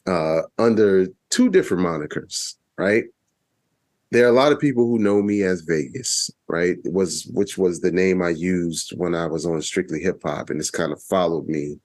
uh, 0.08 0.42
under 0.58 1.08
two 1.30 1.50
different 1.50 1.84
monikers, 1.84 2.56
right? 2.78 3.04
There 4.12 4.26
are 4.26 4.30
a 4.30 4.34
lot 4.34 4.52
of 4.52 4.60
people 4.60 4.86
who 4.86 5.00
know 5.00 5.22
me 5.22 5.44
as 5.44 5.62
Vegas, 5.62 6.32
right? 6.48 6.78
It 6.84 6.94
was 6.94 7.30
which 7.34 7.58
was 7.58 7.82
the 7.82 7.92
name 7.92 8.22
I 8.22 8.30
used 8.30 8.94
when 8.96 9.14
I 9.14 9.26
was 9.26 9.46
on 9.46 9.62
Strictly 9.62 10.00
Hip 10.02 10.22
Hop, 10.24 10.50
and 10.50 10.60
it's 10.60 10.72
kind 10.72 10.94
of 10.94 11.02
followed 11.02 11.48
me 11.48 11.80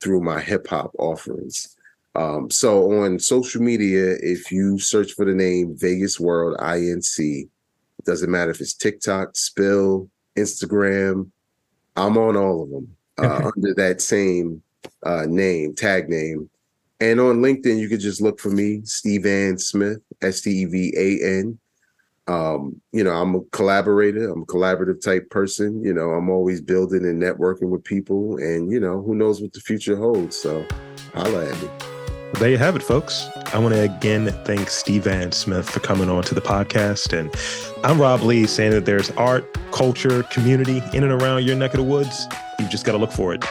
through 0.00 0.20
my 0.20 0.40
hip 0.40 0.68
hop 0.68 0.92
offerings. 0.98 1.76
Um, 2.14 2.48
so 2.48 3.02
on 3.02 3.18
social 3.18 3.60
media, 3.60 4.16
if 4.20 4.52
you 4.52 4.78
search 4.78 5.12
for 5.12 5.24
the 5.24 5.34
name 5.34 5.76
Vegas 5.76 6.20
World 6.20 6.56
INC, 6.58 7.18
it 7.18 8.04
doesn't 8.04 8.30
matter 8.30 8.52
if 8.52 8.60
it's 8.60 8.74
TikTok, 8.74 9.34
Spill, 9.34 10.08
Instagram, 10.36 11.30
I'm 11.96 12.18
on 12.18 12.36
all 12.36 12.62
of 12.62 12.70
them 12.70 12.96
uh, 13.18 13.50
under 13.56 13.74
that 13.74 14.00
same 14.00 14.62
uh, 15.02 15.26
name, 15.28 15.74
tag 15.74 16.08
name. 16.08 16.50
And 17.00 17.20
on 17.20 17.40
LinkedIn, 17.40 17.78
you 17.78 17.88
could 17.88 18.00
just 18.00 18.20
look 18.20 18.40
for 18.40 18.50
me, 18.50 18.82
Stevan 18.84 19.58
Smith, 19.58 19.98
S 20.22 20.40
T 20.40 20.50
E 20.50 20.64
V 20.64 20.94
A 20.96 21.38
N. 21.40 21.58
Um, 22.26 22.80
you 22.92 23.04
know, 23.04 23.12
I'm 23.12 23.34
a 23.34 23.40
collaborator, 23.52 24.30
I'm 24.30 24.42
a 24.42 24.46
collaborative 24.46 25.02
type 25.02 25.28
person. 25.30 25.82
You 25.84 25.92
know, 25.92 26.10
I'm 26.10 26.30
always 26.30 26.60
building 26.60 27.04
and 27.04 27.22
networking 27.22 27.68
with 27.68 27.84
people, 27.84 28.36
and 28.38 28.70
you 28.70 28.80
know, 28.80 29.02
who 29.02 29.14
knows 29.14 29.42
what 29.42 29.52
the 29.52 29.60
future 29.60 29.96
holds. 29.96 30.36
So 30.36 30.64
holla 31.12 31.50
at 31.50 31.62
me. 31.62 31.68
There 32.34 32.50
you 32.50 32.58
have 32.58 32.74
it, 32.74 32.82
folks. 32.82 33.28
I 33.52 33.58
want 33.58 33.74
to 33.74 33.82
again 33.82 34.26
thank 34.44 34.68
Stevan 34.68 35.30
Smith 35.32 35.70
for 35.70 35.80
coming 35.80 36.08
on 36.08 36.24
to 36.24 36.34
the 36.34 36.40
podcast. 36.40 37.16
And 37.16 37.32
I'm 37.84 38.00
Rob 38.00 38.22
Lee 38.22 38.46
saying 38.46 38.72
that 38.72 38.86
there's 38.86 39.10
art, 39.12 39.46
culture, 39.70 40.24
community 40.24 40.82
in 40.92 41.04
and 41.04 41.12
around 41.12 41.44
your 41.44 41.56
neck 41.56 41.74
of 41.74 41.78
the 41.78 41.84
woods. 41.84 42.26
You've 42.58 42.70
just 42.70 42.84
got 42.84 42.92
to 42.92 42.98
look 42.98 43.12
for 43.12 43.34
it. 43.34 43.44